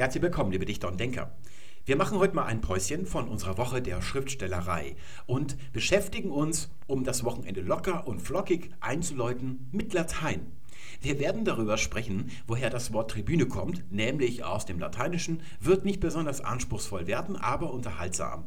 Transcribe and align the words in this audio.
Herzlich 0.00 0.22
willkommen, 0.22 0.50
liebe 0.50 0.64
Dichter 0.64 0.88
und 0.88 0.98
Denker. 0.98 1.30
Wir 1.84 1.94
machen 1.94 2.16
heute 2.18 2.34
mal 2.34 2.46
ein 2.46 2.62
Päuschen 2.62 3.04
von 3.04 3.28
unserer 3.28 3.58
Woche 3.58 3.82
der 3.82 4.00
Schriftstellerei 4.00 4.96
und 5.26 5.58
beschäftigen 5.74 6.30
uns, 6.30 6.70
um 6.86 7.04
das 7.04 7.22
Wochenende 7.22 7.60
locker 7.60 8.06
und 8.06 8.22
flockig 8.22 8.70
einzuläuten, 8.80 9.68
mit 9.72 9.92
Latein. 9.92 10.52
Wir 11.02 11.18
werden 11.18 11.44
darüber 11.44 11.76
sprechen, 11.76 12.30
woher 12.46 12.70
das 12.70 12.94
Wort 12.94 13.10
Tribüne 13.10 13.44
kommt, 13.44 13.92
nämlich 13.92 14.42
aus 14.42 14.64
dem 14.64 14.78
Lateinischen, 14.78 15.42
wird 15.60 15.84
nicht 15.84 16.00
besonders 16.00 16.40
anspruchsvoll 16.40 17.06
werden, 17.06 17.36
aber 17.36 17.70
unterhaltsam. 17.70 18.44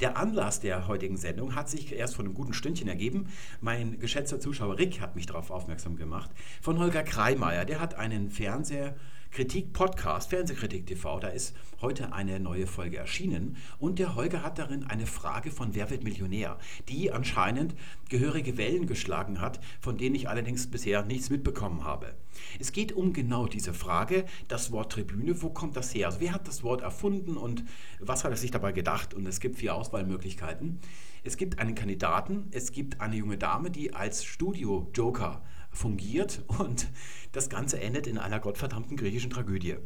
Der 0.00 0.16
Anlass 0.16 0.60
der 0.60 0.86
heutigen 0.86 1.16
Sendung 1.16 1.56
hat 1.56 1.68
sich 1.68 1.92
erst 1.92 2.14
vor 2.14 2.24
einem 2.24 2.34
guten 2.34 2.54
Stündchen 2.54 2.86
ergeben. 2.86 3.26
Mein 3.60 3.98
geschätzter 3.98 4.38
Zuschauer 4.38 4.78
Rick 4.78 5.00
hat 5.00 5.16
mich 5.16 5.26
darauf 5.26 5.50
aufmerksam 5.50 5.96
gemacht. 5.96 6.30
Von 6.60 6.78
Holger 6.78 7.02
Kreimeier, 7.02 7.64
der 7.64 7.80
hat 7.80 7.96
einen 7.96 8.30
Fernseher 8.30 8.94
Kritik-Podcast, 9.32 10.28
Fernsehkritik 10.28 10.84
TV. 10.84 11.18
Da 11.18 11.28
ist 11.28 11.56
heute 11.80 12.12
eine 12.12 12.38
neue 12.38 12.66
Folge 12.66 12.98
erschienen 12.98 13.56
und 13.78 13.98
der 13.98 14.14
Holger 14.14 14.42
hat 14.42 14.58
darin 14.58 14.84
eine 14.84 15.06
Frage 15.06 15.50
von 15.50 15.74
Wer 15.74 15.88
wird 15.88 16.04
Millionär, 16.04 16.58
die 16.90 17.10
anscheinend 17.12 17.74
gehörige 18.10 18.58
Wellen 18.58 18.86
geschlagen 18.86 19.40
hat, 19.40 19.58
von 19.80 19.96
denen 19.96 20.16
ich 20.16 20.28
allerdings 20.28 20.70
bisher 20.70 21.02
nichts 21.02 21.30
mitbekommen 21.30 21.82
habe. 21.82 22.14
Es 22.60 22.72
geht 22.72 22.92
um 22.92 23.14
genau 23.14 23.46
diese 23.46 23.72
Frage, 23.72 24.26
das 24.48 24.70
Wort 24.70 24.92
Tribüne, 24.92 25.40
wo 25.40 25.48
kommt 25.48 25.78
das 25.78 25.94
her? 25.94 26.08
Also 26.08 26.20
wer 26.20 26.34
hat 26.34 26.46
das 26.46 26.62
Wort 26.62 26.82
erfunden 26.82 27.38
und 27.38 27.64
was 28.00 28.24
hat 28.24 28.32
er 28.32 28.36
sich 28.36 28.50
dabei 28.50 28.72
gedacht? 28.72 29.14
Und 29.14 29.26
es 29.26 29.40
gibt 29.40 29.56
vier 29.56 29.74
Auswahlmöglichkeiten. 29.74 30.78
Es 31.24 31.38
gibt 31.38 31.58
einen 31.58 31.74
Kandidaten, 31.74 32.48
es 32.50 32.70
gibt 32.70 33.00
eine 33.00 33.16
junge 33.16 33.38
Dame, 33.38 33.70
die 33.70 33.94
als 33.94 34.24
Studio-Joker 34.24 35.42
fungiert 35.72 36.44
und 36.58 36.88
das 37.32 37.48
Ganze 37.48 37.80
endet 37.80 38.06
in 38.06 38.18
einer 38.18 38.40
gottverdammten 38.40 38.96
griechischen 38.96 39.30
Tragödie. 39.30 39.76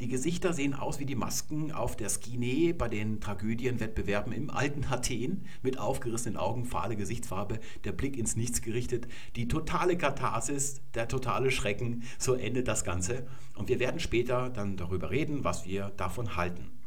Die 0.00 0.08
Gesichter 0.08 0.52
sehen 0.52 0.74
aus 0.74 1.00
wie 1.00 1.06
die 1.06 1.14
Masken 1.14 1.72
auf 1.72 1.96
der 1.96 2.10
Skine 2.10 2.74
bei 2.74 2.88
den 2.88 3.20
Tragödienwettbewerben 3.20 4.32
im 4.32 4.50
alten 4.50 4.84
Athen 4.84 5.46
mit 5.62 5.78
aufgerissenen 5.78 6.36
Augen, 6.36 6.66
fahle 6.66 6.96
Gesichtsfarbe, 6.96 7.58
der 7.84 7.92
Blick 7.92 8.16
ins 8.16 8.36
Nichts 8.36 8.62
gerichtet, 8.62 9.08
die 9.34 9.48
totale 9.48 9.96
Katharsis, 9.96 10.82
der 10.94 11.08
totale 11.08 11.50
Schrecken, 11.50 12.02
so 12.18 12.34
endet 12.34 12.68
das 12.68 12.84
Ganze. 12.84 13.26
Und 13.56 13.68
wir 13.68 13.80
werden 13.80 14.00
später 14.00 14.50
dann 14.50 14.76
darüber 14.76 15.10
reden, 15.10 15.42
was 15.42 15.64
wir 15.64 15.92
davon 15.96 16.36
halten. 16.36 16.79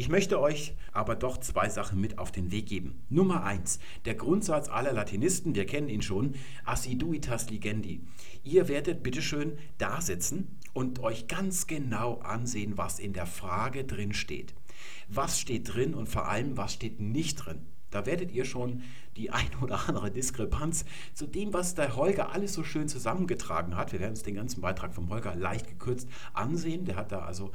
Ich 0.00 0.08
möchte 0.08 0.40
euch 0.40 0.74
aber 0.92 1.14
doch 1.14 1.36
zwei 1.36 1.68
Sachen 1.68 2.00
mit 2.00 2.16
auf 2.16 2.32
den 2.32 2.50
Weg 2.50 2.64
geben. 2.64 3.02
Nummer 3.10 3.44
eins, 3.44 3.80
der 4.06 4.14
Grundsatz 4.14 4.70
aller 4.70 4.94
Latinisten, 4.94 5.54
wir 5.54 5.66
kennen 5.66 5.90
ihn 5.90 6.00
schon, 6.00 6.36
assiduitas 6.64 7.50
ligendi. 7.50 8.00
Ihr 8.42 8.68
werdet 8.68 9.02
bitteschön 9.02 9.58
da 9.76 10.00
sitzen 10.00 10.56
und 10.72 11.00
euch 11.00 11.28
ganz 11.28 11.66
genau 11.66 12.14
ansehen, 12.20 12.78
was 12.78 12.98
in 12.98 13.12
der 13.12 13.26
Frage 13.26 13.84
drin 13.84 14.14
steht. 14.14 14.54
Was 15.08 15.38
steht 15.38 15.74
drin 15.74 15.92
und 15.92 16.08
vor 16.08 16.28
allem, 16.28 16.56
was 16.56 16.72
steht 16.72 16.98
nicht 16.98 17.36
drin. 17.44 17.66
Da 17.90 18.06
werdet 18.06 18.32
ihr 18.32 18.46
schon 18.46 18.82
die 19.16 19.30
ein 19.30 19.50
oder 19.60 19.86
andere 19.86 20.10
Diskrepanz 20.10 20.86
zu 21.12 21.26
dem, 21.26 21.52
was 21.52 21.74
der 21.74 21.96
Holger 21.96 22.32
alles 22.32 22.54
so 22.54 22.64
schön 22.64 22.88
zusammengetragen 22.88 23.76
hat. 23.76 23.92
Wir 23.92 24.00
werden 24.00 24.12
uns 24.12 24.22
den 24.22 24.36
ganzen 24.36 24.62
Beitrag 24.62 24.94
vom 24.94 25.10
Holger 25.10 25.34
leicht 25.34 25.68
gekürzt 25.68 26.08
ansehen. 26.32 26.86
Der 26.86 26.96
hat 26.96 27.12
da 27.12 27.18
also 27.18 27.50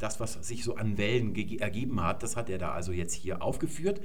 das, 0.00 0.18
was 0.18 0.32
sich 0.34 0.64
so 0.64 0.74
an 0.76 0.98
Wellen 0.98 1.34
ergeben 1.58 2.02
hat, 2.02 2.22
das 2.22 2.36
hat 2.36 2.50
er 2.50 2.58
da 2.58 2.72
also 2.72 2.92
jetzt 2.92 3.14
hier 3.14 3.42
aufgeführt. 3.42 4.00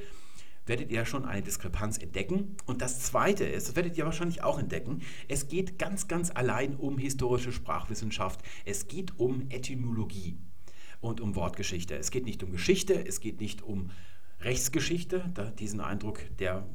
Werdet 0.67 0.91
ihr 0.91 1.05
schon 1.05 1.25
eine 1.25 1.43
Diskrepanz 1.43 1.97
entdecken. 1.99 2.57
Und 2.65 2.81
das 2.81 2.99
Zweite 2.99 3.45
ist, 3.45 3.69
das 3.69 3.75
werdet 3.75 3.97
ihr 3.97 4.05
wahrscheinlich 4.05 4.43
auch 4.43 4.59
entdecken, 4.59 5.01
es 5.27 5.47
geht 5.47 5.77
ganz, 5.77 6.07
ganz 6.07 6.31
allein 6.33 6.75
um 6.75 6.97
historische 6.97 7.51
Sprachwissenschaft. 7.51 8.41
Es 8.65 8.87
geht 8.87 9.19
um 9.19 9.45
Etymologie 9.49 10.37
und 11.01 11.21
um 11.21 11.35
Wortgeschichte. 11.35 11.95
Es 11.95 12.11
geht 12.11 12.25
nicht 12.25 12.43
um 12.43 12.51
Geschichte, 12.51 13.05
es 13.07 13.19
geht 13.19 13.39
nicht 13.39 13.61
um 13.61 13.91
Rechtsgeschichte. 14.41 15.31
Diesen 15.59 15.81
Eindruck, 15.81 16.19
der 16.39 16.67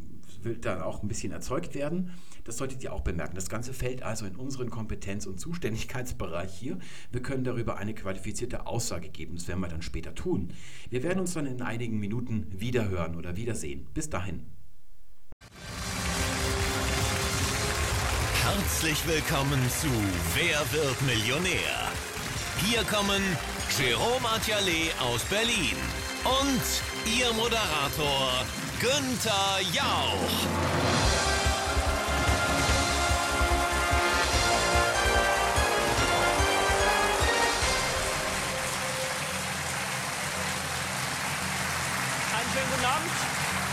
will 0.43 0.57
dann 0.57 0.83
auch 0.83 1.03
ein 1.03 1.09
bisschen 1.09 1.33
erzeugt 1.33 1.75
werden. 1.75 2.13
Das 2.51 2.57
solltet 2.57 2.83
ihr 2.83 2.93
auch 2.93 3.03
bemerken. 3.03 3.37
Das 3.37 3.49
Ganze 3.49 3.73
fällt 3.73 4.03
also 4.03 4.27
in 4.27 4.35
unseren 4.35 4.71
Kompetenz- 4.71 5.25
und 5.27 5.39
Zuständigkeitsbereich 5.39 6.53
hier. 6.53 6.81
Wir 7.13 7.23
können 7.23 7.45
darüber 7.45 7.77
eine 7.77 7.95
qualifizierte 7.95 8.67
Aussage 8.67 9.09
geben. 9.09 9.37
Das 9.37 9.47
werden 9.47 9.61
wir 9.61 9.69
dann 9.69 9.83
später 9.83 10.17
tun. 10.17 10.53
Wir 10.91 11.05
werden 11.05 11.21
uns 11.21 11.35
dann 11.35 11.47
in 11.47 11.63
einigen 11.63 12.01
Minuten 12.01 12.49
wiederhören 12.51 13.15
oder 13.15 13.37
wiedersehen. 13.37 13.87
Bis 13.95 14.11
dahin. 14.11 14.47
Herzlich 18.43 19.07
willkommen 19.07 19.61
zu 19.71 19.87
Wer 20.35 20.59
wird 20.73 21.01
Millionär? 21.03 21.93
Hier 22.67 22.83
kommen 22.83 23.23
Jerome 23.79 24.29
Attialet 24.29 24.93
aus 25.01 25.23
Berlin 25.27 25.77
und 26.25 27.17
Ihr 27.17 27.33
Moderator 27.33 28.45
Günther 28.81 29.61
Jauch. 29.73 31.00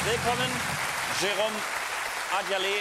Willkommen, 0.10 0.50
Jérôme 1.20 1.58
Adjalé, 2.40 2.76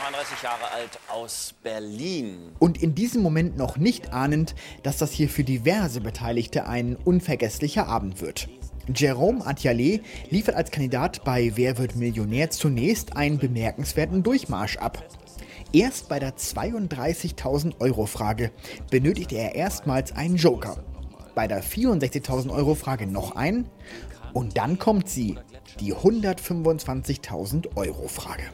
32 0.00 0.40
Jahre 0.40 0.70
alt 0.72 1.00
aus 1.08 1.52
Berlin. 1.64 2.52
Und 2.60 2.80
in 2.80 2.94
diesem 2.94 3.22
Moment 3.24 3.56
noch 3.56 3.76
nicht 3.76 4.12
ahnend, 4.12 4.54
dass 4.84 4.98
das 4.98 5.10
hier 5.10 5.28
für 5.28 5.42
diverse 5.42 6.00
Beteiligte 6.00 6.68
ein 6.68 6.94
unvergesslicher 6.94 7.88
Abend 7.88 8.20
wird. 8.20 8.48
Jerome 8.86 9.44
Attialet 9.44 10.02
liefert 10.30 10.54
als 10.54 10.70
Kandidat 10.70 11.24
bei 11.24 11.50
Wer 11.56 11.76
wird 11.76 11.96
Millionär 11.96 12.50
zunächst 12.50 13.16
einen 13.16 13.38
bemerkenswerten 13.38 14.22
Durchmarsch 14.22 14.76
ab. 14.76 15.02
Erst 15.72 16.08
bei 16.08 16.20
der 16.20 16.36
32.000 16.36 17.80
Euro 17.80 18.06
Frage 18.06 18.52
benötigte 18.92 19.34
er 19.34 19.56
erstmals 19.56 20.12
einen 20.12 20.36
Joker. 20.36 20.84
Bei 21.34 21.48
der 21.48 21.64
64.000 21.64 22.50
Euro 22.50 22.76
Frage 22.76 23.08
noch 23.08 23.34
einen. 23.34 23.68
Und 24.32 24.56
dann 24.56 24.78
kommt 24.78 25.08
sie, 25.08 25.36
die 25.80 25.94
125.000 25.94 27.76
Euro 27.76 28.08
Frage. 28.08 28.44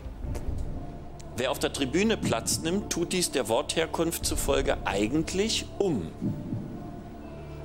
Wer 1.36 1.50
auf 1.50 1.58
der 1.58 1.72
Tribüne 1.72 2.16
Platz 2.16 2.60
nimmt, 2.60 2.90
tut 2.90 3.12
dies 3.12 3.30
der 3.30 3.48
Wortherkunft 3.48 4.26
zufolge 4.26 4.76
eigentlich, 4.84 5.66
um 5.78 6.08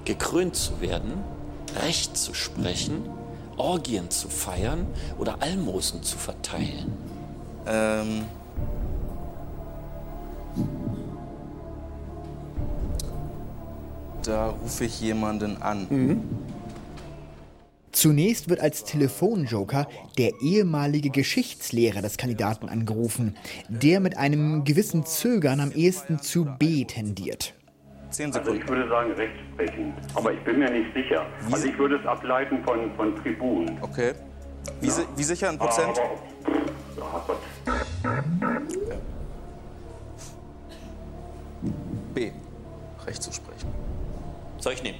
gekrönt 0.06 0.56
zu 0.56 0.80
werden, 0.82 1.24
Recht 1.84 2.16
zu 2.16 2.34
sprechen, 2.34 3.10
Orgien 3.58 4.10
zu 4.10 4.30
feiern 4.30 4.88
oder 5.18 5.42
Almosen 5.42 6.04
zu 6.04 6.18
verteilen? 6.18 6.94
Ähm. 7.68 8.26
Da 14.24 14.50
rufe 14.50 14.86
ich 14.86 15.02
jemanden 15.02 15.62
an. 15.62 15.88
Zunächst 17.96 18.50
wird 18.50 18.60
als 18.60 18.84
Telefonjoker 18.84 19.88
der 20.18 20.42
ehemalige 20.42 21.10
Geschichtslehrer 21.10 22.02
des 22.02 22.18
Kandidaten 22.18 22.68
angerufen, 22.68 23.38
der 23.70 24.02
mit 24.02 24.18
einem 24.18 24.66
gewissen 24.66 25.06
Zögern 25.06 25.62
am 25.62 25.72
ehesten 25.72 26.20
zu 26.20 26.44
B 26.60 26.84
tendiert. 26.84 27.54
Zehn 28.10 28.34
Also 28.36 28.54
ich 28.54 28.68
würde 28.68 28.90
sagen 28.90 29.14
rechtsprechend, 29.14 29.94
aber 30.14 30.34
ich 30.34 30.40
bin 30.42 30.60
mir 30.60 30.70
nicht 30.70 30.94
sicher. 30.94 31.26
Also 31.50 31.68
ich 31.68 31.78
würde 31.78 31.96
es 31.96 32.06
ableiten 32.06 32.62
von, 32.66 32.94
von 32.98 33.16
Tribun. 33.16 33.78
Okay. 33.80 34.12
Wie, 34.82 34.90
si 34.90 35.04
wie 35.16 35.24
sicher 35.24 35.50
ein 35.50 35.58
Prozent? 35.58 35.98
Aber, 35.98 36.54
ja, 36.98 37.24
Gott. 37.26 37.40
B. 42.14 42.32
Recht 43.08 43.24
zu 43.24 43.32
sprechen. 43.32 43.70
Soll 44.58 44.74
ich 44.74 44.84
nehmen? 44.84 45.00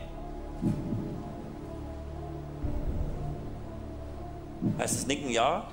Heißt 4.78 5.00
es 5.00 5.08
Nicken 5.08 5.30
ja? 5.30 5.68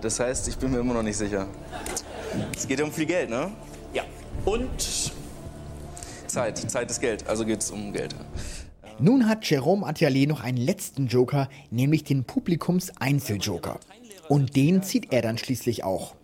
Das 0.00 0.20
heißt, 0.20 0.48
ich 0.48 0.56
bin 0.56 0.70
mir 0.70 0.78
immer 0.78 0.94
noch 0.94 1.02
nicht 1.02 1.16
sicher. 1.16 1.48
Es 2.54 2.68
geht 2.68 2.78
ja 2.78 2.84
um 2.84 2.92
viel 2.92 3.06
Geld, 3.06 3.30
ne? 3.30 3.50
Ja. 3.92 4.04
Und 4.44 5.12
Zeit. 6.26 6.58
Zeit 6.58 6.90
ist 6.90 7.00
Geld. 7.00 7.26
Also 7.26 7.44
geht 7.44 7.62
es 7.62 7.70
um 7.70 7.92
Geld. 7.92 8.14
Nun 8.98 9.28
hat 9.28 9.44
Jerome 9.48 9.86
Attialet 9.86 10.28
noch 10.28 10.42
einen 10.42 10.58
letzten 10.58 11.06
Joker, 11.06 11.48
nämlich 11.70 12.04
den 12.04 12.24
Publikums-Einzeljoker. 12.24 13.78
Und 14.28 14.56
den 14.56 14.82
zieht 14.82 15.12
er 15.12 15.22
dann 15.22 15.38
schließlich 15.38 15.84
auch. 15.84 16.14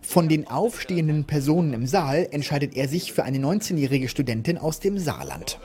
Von 0.00 0.28
den 0.28 0.48
aufstehenden 0.48 1.24
Personen 1.24 1.72
im 1.72 1.86
Saal 1.86 2.28
entscheidet 2.30 2.76
er 2.76 2.88
sich 2.88 3.12
für 3.12 3.22
eine 3.22 3.38
19-jährige 3.38 4.08
Studentin 4.08 4.58
aus 4.58 4.80
dem 4.80 4.98
Saarland. 4.98 5.58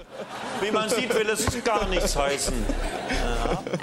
Wie 0.62 0.72
man 0.72 0.90
sieht, 0.90 1.14
will 1.14 1.30
es 1.30 1.64
gar 1.64 1.88
nichts 1.88 2.16
heißen. 2.16 2.54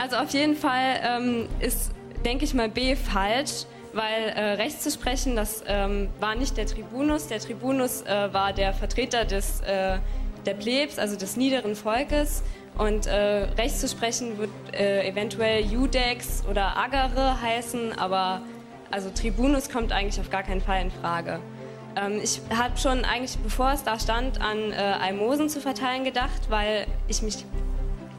Also 0.01 0.17
auf 0.17 0.31
jeden 0.31 0.57
Fall 0.57 1.01
ähm, 1.03 1.49
ist, 1.61 1.93
denke 2.25 2.45
ich 2.45 2.55
mal, 2.55 2.69
B 2.69 2.97
falsch, 2.97 3.65
weil 3.93 4.29
äh, 4.35 4.55
Recht 4.55 4.83
zu 4.83 4.91
sprechen, 4.91 5.37
das 5.37 5.63
ähm, 5.67 6.09
war 6.21 6.35
nicht 6.35 6.57
der 6.57 6.67
Tribunus. 6.67 7.29
Der 7.29 7.39
Tribunus 7.39 8.03
äh, 8.03 8.33
war 8.33 8.53
der 8.53 8.73
Vertreter 8.73 9.25
des, 9.25 9.61
äh, 9.61 9.99
der 10.45 10.55
Plebs, 10.55 10.99
also 10.99 11.17
des 11.17 11.37
niederen 11.37 11.77
Volkes. 11.77 12.43
Und 12.77 13.07
äh, 13.07 13.47
rechts 13.57 13.81
zu 13.81 13.89
sprechen 13.89 14.37
wird 14.37 14.51
äh, 14.73 15.07
eventuell 15.09 15.65
Judex 15.65 16.43
oder 16.51 16.77
Agere 16.77 17.41
heißen, 17.41 17.97
aber 17.97 18.43
also 18.91 19.11
Tribunus 19.11 19.71
kommt 19.71 19.93
eigentlich 19.93 20.21
auf 20.21 20.31
gar 20.31 20.43
keinen 20.43 20.61
Fall 20.61 20.83
in 20.83 20.91
Frage. 20.91 21.39
Ähm, 21.97 22.21
ich 22.23 22.41
habe 22.55 22.77
schon 22.77 23.05
eigentlich, 23.05 23.39
bevor 23.39 23.73
es 23.73 23.85
da 23.85 23.99
stand, 23.99 24.41
an 24.41 24.73
äh, 24.73 24.77
Almosen 24.77 25.49
zu 25.49 25.61
verteilen 25.61 26.05
gedacht, 26.05 26.49
weil 26.49 26.87
ich 27.09 27.23
mich 27.23 27.45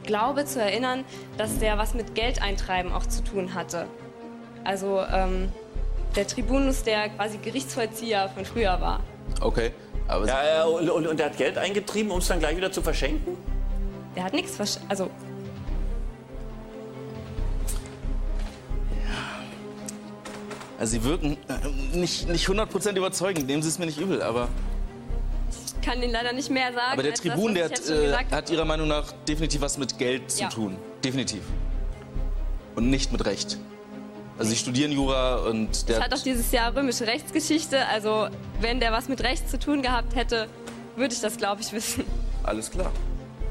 glaube 0.04 0.44
zu 0.44 0.60
erinnern, 0.60 1.04
dass 1.36 1.58
der 1.58 1.78
was 1.78 1.94
mit 1.94 2.14
Geldeintreiben 2.14 2.92
auch 2.92 3.06
zu 3.06 3.22
tun 3.22 3.54
hatte. 3.54 3.86
Also 4.64 5.00
ähm, 5.12 5.52
der 6.14 6.26
Tribunus, 6.26 6.82
der 6.82 7.08
quasi 7.10 7.38
Gerichtsvollzieher 7.38 8.30
von 8.30 8.44
früher 8.44 8.80
war. 8.80 9.00
Okay. 9.40 9.72
Aber 10.08 10.26
Ja, 10.26 10.44
ja, 10.44 10.64
und, 10.64 10.88
und, 10.88 11.06
und 11.06 11.20
er 11.20 11.26
hat 11.26 11.36
Geld 11.36 11.58
eingetrieben, 11.58 12.10
um 12.12 12.18
es 12.18 12.28
dann 12.28 12.38
gleich 12.38 12.56
wieder 12.56 12.70
zu 12.70 12.80
verschenken? 12.80 13.36
Der 14.14 14.24
hat 14.24 14.32
nichts 14.32 14.56
versch... 14.56 14.76
Also, 14.88 15.10
also 20.78 20.92
Sie 20.92 21.04
wirken 21.04 21.36
äh, 21.48 21.96
nicht, 21.96 22.28
nicht 22.28 22.46
100% 22.48 22.96
überzeugend, 22.96 23.46
nehmen 23.46 23.62
Sie 23.62 23.68
es 23.68 23.78
mir 23.78 23.86
nicht 23.86 23.98
übel, 23.98 24.22
aber, 24.22 24.48
ich 25.50 25.80
kann 25.86 26.02
Ihnen 26.02 26.12
leider 26.12 26.32
nicht 26.32 26.50
mehr 26.50 26.72
sagen. 26.72 26.92
aber 26.92 27.02
der 27.02 27.12
das, 27.12 27.20
Tribun, 27.20 27.54
was 27.56 27.84
der 27.84 28.18
hat, 28.18 28.30
äh, 28.30 28.34
hat. 28.34 28.50
Ihrer 28.50 28.64
Meinung 28.64 28.88
nach 28.88 29.12
definitiv 29.28 29.60
was 29.60 29.78
mit 29.78 29.96
Geld 29.98 30.30
zu 30.30 30.42
Ja. 30.42 30.48
tun. 30.48 30.76
Definitiv. 31.04 31.42
Und 32.74 32.90
nicht 32.90 33.12
mit 33.12 33.24
Recht. 33.24 33.58
Also 34.38 34.50
Sie 34.50 34.56
studieren 34.56 34.92
Jura 34.92 35.36
und 35.36 35.88
der 35.88 35.96
Ich 35.98 36.04
hatte 36.04 36.16
auch 36.16 36.22
dieses 36.22 36.52
Jahr 36.52 36.74
römische 36.76 37.06
Rechtsgeschichte. 37.06 37.86
Also, 37.86 38.28
wenn 38.60 38.80
der 38.80 38.92
was 38.92 39.08
mit 39.08 39.22
Recht 39.22 39.48
zu 39.48 39.58
tun 39.58 39.80
gehabt 39.80 40.14
hätte, 40.14 40.48
würde 40.94 41.14
ich 41.14 41.20
das, 41.20 41.38
glaube 41.38 41.62
ich, 41.62 41.72
wissen. 41.72 42.04
Alles 42.42 42.70
klar. 42.70 42.92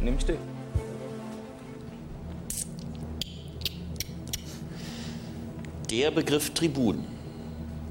Nehme 0.01 0.17
ich 0.17 0.25
den. 0.25 0.37
Der 5.89 6.11
Begriff 6.11 6.51
Tribun 6.51 7.05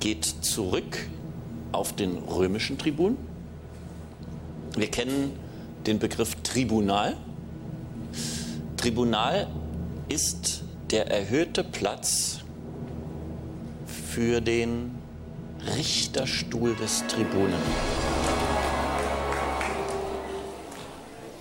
geht 0.05 0.27
zurück 0.43 0.99
auf 1.73 1.95
den 1.95 2.19
römischen 2.19 2.77
Tribun. 2.77 3.17
Wir 4.77 4.91
kennen 4.91 5.33
den 5.87 5.99
Begriff 5.99 6.35
Tribunal. 6.43 7.17
Tribunal 8.77 9.47
ist 10.11 10.63
der 10.91 11.11
erhöhte 11.11 11.65
Platz 11.65 12.41
für 13.87 14.43
den 14.43 14.95
Richterstuhl 15.75 16.75
des 16.75 17.07
Tribunen. 17.07 17.63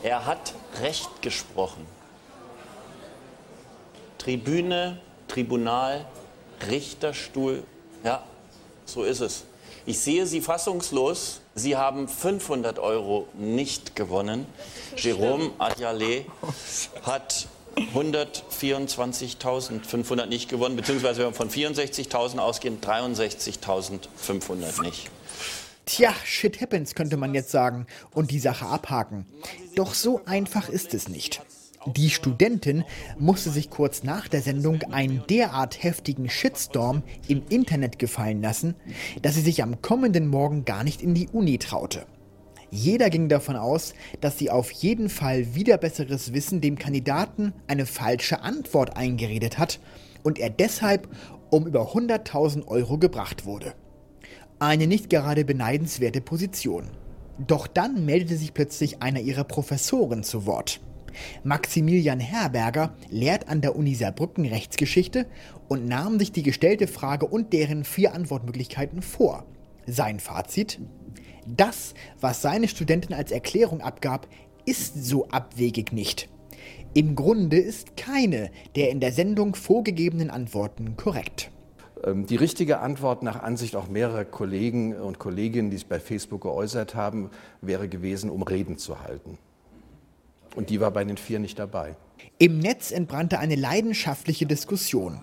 Er 0.03 0.25
hat 0.25 0.53
Recht 0.81 1.21
gesprochen. 1.21 1.85
Tribüne, 4.19 5.01
Tribunal, 5.27 6.05
Richterstuhl. 6.69 7.65
Ja, 8.05 8.23
so 8.85 9.03
ist 9.03 9.21
es. 9.21 9.45
Ich 9.85 9.99
sehe 9.99 10.25
Sie 10.25 10.41
fassungslos. 10.41 11.41
Sie 11.55 11.75
haben 11.75 12.07
500 12.07 12.79
Euro 12.79 13.27
nicht 13.33 13.95
gewonnen. 13.95 14.47
Jérôme 14.95 15.51
Adjalé 15.59 16.25
hat 17.03 17.47
124.500 17.75 20.25
nicht 20.27 20.49
gewonnen, 20.49 20.75
beziehungsweise 20.75 21.19
wenn 21.19 21.31
wir 21.31 21.33
von 21.33 21.49
64.000 21.49 22.37
ausgehen, 22.39 22.79
63.500 22.81 24.83
nicht. 24.83 25.09
Tja, 25.85 26.13
shit 26.23 26.61
happens, 26.61 26.95
könnte 26.95 27.17
man 27.17 27.33
jetzt 27.33 27.51
sagen 27.51 27.87
und 28.11 28.31
die 28.31 28.39
Sache 28.39 28.65
abhaken. 28.65 29.25
Doch 29.75 29.93
so 29.93 30.21
einfach 30.25 30.69
ist 30.69 30.93
es 30.93 31.09
nicht. 31.09 31.41
Die 31.85 32.09
Studentin 32.09 32.85
musste 33.19 33.49
sich 33.49 33.69
kurz 33.69 34.03
nach 34.03 34.29
der 34.29 34.41
Sendung 34.41 34.81
einen 34.91 35.23
derart 35.29 35.83
heftigen 35.83 36.29
Shitstorm 36.29 37.03
im 37.27 37.43
Internet 37.49 37.99
gefallen 37.99 38.41
lassen, 38.41 38.75
dass 39.21 39.35
sie 39.35 39.41
sich 39.41 39.61
am 39.61 39.81
kommenden 39.81 40.27
Morgen 40.27 40.63
gar 40.63 40.85
nicht 40.85 41.01
in 41.01 41.13
die 41.13 41.27
Uni 41.27 41.57
traute. 41.57 42.05
Jeder 42.71 43.09
ging 43.09 43.27
davon 43.27 43.57
aus, 43.57 43.93
dass 44.21 44.39
sie 44.39 44.49
auf 44.49 44.71
jeden 44.71 45.09
Fall 45.09 45.55
wieder 45.55 45.77
besseres 45.77 46.33
Wissen 46.33 46.61
dem 46.61 46.77
Kandidaten 46.77 47.53
eine 47.67 47.85
falsche 47.85 48.41
Antwort 48.41 48.95
eingeredet 48.95 49.57
hat 49.57 49.79
und 50.23 50.39
er 50.39 50.49
deshalb 50.49 51.09
um 51.49 51.67
über 51.67 51.93
100.000 51.93 52.65
Euro 52.67 52.97
gebracht 52.97 53.45
wurde. 53.45 53.73
Eine 54.57 54.87
nicht 54.87 55.09
gerade 55.09 55.43
beneidenswerte 55.43 56.21
Position. 56.21 56.89
Doch 57.45 57.67
dann 57.67 58.05
meldete 58.05 58.37
sich 58.37 58.53
plötzlich 58.53 59.01
einer 59.03 59.19
ihrer 59.19 59.43
Professoren 59.43 60.23
zu 60.23 60.45
Wort. 60.45 60.79
Maximilian 61.43 62.19
Herberger 62.19 62.93
lehrt 63.09 63.47
an 63.47 63.61
der 63.61 63.75
Uni 63.75 63.95
Saarbrücken 63.95 64.45
Rechtsgeschichte 64.45 65.25
und 65.67 65.87
nahm 65.87 66.19
sich 66.19 66.31
die 66.31 66.43
gestellte 66.43 66.87
Frage 66.87 67.25
und 67.25 67.53
deren 67.53 67.83
vier 67.83 68.13
Antwortmöglichkeiten 68.13 69.01
vor. 69.01 69.45
Sein 69.85 70.19
Fazit? 70.19 70.79
Das, 71.45 71.93
was 72.21 72.41
seine 72.41 72.67
Studentin 72.67 73.13
als 73.13 73.31
Erklärung 73.31 73.81
abgab, 73.81 74.27
ist 74.65 75.05
so 75.05 75.27
abwegig 75.27 75.91
nicht. 75.91 76.29
Im 76.93 77.15
Grunde 77.15 77.57
ist 77.57 77.97
keine 77.97 78.51
der 78.75 78.91
in 78.91 78.99
der 78.99 79.11
Sendung 79.11 79.55
vorgegebenen 79.55 80.29
Antworten 80.29 80.95
korrekt. 80.95 81.51
Ähm, 82.03 82.25
Die 82.27 82.35
richtige 82.35 82.79
Antwort 82.79 83.23
nach 83.23 83.41
Ansicht 83.41 83.75
auch 83.75 83.87
mehrerer 83.87 84.25
Kollegen 84.25 84.95
und 84.95 85.19
Kolleginnen, 85.19 85.69
die 85.69 85.77
es 85.77 85.83
bei 85.83 85.99
Facebook 85.99 86.41
geäußert 86.41 86.95
haben, 86.95 87.29
wäre 87.61 87.89
gewesen, 87.89 88.29
um 88.29 88.43
Reden 88.43 88.77
zu 88.77 89.01
halten. 89.01 89.37
Und 90.55 90.69
die 90.69 90.79
war 90.79 90.91
bei 90.91 91.03
den 91.03 91.17
vier 91.17 91.39
nicht 91.39 91.59
dabei. 91.59 91.95
Im 92.37 92.59
Netz 92.59 92.91
entbrannte 92.91 93.39
eine 93.39 93.55
leidenschaftliche 93.55 94.45
Diskussion. 94.45 95.21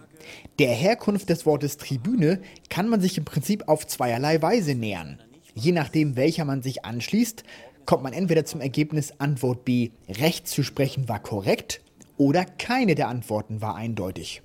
Der 0.59 0.73
Herkunft 0.73 1.31
des 1.31 1.47
Wortes 1.47 1.77
Tribüne 1.77 2.41
kann 2.69 2.89
man 2.89 3.01
sich 3.01 3.17
im 3.17 3.25
Prinzip 3.25 3.69
auf 3.69 3.87
zweierlei 3.87 4.43
Weise 4.43 4.75
nähern. 4.75 5.21
Je 5.55 5.73
nachdem, 5.73 6.17
welcher 6.17 6.45
man 6.45 6.63
sich 6.63 6.85
anschließt, 6.85 7.45
kommt 7.87 8.03
man 8.03 8.13
entweder 8.13 8.45
zum 8.45 8.61
Ergebnis 8.61 9.13
Antwort 9.19 9.65
B, 9.65 9.91
Recht 10.09 10.47
zu 10.47 10.63
sprechen 10.63 11.09
war 11.09 11.21
korrekt, 11.21 11.81
oder 12.17 12.45
keine 12.45 12.95
der 12.95 13.09
Antworten 13.09 13.63
war 13.63 13.75
eindeutig. 13.75 14.43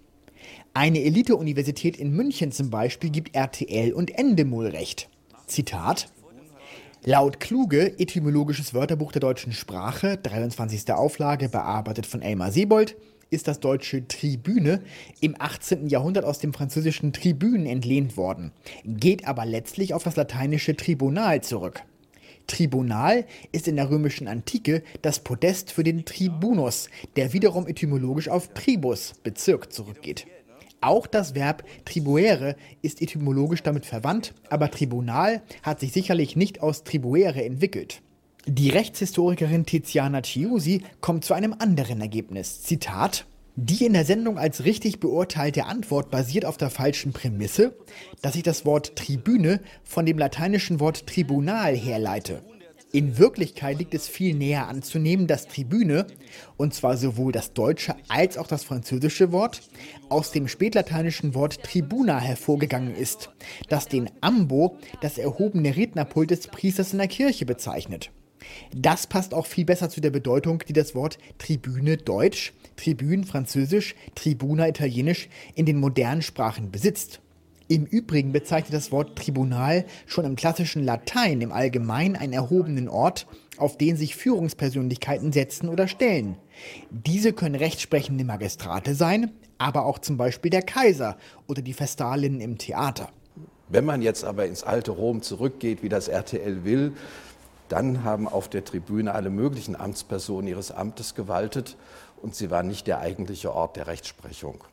Eine 0.73 1.03
Elite-Universität 1.03 1.97
in 1.97 2.11
München 2.11 2.51
zum 2.51 2.69
Beispiel 2.69 3.09
gibt 3.09 3.35
RTL 3.35 3.93
und 3.93 4.17
Endemol 4.17 4.67
recht. 4.67 5.09
Zitat 5.47 6.09
Laut 7.07 7.39
Kluge, 7.39 7.99
etymologisches 7.99 8.73
Wörterbuch 8.73 9.11
der 9.11 9.19
deutschen 9.19 9.53
Sprache, 9.53 10.17
23. 10.17 10.91
Auflage, 10.91 11.49
bearbeitet 11.49 12.07
von 12.07 12.23
Elmar 12.23 12.51
Sebold, 12.51 12.97
ist 13.29 13.47
das 13.47 13.59
deutsche 13.59 14.07
Tribüne 14.07 14.81
im 15.21 15.35
18. 15.37 15.85
Jahrhundert 15.85 16.25
aus 16.25 16.39
dem 16.39 16.51
französischen 16.51 17.13
Tribünen 17.13 17.67
entlehnt 17.67 18.17
worden, 18.17 18.53
geht 18.85 19.27
aber 19.27 19.45
letztlich 19.45 19.93
auf 19.93 20.01
das 20.01 20.15
lateinische 20.15 20.75
Tribunal 20.75 21.43
zurück. 21.43 21.83
Tribunal 22.47 23.25
ist 23.51 23.67
in 23.67 23.75
der 23.75 23.91
römischen 23.91 24.27
Antike 24.27 24.81
das 25.03 25.19
Podest 25.19 25.71
für 25.71 25.83
den 25.83 26.05
Tribunus, 26.05 26.89
der 27.17 27.33
wiederum 27.33 27.67
etymologisch 27.67 28.29
auf 28.29 28.47
Tribus, 28.55 29.13
Bezirk, 29.21 29.71
zurückgeht. 29.71 30.25
Auch 30.85 31.07
das 31.07 31.33
Verb 31.33 31.63
tribuere 31.83 32.55
ist 32.83 33.01
etymologisch 33.01 33.63
damit 33.63 33.87
verwandt, 33.87 34.35
aber 34.51 34.69
Tribunal 34.69 35.41
hat 35.63 35.79
sich 35.79 35.91
sicherlich 35.91 36.35
nicht 36.35 36.61
aus 36.61 36.83
tribuere 36.83 37.43
entwickelt. 37.43 38.03
Die 38.45 38.69
Rechtshistorikerin 38.69 39.65
Tiziana 39.65 40.21
Chiusi 40.21 40.83
kommt 41.01 41.25
zu 41.25 41.33
einem 41.33 41.55
anderen 41.57 42.01
Ergebnis. 42.01 42.61
Zitat 42.61 43.25
die 43.57 43.85
in 43.85 43.93
der 43.93 44.03
Sendung 44.03 44.37
als 44.37 44.65
richtig 44.65 44.99
beurteilte 44.99 45.63
Antwort 45.65 46.11
basiert 46.11 46.43
auf 46.43 46.57
der 46.57 46.69
falschen 46.69 47.13
Prämisse, 47.13 47.73
dass 48.21 48.33
sich 48.33 48.43
das 48.43 48.65
Wort 48.65 48.97
Tribüne 48.97 49.61
von 49.85 50.05
dem 50.05 50.17
lateinischen 50.17 50.81
Wort 50.81 51.07
Tribunal 51.07 51.73
herleite. 51.73 52.41
In 52.95 53.17
Wirklichkeit 53.17 53.77
liegt 53.77 53.93
es 53.93 54.07
viel 54.07 54.33
näher 54.33 54.69
anzunehmen, 54.69 55.27
dass 55.27 55.49
Tribüne, 55.49 56.07
und 56.55 56.73
zwar 56.73 56.95
sowohl 56.95 57.33
das 57.33 57.51
deutsche 57.51 57.93
als 58.07 58.37
auch 58.37 58.47
das 58.47 58.63
französische 58.63 59.33
Wort, 59.33 59.63
aus 60.07 60.31
dem 60.31 60.47
spätlateinischen 60.47 61.35
Wort 61.35 61.61
Tribuna 61.61 62.21
hervorgegangen 62.21 62.95
ist, 62.95 63.31
das 63.67 63.89
den 63.89 64.09
Ambo, 64.21 64.77
das 65.01 65.17
erhobene 65.17 65.75
Rednerpult 65.75 66.31
des 66.31 66.47
Priesters 66.47 66.93
in 66.93 66.99
der 66.99 67.09
Kirche, 67.09 67.45
bezeichnet. 67.45 68.11
Das 68.73 69.07
passt 69.07 69.33
auch 69.33 69.45
viel 69.45 69.65
besser 69.65 69.89
zu 69.89 69.99
der 69.99 70.11
Bedeutung, 70.11 70.63
die 70.65 70.71
das 70.71 70.95
Wort 70.95 71.17
Tribüne 71.37 71.97
Deutsch, 71.97 72.53
Tribün 72.77 73.25
Französisch, 73.25 73.95
Tribuna 74.15 74.69
Italienisch 74.69 75.27
in 75.55 75.65
den 75.65 75.81
modernen 75.81 76.21
Sprachen 76.21 76.71
besitzt. 76.71 77.19
Im 77.67 77.85
Übrigen 77.85 78.31
bezeichnet 78.31 78.73
das 78.73 78.91
Wort 78.91 79.17
Tribunal 79.17 79.85
schon 80.05 80.25
im 80.25 80.35
klassischen 80.35 80.83
Latein 80.83 81.41
im 81.41 81.51
Allgemeinen 81.51 82.15
einen 82.15 82.33
erhobenen 82.33 82.87
Ort, 82.87 83.25
auf 83.57 83.77
den 83.77 83.97
sich 83.97 84.15
Führungspersönlichkeiten 84.15 85.31
setzen 85.31 85.69
oder 85.69 85.87
stellen. 85.87 86.37
Diese 86.91 87.33
können 87.33 87.55
rechtsprechende 87.55 88.23
Magistrate 88.23 88.93
sein, 88.93 89.31
aber 89.57 89.85
auch 89.85 89.97
zum 89.97 90.17
Beispiel 90.17 90.51
der 90.51 90.61
Kaiser 90.61 91.17
oder 91.47 91.63
die 91.63 91.77
Vestalinnen 91.79 92.39
im 92.39 92.57
Theater. 92.57 93.09
Wenn 93.67 93.85
man 93.85 94.03
jetzt 94.03 94.23
aber 94.23 94.45
ins 94.45 94.63
alte 94.63 94.91
Rom 94.91 95.23
zurückgeht, 95.23 95.81
wie 95.81 95.89
das 95.89 96.07
RTL 96.07 96.65
will, 96.65 96.93
Dann 97.69 98.03
haben 98.03 98.27
auf 98.27 98.47
der 98.47 98.63
Tribüne 98.63 99.13
alle 99.13 99.29
möglichen 99.29 99.75
Amtspersonen 99.75 100.47
ihres 100.47 100.71
Amtes 100.71 101.15
gewaltet 101.15 101.77
und 102.21 102.35
sie 102.35 102.51
war 102.51 102.63
nicht 102.63 102.87
der 102.87 102.99
eigentliche 102.99 103.53
Ort 103.53 103.75
der 103.75 103.87
Rechtsprechung. 103.87 104.63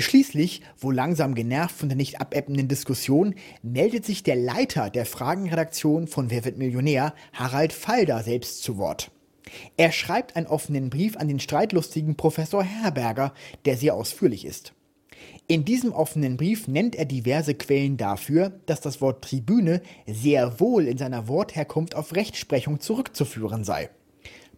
Schließlich, 0.00 0.62
wohl 0.78 0.94
langsam 0.94 1.34
genervt 1.34 1.74
von 1.74 1.88
der 1.88 1.96
nicht 1.96 2.20
abebbenden 2.20 2.68
Diskussion, 2.68 3.34
meldet 3.62 4.04
sich 4.04 4.22
der 4.22 4.36
Leiter 4.36 4.90
der 4.90 5.06
Fragenredaktion 5.06 6.06
von 6.06 6.30
Wer 6.30 6.44
wird 6.44 6.56
Millionär, 6.56 7.14
Harald 7.32 7.72
Falder, 7.72 8.22
selbst 8.22 8.62
zu 8.62 8.78
Wort. 8.78 9.10
Er 9.76 9.92
schreibt 9.92 10.36
einen 10.36 10.46
offenen 10.46 10.90
Brief 10.90 11.16
an 11.16 11.26
den 11.26 11.40
streitlustigen 11.40 12.16
Professor 12.16 12.62
Herberger, 12.62 13.32
der 13.64 13.76
sehr 13.76 13.94
ausführlich 13.94 14.44
ist. 14.44 14.72
In 15.48 15.64
diesem 15.64 15.92
offenen 15.92 16.36
Brief 16.36 16.68
nennt 16.68 16.94
er 16.94 17.06
diverse 17.06 17.54
Quellen 17.54 17.96
dafür, 17.96 18.60
dass 18.66 18.80
das 18.80 19.00
Wort 19.00 19.24
Tribüne 19.24 19.82
sehr 20.06 20.60
wohl 20.60 20.86
in 20.86 20.98
seiner 20.98 21.26
Wortherkunft 21.26 21.96
auf 21.96 22.14
Rechtsprechung 22.14 22.80
zurückzuführen 22.80 23.64
sei. 23.64 23.90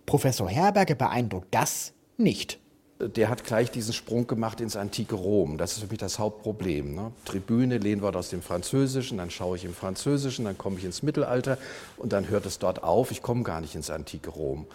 Professor 0.04 0.50
Herberger 0.50 0.96
beeindruckt 0.96 1.54
das 1.54 1.94
nicht 2.18 2.59
der 3.00 3.28
hat 3.30 3.44
gleich 3.44 3.70
diesen 3.70 3.94
Sprung 3.94 4.26
gemacht 4.26 4.60
ins 4.60 4.76
antike 4.76 5.14
Rom. 5.14 5.56
Das 5.56 5.72
ist 5.72 5.80
für 5.80 5.86
mich 5.86 5.98
das 5.98 6.18
Hauptproblem. 6.18 6.94
Ne? 6.94 7.12
Tribüne, 7.24 7.78
Lehnwort 7.78 8.16
aus 8.16 8.28
dem 8.28 8.42
Französischen, 8.42 9.18
dann 9.18 9.30
schaue 9.30 9.56
ich 9.56 9.64
im 9.64 9.74
Französischen, 9.74 10.44
dann 10.44 10.58
komme 10.58 10.78
ich 10.78 10.84
ins 10.84 11.02
Mittelalter 11.02 11.58
und 11.96 12.12
dann 12.12 12.28
hört 12.28 12.46
es 12.46 12.58
dort 12.58 12.82
auf. 12.82 13.10
Ich 13.10 13.22
komme 13.22 13.42
gar 13.42 13.60
nicht 13.60 13.74
ins 13.74 13.90
antike 13.90 14.30
Rom. 14.30 14.66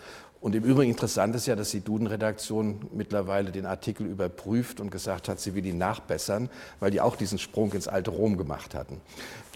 Und 0.41 0.53
im 0.53 0.63
Übrigen 0.63 0.91
interessant 0.91 1.36
ist 1.36 1.48
ja, 1.48 1.55
dass 1.55 1.72
die 1.72 1.82
Duden-Redaktion 1.82 2.82
mittlerweile 2.94 3.51
den 3.51 3.65
Artikel 3.65 4.05
überprüft 4.05 4.79
und 4.79 4.91
gesagt 4.91 5.27
hat, 5.27 5.39
sie 5.39 5.55
will 5.55 5.65
ihn 5.65 5.79
nachbessern, 5.79 6.50
weil 6.79 6.91
die 6.91 7.01
auch 7.01 7.15
diesen 7.15 7.39
Sprung 7.39 7.74
ins 7.74 7.88
alte 7.88 8.12
Rom 8.12 8.38
gemacht 8.38 8.75
hatten. 8.75 9.01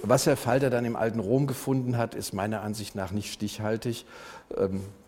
Was 0.01 0.25
Herr 0.25 0.37
Falter 0.37 0.69
dann 0.69 0.85
im 0.85 0.95
alten 0.95 1.19
Rom 1.19 1.45
gefunden 1.45 1.97
hat, 1.97 2.15
ist 2.15 2.33
meiner 2.33 2.61
Ansicht 2.61 2.95
nach 2.95 3.11
nicht 3.11 3.31
stichhaltig. 3.31 4.05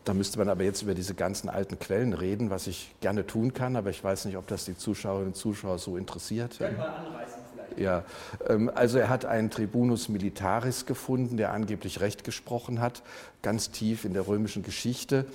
Ähm, 0.01 0.05
da 0.05 0.13
müsste 0.13 0.39
man 0.39 0.49
aber 0.49 0.63
jetzt 0.63 0.81
über 0.81 0.93
diese 0.93 1.13
ganzen 1.13 1.49
alten 1.49 1.79
Quellen 1.79 2.13
reden, 2.13 2.49
was 2.49 2.67
ich 2.67 2.93
gerne 3.01 3.25
tun 3.25 3.53
kann, 3.53 3.75
aber 3.75 3.89
ich 3.89 4.03
weiß 4.03 4.25
nicht, 4.25 4.37
ob 4.37 4.47
das 4.47 4.65
die 4.65 4.77
Zuschauerinnen 4.77 5.29
und 5.29 5.35
Zuschauer 5.35 5.79
so 5.79 5.97
interessiert. 5.97 6.57
Können 6.57 6.77
wir 6.77 6.93
anreißen 6.93 7.39
vielleicht. 7.53 7.79
Ja, 7.79 8.03
ähm, 8.47 8.71
also 8.73 8.97
er 8.97 9.09
hat 9.09 9.25
einen 9.25 9.49
Tribunus 9.49 10.09
Militaris 10.09 10.85
gefunden, 10.85 11.37
der 11.37 11.51
angeblich 11.53 12.01
Recht 12.01 12.23
gesprochen 12.23 12.81
hat, 12.81 13.03
ganz 13.41 13.71
tief 13.71 14.05
in 14.05 14.13
der 14.13 14.27
römischen 14.27 14.63
Geschichte. 14.63 15.25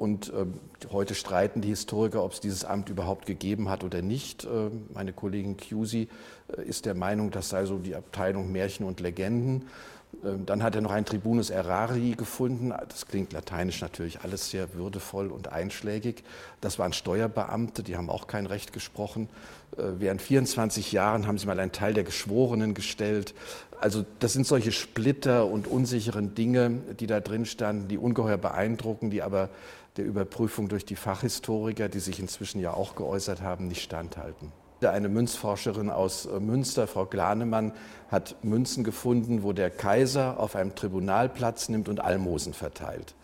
Und 0.00 0.32
äh, 0.32 0.46
heute 0.92 1.14
streiten 1.14 1.60
die 1.60 1.68
Historiker, 1.68 2.24
ob 2.24 2.32
es 2.32 2.40
dieses 2.40 2.64
Amt 2.64 2.88
überhaupt 2.88 3.26
gegeben 3.26 3.68
hat 3.68 3.84
oder 3.84 4.00
nicht. 4.00 4.44
Äh, 4.44 4.70
meine 4.94 5.12
Kollegin 5.12 5.58
Cusi 5.58 6.08
äh, 6.56 6.62
ist 6.62 6.86
der 6.86 6.94
Meinung, 6.94 7.30
das 7.30 7.50
sei 7.50 7.66
so 7.66 7.76
die 7.76 7.94
Abteilung 7.94 8.50
Märchen 8.50 8.86
und 8.86 9.00
Legenden. 9.00 9.66
Ähm, 10.24 10.46
dann 10.46 10.62
hat 10.62 10.74
er 10.74 10.80
noch 10.80 10.90
einen 10.90 11.06
Tribunus 11.06 11.50
Errari 11.50 12.14
gefunden. 12.16 12.72
Das 12.88 13.06
klingt 13.06 13.32
lateinisch 13.32 13.80
natürlich 13.80 14.20
alles 14.20 14.50
sehr 14.50 14.74
würdevoll 14.74 15.28
und 15.28 15.52
einschlägig. 15.52 16.22
Das 16.60 16.78
waren 16.78 16.92
Steuerbeamte, 16.92 17.82
die 17.82 17.96
haben 17.96 18.10
auch 18.10 18.26
kein 18.26 18.46
Recht 18.46 18.72
gesprochen. 18.72 19.28
Äh, 19.76 19.82
während 19.98 20.22
24 20.22 20.92
Jahren 20.92 21.26
haben 21.26 21.38
sie 21.38 21.46
mal 21.46 21.58
einen 21.58 21.72
Teil 21.72 21.94
der 21.94 22.04
Geschworenen 22.04 22.74
gestellt. 22.74 23.34
Also 23.80 24.04
das 24.18 24.34
sind 24.34 24.46
solche 24.46 24.72
Splitter 24.72 25.46
und 25.46 25.66
unsicheren 25.66 26.34
Dinge, 26.34 26.80
die 26.98 27.06
da 27.06 27.20
drin 27.20 27.46
standen, 27.46 27.88
die 27.88 27.96
ungeheuer 27.96 28.36
beeindrucken, 28.36 29.10
die 29.10 29.22
aber 29.22 29.48
der 29.96 30.04
Überprüfung 30.04 30.68
durch 30.68 30.84
die 30.84 30.96
Fachhistoriker, 30.96 31.88
die 31.88 32.00
sich 32.00 32.20
inzwischen 32.20 32.60
ja 32.60 32.74
auch 32.74 32.94
geäußert 32.94 33.40
haben, 33.40 33.68
nicht 33.68 33.82
standhalten. 33.82 34.52
Eine 34.82 35.10
Münzforscherin 35.10 35.90
aus 35.90 36.26
äh, 36.26 36.40
Münster, 36.40 36.86
Frau 36.86 37.04
Glanemann, 37.04 37.72
hat 38.10 38.36
Münzen 38.42 38.82
gefunden, 38.82 39.42
wo 39.42 39.52
der 39.52 39.70
Kaiser 39.70 40.40
auf 40.40 40.56
einem 40.56 40.74
Tribunal 40.74 41.28
Platz 41.28 41.68
nimmt 41.68 41.88
und 41.88 42.00
Almosen 42.00 42.54
verteilt. 42.54 43.14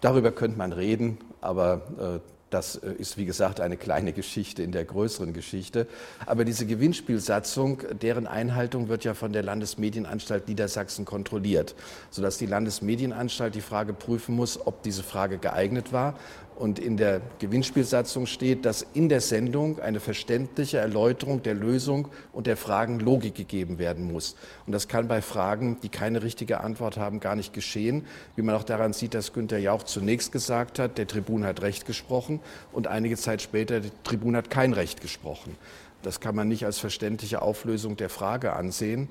Darüber 0.00 0.32
könnte 0.32 0.58
man 0.58 0.72
reden, 0.72 1.18
aber 1.40 1.82
äh, 2.00 2.30
das 2.50 2.76
äh, 2.76 2.92
ist, 2.92 3.16
wie 3.16 3.24
gesagt, 3.24 3.60
eine 3.60 3.76
kleine 3.76 4.12
Geschichte 4.12 4.62
in 4.62 4.72
der 4.72 4.84
größeren 4.84 5.32
Geschichte. 5.32 5.86
Aber 6.26 6.44
diese 6.44 6.66
Gewinnspielsatzung, 6.66 7.82
deren 8.02 8.26
Einhaltung 8.26 8.88
wird 8.88 9.04
ja 9.04 9.14
von 9.14 9.32
der 9.32 9.42
Landesmedienanstalt 9.42 10.48
Niedersachsen 10.48 11.04
kontrolliert, 11.04 11.74
sodass 12.10 12.38
die 12.38 12.46
Landesmedienanstalt 12.46 13.54
die 13.54 13.60
Frage 13.60 13.92
prüfen 13.92 14.34
muss, 14.34 14.66
ob 14.66 14.82
diese 14.82 15.02
Frage 15.02 15.38
geeignet 15.38 15.92
war 15.92 16.18
und 16.60 16.78
in 16.78 16.98
der 16.98 17.22
Gewinnspielsatzung 17.38 18.26
steht, 18.26 18.66
dass 18.66 18.86
in 18.92 19.08
der 19.08 19.22
Sendung 19.22 19.80
eine 19.80 19.98
verständliche 19.98 20.76
Erläuterung 20.76 21.42
der 21.42 21.54
Lösung 21.54 22.08
und 22.34 22.46
der 22.46 22.58
Fragen 22.58 23.00
Logik 23.00 23.34
gegeben 23.34 23.78
werden 23.78 24.12
muss. 24.12 24.36
Und 24.66 24.72
das 24.72 24.86
kann 24.86 25.08
bei 25.08 25.22
Fragen, 25.22 25.78
die 25.82 25.88
keine 25.88 26.22
richtige 26.22 26.60
Antwort 26.60 26.98
haben, 26.98 27.18
gar 27.18 27.34
nicht 27.34 27.54
geschehen. 27.54 28.04
Wie 28.36 28.42
man 28.42 28.54
auch 28.54 28.62
daran 28.62 28.92
sieht, 28.92 29.14
dass 29.14 29.32
Günter 29.32 29.56
Jauch 29.56 29.84
zunächst 29.84 30.32
gesagt 30.32 30.78
hat, 30.78 30.98
der 30.98 31.06
Tribun 31.06 31.44
hat 31.44 31.62
Recht 31.62 31.86
gesprochen 31.86 32.40
und 32.72 32.88
einige 32.88 33.16
Zeit 33.16 33.40
später, 33.40 33.80
der 33.80 33.90
Tribun 34.04 34.36
hat 34.36 34.50
kein 34.50 34.74
Recht 34.74 35.00
gesprochen. 35.00 35.56
Das 36.02 36.20
kann 36.20 36.34
man 36.34 36.48
nicht 36.48 36.64
als 36.64 36.78
verständliche 36.78 37.42
Auflösung 37.42 37.96
der 37.96 38.08
Frage 38.08 38.54
ansehen. 38.54 39.08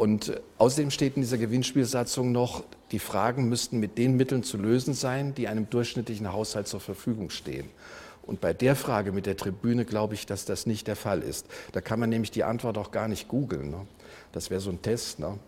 Und 0.00 0.40
außerdem 0.56 0.90
steht 0.90 1.16
in 1.16 1.20
dieser 1.20 1.36
Gewinnspielsatzung 1.36 2.32
noch, 2.32 2.64
die 2.90 2.98
Fragen 2.98 3.50
müssten 3.50 3.80
mit 3.80 3.98
den 3.98 4.16
Mitteln 4.16 4.42
zu 4.42 4.56
lösen 4.56 4.94
sein, 4.94 5.34
die 5.34 5.46
einem 5.46 5.68
durchschnittlichen 5.68 6.32
Haushalt 6.32 6.68
zur 6.68 6.80
Verfügung 6.80 7.28
stehen. 7.28 7.68
Und 8.22 8.40
bei 8.40 8.54
der 8.54 8.76
Frage 8.76 9.12
mit 9.12 9.26
der 9.26 9.36
Tribüne 9.36 9.84
glaube 9.84 10.14
ich, 10.14 10.24
dass 10.24 10.46
das 10.46 10.64
nicht 10.64 10.86
der 10.86 10.96
Fall 10.96 11.20
ist. 11.20 11.48
Da 11.72 11.82
kann 11.82 12.00
man 12.00 12.08
nämlich 12.08 12.30
die 12.30 12.44
Antwort 12.44 12.78
auch 12.78 12.92
gar 12.92 13.08
nicht 13.08 13.28
googeln. 13.28 13.68
Ne? 13.68 13.86
Das 14.32 14.48
wäre 14.48 14.62
so 14.62 14.70
ein 14.70 14.80
Test. 14.80 15.18
Ne? 15.18 15.38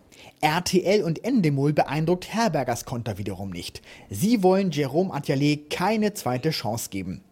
RTL 0.41 1.01
und 1.01 1.25
Endemol 1.25 1.73
beeindruckt 1.73 2.31
Herbergers 2.31 2.85
Konter 2.85 3.17
wiederum 3.17 3.49
nicht. 3.49 3.81
Sie 4.11 4.43
wollen 4.43 4.69
Jerome 4.69 5.15
Atelier 5.15 5.67
keine 5.67 6.13
zweite 6.13 6.51
Chance 6.51 6.91
geben. 6.91 7.23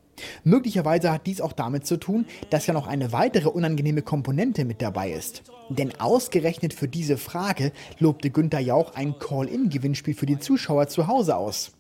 Möglicherweise 0.44 1.12
hat 1.12 1.28
dies 1.28 1.42
auch 1.42 1.54
damit 1.54 1.86
zu 1.86 1.98
tun, 1.98 2.26
dass 2.50 2.68
ja 2.68 2.74
noch 2.74 2.88
eine 2.88 3.12
weitere 3.12 3.50
unangenehme 3.50 4.02
Komponente 4.02 4.66
mit 4.66 4.82
dabei 4.82 5.12
ist. 5.12 5.44
Denn 5.70 6.00
ausgerechnet 6.00 6.74
für 6.74 6.88
diese 6.88 7.18
Frage 7.18 7.72
lobte 8.00 8.30
Günther 8.30 8.60
Jauch 8.60 8.96
ein 8.96 9.18
Call-in-Gewinnspiel 9.20 10.14
für 10.14 10.26
die 10.26 10.40
Zuschauer 10.40 10.88
zu 10.88 11.08
Hause 11.08 11.38
aus. 11.38 11.72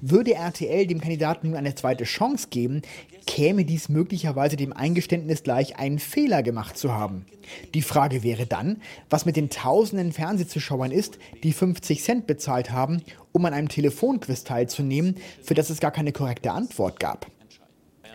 Würde 0.00 0.34
RTL 0.34 0.86
dem 0.86 1.00
Kandidaten 1.00 1.48
nun 1.48 1.56
eine 1.56 1.74
zweite 1.74 2.04
Chance 2.04 2.48
geben, 2.50 2.82
käme 3.26 3.64
dies 3.64 3.88
möglicherweise 3.88 4.56
dem 4.56 4.72
Eingeständnis 4.72 5.42
gleich, 5.42 5.76
einen 5.76 5.98
Fehler 5.98 6.42
gemacht 6.42 6.78
zu 6.78 6.92
haben. 6.92 7.26
Die 7.74 7.82
Frage 7.82 8.22
wäre 8.22 8.46
dann, 8.46 8.80
was 9.10 9.26
mit 9.26 9.36
den 9.36 9.50
tausenden 9.50 10.12
Fernsehzuschauern 10.12 10.90
ist, 10.90 11.18
die 11.42 11.52
50 11.52 12.02
Cent 12.02 12.26
bezahlt 12.26 12.70
haben, 12.70 13.02
um 13.32 13.44
an 13.44 13.54
einem 13.54 13.68
Telefonquiz 13.68 14.44
teilzunehmen, 14.44 15.16
für 15.42 15.54
das 15.54 15.70
es 15.70 15.80
gar 15.80 15.90
keine 15.90 16.12
korrekte 16.12 16.52
Antwort 16.52 16.98
gab. 16.98 17.26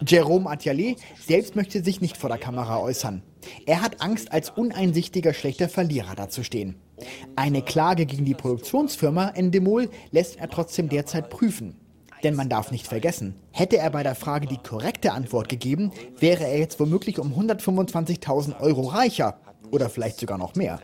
Jerome 0.05 0.49
Atelier 0.49 0.95
selbst 1.25 1.55
möchte 1.55 1.83
sich 1.83 2.01
nicht 2.01 2.17
vor 2.17 2.29
der 2.29 2.37
Kamera 2.37 2.79
äußern. 2.79 3.23
Er 3.65 3.81
hat 3.81 4.01
Angst, 4.01 4.31
als 4.31 4.49
uneinsichtiger 4.49 5.33
schlechter 5.33 5.69
Verlierer 5.69 6.15
dazustehen. 6.15 6.75
Eine 7.35 7.61
Klage 7.61 8.05
gegen 8.05 8.25
die 8.25 8.33
Produktionsfirma 8.33 9.29
Endemol 9.29 9.89
lässt 10.11 10.37
er 10.37 10.49
trotzdem 10.49 10.89
derzeit 10.89 11.29
prüfen. 11.29 11.75
Denn 12.23 12.35
man 12.35 12.47
darf 12.47 12.71
nicht 12.71 12.87
vergessen, 12.87 13.35
hätte 13.51 13.77
er 13.77 13.89
bei 13.89 14.01
der 14.01 14.15
Frage 14.15 14.47
die 14.47 14.57
korrekte 14.57 15.11
Antwort 15.11 15.49
gegeben, 15.49 15.91
wäre 16.17 16.45
er 16.45 16.57
jetzt 16.57 16.79
womöglich 16.79 17.19
um 17.19 17.33
125.000 17.33 18.61
Euro 18.61 18.83
reicher 18.83 19.39
oder 19.71 19.89
vielleicht 19.89 20.19
sogar 20.19 20.37
noch 20.37 20.55
mehr. 20.55 20.79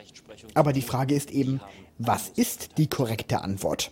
Aber 0.54 0.74
die 0.74 0.82
Frage 0.82 1.16
ist 1.16 1.32
eben, 1.32 1.62
was 1.98 2.30
ist 2.30 2.78
die 2.78 2.88
korrekte 2.88 3.42
Antwort? 3.42 3.92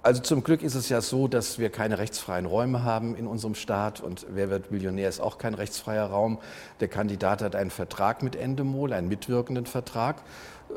Also 0.00 0.22
zum 0.22 0.44
Glück 0.44 0.62
ist 0.62 0.76
es 0.76 0.88
ja 0.88 1.00
so, 1.00 1.26
dass 1.26 1.58
wir 1.58 1.70
keine 1.70 1.98
rechtsfreien 1.98 2.46
Räume 2.46 2.84
haben 2.84 3.16
in 3.16 3.26
unserem 3.26 3.56
Staat 3.56 4.00
und 4.00 4.26
Wer 4.30 4.48
wird 4.48 4.70
Millionär 4.70 5.08
ist 5.08 5.18
auch 5.18 5.38
kein 5.38 5.54
rechtsfreier 5.54 6.06
Raum. 6.06 6.38
Der 6.78 6.86
Kandidat 6.86 7.42
hat 7.42 7.56
einen 7.56 7.70
Vertrag 7.70 8.22
mit 8.22 8.36
Endemol, 8.36 8.92
einen 8.92 9.08
mitwirkenden 9.08 9.66
Vertrag. 9.66 10.22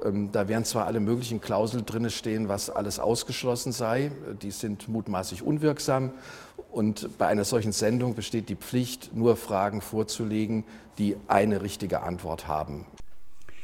Ähm, 0.04 0.32
da 0.32 0.48
werden 0.48 0.66
zwar 0.66 0.88
alle 0.88 1.00
möglichen 1.00 1.40
Klauseln 1.40 1.86
drin 1.86 2.10
stehen, 2.10 2.50
was 2.50 2.72
alles 2.72 3.00
ausgeschlossen 3.00 3.72
sei. 3.72 4.12
Die 4.42 4.52
sind 4.52 4.88
mutmaßlich 4.88 5.44
unwirksam. 5.44 6.12
Und 6.72 7.18
bei 7.20 7.28
einer 7.28 7.44
solchen 7.44 7.74
Sendung 7.74 8.16
besteht 8.16 8.50
die 8.50 8.56
Pflicht, 8.56 9.16
nur 9.16 9.36
Fragen 9.36 9.82
vorzulegen, 9.82 10.64
die 10.98 11.16
eine 11.28 11.62
richtige 11.62 12.02
Antwort 12.02 12.48
haben. 12.48 12.86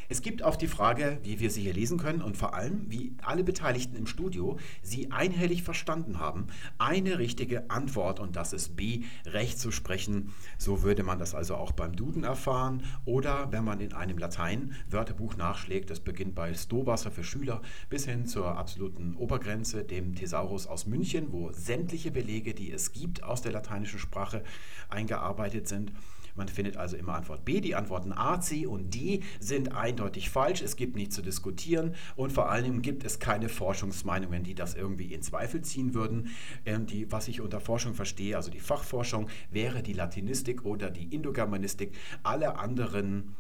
Es 0.10 0.22
gibt 0.22 0.42
auf 0.42 0.58
die 0.58 0.68
Frage, 0.68 1.20
wie 1.24 1.42
wir 1.42 1.52
sie 1.52 1.64
hier 1.64 1.74
lesen 1.74 1.98
können 1.98 2.22
und 2.22 2.38
vor 2.38 2.54
allem, 2.54 2.86
wie 2.90 3.14
alle 3.24 3.44
Beteiligten 3.44 3.98
im 3.98 4.08
Studio 4.08 4.58
sie 4.82 5.12
einhellig 5.12 5.64
verstanden 5.64 6.18
haben, 6.18 6.48
eine 6.78 7.20
richtige 7.20 7.70
Antwort 7.70 8.22
und 8.22 8.38
das 8.38 8.54
ist 8.54 8.78
B, 8.78 9.04
Recht 9.26 9.60
zu 9.60 9.70
sprechen. 9.70 10.34
So 10.58 10.82
würde 10.82 11.04
man 11.04 11.20
das 11.20 11.36
also 11.36 11.56
auch 11.56 11.74
beim 11.74 11.94
Duden 11.94 12.24
erfahren 12.24 12.84
oder 13.04 13.52
wenn 13.52 13.66
man 13.66 13.82
in 13.82 13.92
einem 13.92 14.18
Latein-Wörterbuch 14.18 15.36
nachschlägt, 15.36 15.90
das 15.90 16.00
beginnt 16.00 16.36
bei 16.36 16.54
Stowasser 16.54 17.12
für 17.12 17.26
Schüler 17.26 17.62
bis 17.90 18.06
hin 18.06 18.28
zur 18.28 18.58
absoluten 18.58 19.14
Obergrenze, 19.16 19.84
dem 19.84 20.16
Thesaurus 20.16 20.68
aus 20.68 20.86
München, 20.86 21.34
wo 21.34 21.52
sämtliche 21.52 22.12
Belege, 22.12 22.54
die 22.54 22.72
es 22.72 22.94
gibt 22.94 23.24
aus 23.24 23.42
der 23.42 23.52
lateinischen 23.52 24.00
Sprache, 24.00 24.42
eingearbeitet 24.90 25.68
sind 25.68 25.92
Man 26.38 26.48
findet 26.48 26.78
also 26.78 26.96
immer 26.96 27.16
Antwort 27.16 27.44
B. 27.44 27.60
Die 27.60 27.76
Antworten 27.76 28.14
A, 28.14 28.40
C 28.40 28.66
und 28.66 28.94
D 28.94 29.22
sind 29.40 29.76
eindeutig 29.76 30.30
falsch. 30.30 30.62
Es 30.62 30.76
gibt 30.76 30.96
nichts 30.96 31.16
zu 31.16 31.22
diskutieren 31.22 31.96
und 32.16 32.32
vor 32.32 32.50
allem 32.50 32.82
gibt 32.82 33.04
es 33.04 33.20
keine 33.20 33.50
Forschungsmeinungen, 33.50 34.44
die 34.44 34.56
das 34.56 34.76
irgendwie 34.76 35.14
in 35.14 35.22
Zweifel 35.22 35.62
ziehen 35.62 35.94
würden. 35.94 36.30
Ähm, 36.66 36.86
die, 36.86 37.12
was 37.12 37.28
ich 37.28 37.42
unter 37.42 37.60
Forschung 37.60 37.94
verstehe, 37.94 38.38
also 38.38 38.52
die 38.52 38.60
Fachforschung, 38.60 39.28
wäre 39.52 39.84
die 39.84 39.94
Latinistik 39.94 40.64
oder 40.64 40.90
die 40.92 41.14
Indogermanistik. 41.14 41.96
Alle 42.24 42.58
anderen 42.60 43.36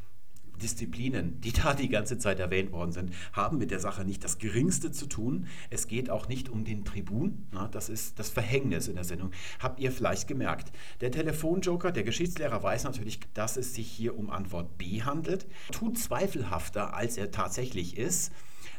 Disziplinen, 0.57 1.39
die 1.41 1.51
da 1.51 1.73
die 1.73 1.89
ganze 1.89 2.17
Zeit 2.17 2.39
erwähnt 2.39 2.71
worden 2.71 2.91
sind, 2.91 3.13
haben 3.33 3.57
mit 3.57 3.71
der 3.71 3.79
Sache 3.79 4.03
nicht 4.03 4.23
das 4.23 4.37
Geringste 4.37 4.91
zu 4.91 5.07
tun. 5.07 5.47
Es 5.69 5.87
geht 5.87 6.09
auch 6.09 6.27
nicht 6.27 6.49
um 6.49 6.63
den 6.63 6.85
Tribun. 6.85 7.47
Na, 7.51 7.67
das 7.67 7.89
ist 7.89 8.19
das 8.19 8.29
Verhängnis 8.29 8.87
in 8.87 8.95
der 8.95 9.03
Sendung. 9.03 9.31
Habt 9.59 9.79
ihr 9.79 9.91
vielleicht 9.91 10.27
gemerkt? 10.27 10.71
Der 11.01 11.11
Telefonjoker, 11.11 11.91
der 11.91 12.03
Geschichtslehrer, 12.03 12.61
weiß 12.61 12.83
natürlich, 12.83 13.19
dass 13.33 13.57
es 13.57 13.73
sich 13.73 13.87
hier 13.87 14.17
um 14.17 14.29
Antwort 14.29 14.77
B 14.77 15.03
handelt, 15.03 15.47
tut 15.71 15.97
zweifelhafter, 15.97 16.93
als 16.93 17.17
er 17.17 17.31
tatsächlich 17.31 17.97
ist 17.97 18.31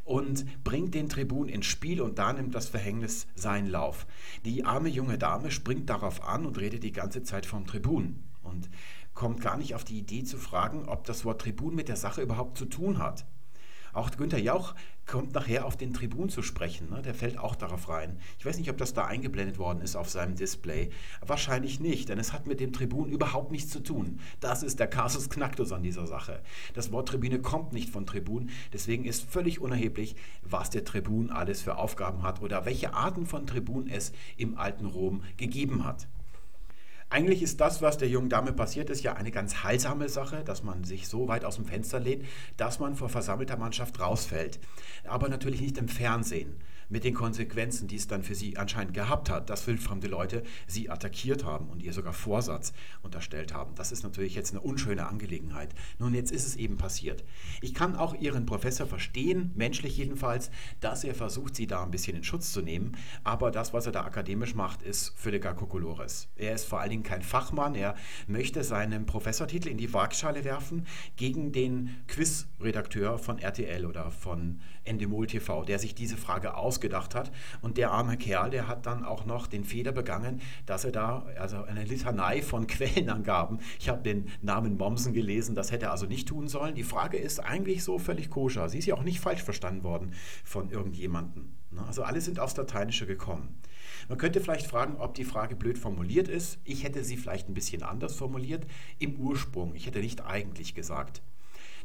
und 0.09 0.65
bringt 0.65 0.95
den 0.95 1.09
Tribun 1.09 1.49
ins 1.49 1.67
Spiel 1.67 2.01
und 2.01 2.19
da 2.19 2.33
nimmt 2.33 2.55
das 2.55 2.69
Verhängnis 2.69 3.27
seinen 3.35 3.67
Lauf. 3.67 4.07
Die 4.45 4.65
arme 4.65 4.89
junge 4.89 5.19
Dame 5.19 5.51
springt 5.51 5.91
darauf 5.91 6.25
an 6.25 6.47
und 6.47 6.59
redet 6.59 6.83
die 6.83 6.93
ganze 6.93 7.23
Zeit 7.23 7.45
vom 7.45 7.67
Tribun. 7.67 8.25
Und 8.43 8.71
kommt 9.19 9.41
gar 9.41 9.57
nicht 9.57 9.75
auf 9.75 9.83
die 9.83 9.99
Idee 9.99 10.23
zu 10.23 10.39
fragen, 10.39 10.89
ob 10.89 11.03
das 11.03 11.25
Wort 11.25 11.41
Tribun 11.41 11.75
mit 11.75 11.89
der 11.89 11.97
Sache 11.97 12.23
überhaupt 12.23 12.57
zu 12.57 12.67
tun 12.67 12.99
hat. 12.99 13.27
Auch 13.93 14.13
Günther 14.13 14.39
Jauch 14.39 14.77
kommt 15.07 15.35
nachher 15.35 15.67
auf 15.67 15.77
den 15.77 15.93
Tribun 15.93 16.29
zu 16.29 16.41
sprechen. 16.41 16.89
Ne? 16.91 17.03
Der 17.03 17.15
fällt 17.15 17.37
auch 17.37 17.57
darauf 17.57 17.89
rein. 17.89 18.21
Ich 18.39 18.47
weiß 18.47 18.59
nicht, 18.59 18.71
ob 18.71 18.79
das 18.79 18.95
da 18.95 19.07
eingeblendet 19.07 19.59
worden 19.59 19.81
ist 19.81 19.97
auf 19.97 20.09
seinem 20.09 20.37
Display. 20.37 20.91
Wahrscheinlich 21.27 21.81
nicht, 21.81 22.11
denn 22.11 22.21
es 22.21 22.33
hat 22.33 22.47
mit 22.47 22.61
dem 22.61 22.73
Tribun 22.73 23.11
überhaupt 23.11 23.51
nichts 23.51 23.73
zu 23.73 23.81
tun. 23.81 24.21
Das 24.39 24.63
ist 24.63 24.79
der 24.79 24.87
Casus 24.87 25.29
Knacktus 25.29 25.73
an 25.73 25.83
dieser 25.83 26.07
Sache. 26.07 26.41
Das 26.75 26.93
Wort 26.93 27.09
Tribüne 27.09 27.41
kommt 27.41 27.73
nicht 27.73 27.91
von 27.91 28.07
Tribun. 28.07 28.51
Deswegen 28.73 29.05
ist 29.05 29.29
völlig 29.29 29.61
unerheblich, 29.61 30.15
was 30.43 30.71
der 30.71 30.85
Tribun 30.85 31.31
alles 31.31 31.61
für 31.61 31.77
Aufgaben 31.77 32.23
hat 32.23 32.41
oder 32.41 32.67
welche 32.67 32.95
Arten 32.95 33.27
von 33.27 33.49
Tribun 33.49 33.89
es 33.89 34.13
im 34.37 34.57
alten 34.57 34.87
Rom 34.87 35.25
gegeben 35.39 35.85
hat. 35.85 36.07
Eigentlich 37.11 37.43
ist 37.43 37.61
das, 37.61 37.81
was 37.81 37.97
der 37.97 38.09
jungen 38.09 38.29
Dame 38.29 38.53
passiert 38.53 38.91
ist, 38.91 39.03
ja 39.03 39.15
eine 39.15 39.31
ganz 39.31 39.63
heilsame 39.63 40.11
Sache, 40.11 40.45
dass 40.45 40.63
man 40.63 40.85
sich 40.85 41.09
so 41.09 41.27
weit 41.27 41.45
aus 41.45 41.57
dem 41.57 41.65
Fenster 41.65 42.01
lehnt, 42.01 42.27
dass 42.59 42.81
man 42.81 42.97
vor 42.97 43.09
versammelter 43.09 43.57
Mannschaft 43.57 43.99
rausfällt. 43.99 44.59
Aber 45.05 45.31
natürlich 45.31 45.63
nicht 45.63 45.79
im 45.79 45.89
Fernsehen 45.89 46.57
mit 46.89 47.05
den 47.05 47.15
Konsequenzen, 47.15 47.89
die 47.89 47.97
es 47.97 48.09
dann 48.09 48.23
für 48.23 48.35
sie 48.35 48.57
anscheinend 48.57 48.95
gehabt 48.95 49.31
hat, 49.31 49.51
dass 49.51 49.67
wildfremde 49.67 50.09
Leute 50.09 50.43
sie 50.67 50.91
attackiert 50.91 51.45
haben 51.45 51.69
und 51.69 51.83
ihr 51.83 51.93
sogar 51.93 52.13
Vorsatz 52.13 52.73
unterstellt 53.03 53.55
haben. 53.55 53.75
Das 53.75 53.93
ist 53.93 54.03
natürlich 54.03 54.35
jetzt 54.35 54.53
eine 54.53 54.61
unschöne 54.61 55.07
Angelegenheit. 55.07 55.75
Nun, 55.99 56.15
jetzt 56.15 56.33
ist 56.33 56.47
es 56.47 56.57
eben 56.57 56.77
passiert. 56.77 57.25
Ich 57.61 57.75
kann 57.75 57.97
auch 57.97 58.15
Ihren 58.15 58.47
Professor 58.47 58.87
verstehen, 58.87 59.53
menschlich 59.55 59.97
jedenfalls, 59.97 60.51
dass 60.81 61.05
er 61.05 61.15
versucht, 61.15 61.57
sie 61.57 61.67
da 61.67 61.83
ein 61.83 61.91
bisschen 61.91 62.17
in 62.17 62.25
Schutz 62.25 62.53
zu 62.53 62.63
nehmen, 62.63 62.97
aber 63.25 63.51
das, 63.51 63.73
was 63.73 63.87
er 63.87 63.93
da 63.93 64.05
akademisch 64.05 64.55
macht, 64.55 64.83
ist 64.83 65.13
völliger 65.17 65.55
Kokolores. 65.55 66.29
Er 66.37 66.55
ist 66.55 66.65
vor 66.65 66.81
allen 66.81 66.91
Dingen 66.91 67.03
kein 67.03 67.23
Fachmann, 67.23 67.75
er 67.75 67.95
möchte 68.27 68.65
seinen 68.65 69.07
Professortitel 69.07 69.69
in 69.69 69.79
die 69.79 69.93
Waagschale 69.93 70.45
werfen 70.45 70.87
gegen 71.17 71.53
den 71.53 71.97
Quizredakteur 72.07 73.19
von 73.19 73.39
RTL 73.39 73.87
oder 73.87 74.11
von 74.11 74.61
Endemol 74.85 75.27
TV, 75.27 75.65
der 75.65 75.79
sich 75.79 75.95
diese 75.95 76.17
Frage 76.17 76.57
ausgedacht 76.79 77.15
hat. 77.15 77.33
Und 77.61 77.77
der 77.77 77.91
arme 77.91 78.17
Kerl, 78.17 78.51
der 78.51 78.69
hat 78.69 78.87
dann 78.87 79.05
auch 79.05 79.27
noch 79.27 79.47
den 79.49 79.65
Fehler 79.65 79.93
begangen, 79.93 80.41
dass 80.67 80.85
er 80.85 80.93
da, 80.93 81.27
also 81.39 81.65
eine 81.65 81.85
Litanei 81.85 82.41
von 82.41 82.67
Quellenangaben, 82.69 83.59
ich 83.81 83.89
habe 83.89 84.03
den 84.03 84.29
Namen 84.43 84.77
Mommsen 84.77 85.13
gelesen, 85.13 85.55
das 85.55 85.73
hätte 85.73 85.87
er 85.87 85.93
also 85.93 86.07
nicht 86.07 86.29
tun 86.29 86.47
sollen. 86.49 86.75
Die 86.75 86.85
Frage 86.85 87.17
ist 87.17 87.41
eigentlich 87.41 87.83
so 87.83 87.99
völlig 87.99 88.31
koscher. 88.31 88.69
Sie 88.69 88.79
ist 88.79 88.87
ja 88.87 88.95
auch 88.95 89.03
nicht 89.03 89.21
falsch 89.21 89.43
verstanden 89.43 89.83
worden 89.83 90.13
von 90.45 90.71
irgendjemandem. 90.71 91.53
Ne? 91.71 91.85
Also 91.87 92.05
alle 92.05 92.21
sind 92.21 92.39
aufs 92.39 92.57
Lateinische 92.57 93.07
gekommen. 93.07 93.61
Man 94.09 94.19
könnte 94.19 94.41
vielleicht 94.41 94.67
fragen, 94.67 94.97
ob 94.97 95.15
die 95.15 95.25
Frage 95.25 95.57
blöd 95.57 95.79
formuliert 95.79 96.29
ist. 96.29 96.59
Ich 96.65 96.85
hätte 96.85 97.03
sie 97.05 97.17
vielleicht 97.17 97.49
ein 97.49 97.55
bisschen 97.55 97.83
anders 97.83 98.15
formuliert. 98.15 98.67
Im 98.99 99.17
Ursprung. 99.17 99.75
Ich 99.75 99.87
hätte 99.87 99.99
nicht 99.99 100.25
eigentlich 100.25 100.75
gesagt. 100.75 101.23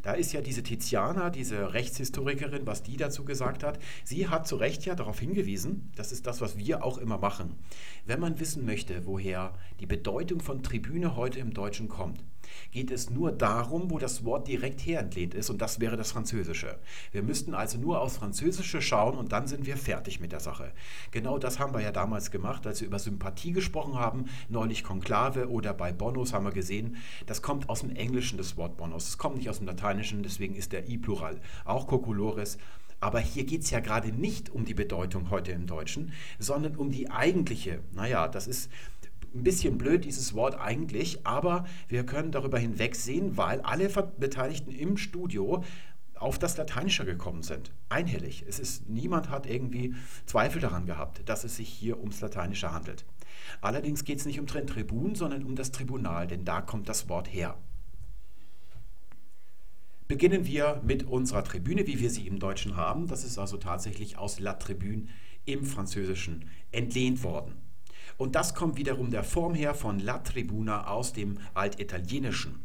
Da 0.04 0.14
ist 0.14 0.34
ja 0.34 0.42
diese 0.42 0.64
Tiziana, 0.64 1.30
diese 1.30 1.74
Rechtshistorikerin, 1.74 2.68
was 2.68 2.84
die 2.84 2.98
dazu 2.98 3.24
gesagt 3.24 3.64
hat. 3.64 3.80
Sie 4.04 4.28
hat 4.28 4.46
zu 4.46 4.58
Recht 4.58 4.86
ja 4.86 4.96
darauf 4.96 5.20
hingewiesen, 5.20 5.92
das 5.96 6.12
ist 6.12 6.28
das, 6.28 6.42
was 6.42 6.58
wir 6.58 6.84
auch 6.84 6.98
immer 6.98 7.18
machen. 7.18 7.56
Wenn 8.06 8.20
man 8.20 8.40
wissen 8.40 8.66
möchte, 8.66 9.06
woher 9.06 9.58
die 9.80 9.86
Bedeutung 9.86 10.42
von 10.42 10.62
Tribüne 10.62 11.16
heute 11.16 11.40
im 11.40 11.54
Deutschen 11.54 11.88
kommt, 11.88 12.22
geht 12.72 12.92
es 12.92 13.10
nur 13.10 13.32
darum, 13.32 13.90
wo 13.92 14.00
das 14.00 14.26
Wort 14.26 14.48
direkt 14.48 14.86
herentlehnt 14.86 15.34
ist 15.34 15.50
und 15.50 15.62
das 15.62 15.80
wäre 15.80 15.98
das 15.98 16.12
Französische. 16.12 16.78
Wir 17.12 17.24
müssten 17.24 17.54
also 17.54 17.78
nur 17.78 18.02
aufs 18.02 18.18
Französische 18.18 18.82
schauen 18.82 19.18
und 19.18 19.32
dann 19.32 19.48
sind 19.48 19.66
wir 19.66 19.78
fertig 19.78 20.20
mit 20.20 20.32
der 20.32 20.40
Sache. 20.40 20.72
Genau 21.12 21.38
das 21.38 21.60
haben 21.60 21.74
wir 21.74 21.82
ja 21.82 21.92
damals 21.92 22.32
gemacht, 22.32 22.66
als 22.68 22.82
wir 22.82 22.88
über 22.88 23.00
Sympathie 23.00 23.52
gesprochen 23.52 23.96
haben, 23.96 24.26
neulich 24.50 24.84
Konklave 24.84 25.50
oder 25.50 25.74
bei 25.74 25.92
Bonus 25.92 26.34
haben 26.34 26.46
wir 26.46 26.52
gesehen, 26.52 26.98
das 27.26 27.42
kommt 27.42 27.70
aus 27.70 27.82
dem 27.82 27.96
Englischen, 27.96 28.38
das 28.38 28.58
Wort 28.58 28.78
Bonus. 28.78 29.08
Es 29.08 29.18
kommt 29.18 29.38
nicht 29.38 29.50
aus 29.50 29.58
dem 29.58 29.68
Lateinischen, 29.68 30.24
deswegen 30.24 30.56
ist 30.56 30.72
der 30.72 30.88
I-Plural 30.90 31.40
auch 31.66 31.88
Cocolores. 31.88 32.58
Aber 33.00 33.20
hier 33.20 33.44
geht 33.44 33.64
es 33.64 33.70
ja 33.70 33.82
gerade 33.82 34.14
nicht 34.14 34.50
um 34.50 34.64
die 34.64 34.74
Bedeutung 34.74 35.30
heute 35.30 35.52
im 35.52 35.68
Deutschen, 35.68 36.14
sondern 36.40 36.78
um 36.78 36.90
die 36.90 37.12
eigentliche. 37.12 37.80
Naja, 37.92 38.30
das 38.30 38.48
ist 38.48 38.72
ein 39.34 39.44
bisschen 39.44 39.78
blöd, 39.78 40.06
dieses 40.06 40.34
Wort 40.34 40.60
eigentlich, 40.60 41.26
aber 41.26 41.66
wir 41.88 42.06
können 42.06 42.32
darüber 42.32 42.60
hinwegsehen, 42.60 43.38
weil 43.38 43.62
alle 43.62 43.90
Beteiligten 44.18 44.72
im 44.72 44.98
Studio 44.98 45.64
auf 46.16 46.40
das 46.40 46.56
Lateinische 46.58 47.06
gekommen 47.06 47.44
sind. 47.44 47.72
Einhellig. 47.90 48.46
Es 48.48 48.60
ist, 48.60 48.90
niemand 48.90 49.30
hat 49.30 49.46
irgendwie 49.46 49.96
Zweifel 50.26 50.62
daran 50.62 50.86
gehabt, 50.86 51.28
dass 51.28 51.44
es 51.44 51.58
sich 51.58 51.68
hier 51.68 52.00
ums 52.00 52.22
Lateinische 52.22 52.72
handelt. 52.72 53.06
Allerdings 53.62 54.06
geht 54.06 54.20
es 54.20 54.26
nicht 54.26 54.40
um 54.40 54.46
den 54.46 54.68
Tribun, 54.68 55.16
sondern 55.16 55.44
um 55.44 55.56
das 55.56 55.72
Tribunal, 55.72 56.28
denn 56.28 56.46
da 56.46 56.62
kommt 56.62 56.88
das 56.88 57.10
Wort 57.10 57.32
her. 57.32 57.58
Beginnen 60.08 60.46
wir 60.46 60.82
mit 60.86 61.04
unserer 61.04 61.44
Tribüne, 61.44 61.88
wie 61.88 62.00
wir 62.00 62.10
sie 62.10 62.28
im 62.28 62.40
Deutschen 62.40 62.78
haben. 62.78 63.08
Das 63.08 63.24
ist 63.24 63.38
also 63.38 63.58
tatsächlich 63.58 64.18
aus 64.18 64.40
La 64.40 64.54
Tribune 64.54 65.08
im 65.46 65.66
Französischen 65.66 66.50
entlehnt 66.72 67.24
worden. 67.24 67.63
Und 68.24 68.36
das 68.36 68.56
kommt 68.56 68.78
wiederum 68.78 69.12
der 69.12 69.26
Form 69.26 69.54
her 69.54 69.76
von 69.76 70.00
La 70.00 70.20
Tribuna 70.20 70.88
aus 70.88 71.12
dem 71.12 71.40
Altitalienischen. 71.56 72.56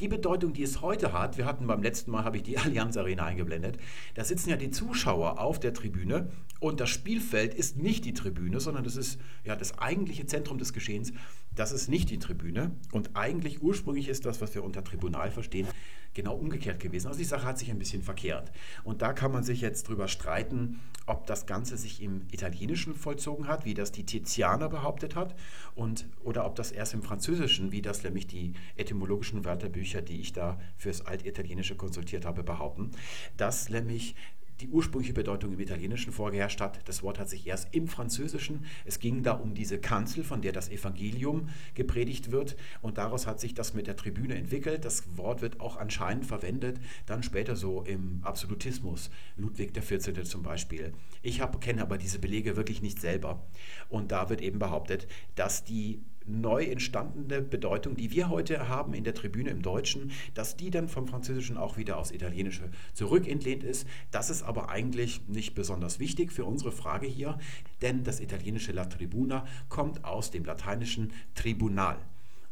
Die 0.00 0.08
Bedeutung, 0.08 0.52
die 0.52 0.64
es 0.64 0.80
heute 0.80 1.12
hat, 1.12 1.38
wir 1.38 1.44
hatten 1.44 1.68
beim 1.68 1.80
letzten 1.80 2.10
Mal, 2.10 2.24
habe 2.24 2.38
ich 2.38 2.42
die 2.42 2.58
Allianz 2.58 2.96
Arena 2.96 3.24
eingeblendet, 3.24 3.78
da 4.14 4.24
sitzen 4.24 4.50
ja 4.50 4.56
die 4.56 4.72
Zuschauer 4.72 5.38
auf 5.38 5.60
der 5.60 5.74
Tribüne 5.74 6.32
und 6.58 6.80
das 6.80 6.90
Spielfeld 6.90 7.54
ist 7.54 7.76
nicht 7.76 8.04
die 8.04 8.14
Tribüne, 8.14 8.58
sondern 8.58 8.82
das 8.82 8.96
ist 8.96 9.20
ja 9.44 9.54
das 9.54 9.78
eigentliche 9.78 10.26
Zentrum 10.26 10.58
des 10.58 10.72
Geschehens. 10.72 11.12
Das 11.54 11.70
ist 11.70 11.88
nicht 11.88 12.10
die 12.10 12.18
Tribüne 12.18 12.72
und 12.90 13.14
eigentlich 13.14 13.62
ursprünglich 13.62 14.08
ist 14.08 14.26
das, 14.26 14.40
was 14.40 14.56
wir 14.56 14.64
unter 14.64 14.82
Tribunal 14.82 15.30
verstehen, 15.30 15.68
genau 16.14 16.34
umgekehrt 16.34 16.80
gewesen. 16.80 17.06
Also 17.06 17.18
die 17.18 17.24
Sache 17.24 17.44
hat 17.44 17.58
sich 17.58 17.70
ein 17.70 17.78
bisschen 17.78 18.02
verkehrt. 18.02 18.50
Und 18.84 19.02
da 19.02 19.12
kann 19.12 19.32
man 19.32 19.44
sich 19.44 19.60
jetzt 19.60 19.88
drüber 19.88 20.08
streiten, 20.08 20.80
ob 21.06 21.26
das 21.26 21.46
Ganze 21.46 21.76
sich 21.76 22.02
im 22.02 22.26
Italienischen 22.30 22.94
vollzogen 22.94 23.48
hat, 23.48 23.64
wie 23.64 23.74
das 23.74 23.92
die 23.92 24.04
Tizianer 24.04 24.68
behauptet 24.68 25.16
hat, 25.16 25.34
und, 25.74 26.06
oder 26.22 26.46
ob 26.46 26.56
das 26.56 26.72
erst 26.72 26.94
im 26.94 27.02
Französischen, 27.02 27.72
wie 27.72 27.82
das 27.82 28.02
nämlich 28.02 28.26
die 28.26 28.52
etymologischen 28.76 29.44
Wörterbücher, 29.44 30.02
die 30.02 30.20
ich 30.20 30.32
da 30.32 30.60
fürs 30.76 31.06
Altitalienische 31.06 31.76
konsultiert 31.76 32.24
habe, 32.24 32.42
behaupten, 32.42 32.90
dass 33.36 33.68
nämlich 33.70 34.14
die 34.60 34.68
ursprüngliche 34.68 35.14
Bedeutung 35.14 35.52
im 35.52 35.60
Italienischen 35.60 36.12
vorgeherrscht 36.12 36.60
hat. 36.60 36.80
Das 36.86 37.02
Wort 37.02 37.18
hat 37.18 37.28
sich 37.28 37.46
erst 37.46 37.74
im 37.74 37.88
Französischen, 37.88 38.64
es 38.84 38.98
ging 38.98 39.22
da 39.22 39.32
um 39.32 39.54
diese 39.54 39.78
Kanzel, 39.78 40.24
von 40.24 40.42
der 40.42 40.52
das 40.52 40.68
Evangelium 40.68 41.48
gepredigt 41.74 42.30
wird 42.30 42.56
und 42.82 42.98
daraus 42.98 43.26
hat 43.26 43.40
sich 43.40 43.54
das 43.54 43.74
mit 43.74 43.86
der 43.86 43.96
Tribüne 43.96 44.34
entwickelt. 44.34 44.84
Das 44.84 45.16
Wort 45.16 45.42
wird 45.42 45.60
auch 45.60 45.76
anscheinend 45.76 46.26
verwendet, 46.26 46.80
dann 47.06 47.22
später 47.22 47.56
so 47.56 47.82
im 47.82 48.20
Absolutismus, 48.22 49.10
Ludwig 49.36 49.74
XIV. 49.74 50.24
zum 50.24 50.42
Beispiel. 50.42 50.92
Ich 51.22 51.40
kenne 51.60 51.82
aber 51.82 51.98
diese 51.98 52.18
Belege 52.18 52.56
wirklich 52.56 52.82
nicht 52.82 53.00
selber 53.00 53.46
und 53.88 54.12
da 54.12 54.28
wird 54.28 54.40
eben 54.40 54.58
behauptet, 54.58 55.06
dass 55.34 55.64
die 55.64 56.02
neu 56.30 56.64
entstandene 56.64 57.42
Bedeutung, 57.42 57.96
die 57.96 58.10
wir 58.10 58.28
heute 58.28 58.68
haben 58.68 58.94
in 58.94 59.04
der 59.04 59.14
Tribüne 59.14 59.50
im 59.50 59.62
Deutschen, 59.62 60.12
dass 60.34 60.56
die 60.56 60.70
dann 60.70 60.88
vom 60.88 61.06
Französischen 61.06 61.56
auch 61.56 61.76
wieder 61.76 61.98
aufs 61.98 62.10
Italienische 62.10 62.70
zurückentlehnt 62.94 63.64
ist. 63.64 63.86
Das 64.10 64.30
ist 64.30 64.42
aber 64.42 64.70
eigentlich 64.70 65.26
nicht 65.28 65.54
besonders 65.54 65.98
wichtig 65.98 66.32
für 66.32 66.44
unsere 66.44 66.72
Frage 66.72 67.06
hier, 67.06 67.38
denn 67.82 68.04
das 68.04 68.20
italienische 68.20 68.72
La 68.72 68.84
Tribuna 68.84 69.46
kommt 69.68 70.04
aus 70.04 70.30
dem 70.30 70.44
lateinischen 70.44 71.12
Tribunal. 71.34 71.98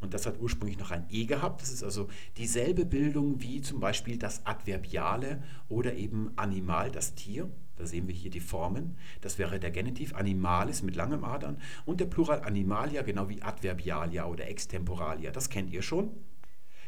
Und 0.00 0.14
das 0.14 0.26
hat 0.26 0.40
ursprünglich 0.40 0.78
noch 0.78 0.90
ein 0.90 1.06
E 1.10 1.24
gehabt. 1.24 1.60
Das 1.60 1.70
ist 1.70 1.82
also 1.82 2.08
dieselbe 2.36 2.84
Bildung 2.84 3.40
wie 3.42 3.60
zum 3.60 3.80
Beispiel 3.80 4.16
das 4.16 4.46
Adverbiale 4.46 5.42
oder 5.68 5.94
eben 5.94 6.30
Animal, 6.36 6.90
das 6.90 7.14
Tier. 7.14 7.50
Da 7.78 7.86
sehen 7.86 8.08
wir 8.08 8.14
hier 8.14 8.30
die 8.30 8.40
Formen. 8.40 8.96
Das 9.20 9.38
wäre 9.38 9.60
der 9.60 9.70
Genitiv 9.70 10.14
animalis 10.14 10.82
mit 10.82 10.96
langem 10.96 11.24
Adern 11.24 11.58
und 11.84 12.00
der 12.00 12.06
Plural 12.06 12.42
animalia, 12.42 13.02
genau 13.02 13.28
wie 13.28 13.42
adverbialia 13.42 14.26
oder 14.26 14.48
extemporalia. 14.48 15.30
Das 15.30 15.48
kennt 15.48 15.70
ihr 15.70 15.82
schon. 15.82 16.10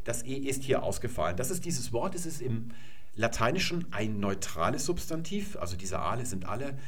Das 0.04 0.24
E 0.24 0.34
ist 0.34 0.64
hier 0.64 0.82
ausgefallen. 0.82 1.36
Das 1.36 1.50
ist 1.50 1.64
dieses 1.64 1.92
Wort, 1.92 2.14
es 2.14 2.26
ist 2.26 2.42
im 2.42 2.70
Lateinischen 3.14 3.92
ein 3.92 4.20
neutrales 4.20 4.86
Substantiv, 4.86 5.56
also 5.56 5.76
diese 5.76 5.98
Ale 5.98 6.24
sind 6.26 6.46
alle 6.46 6.78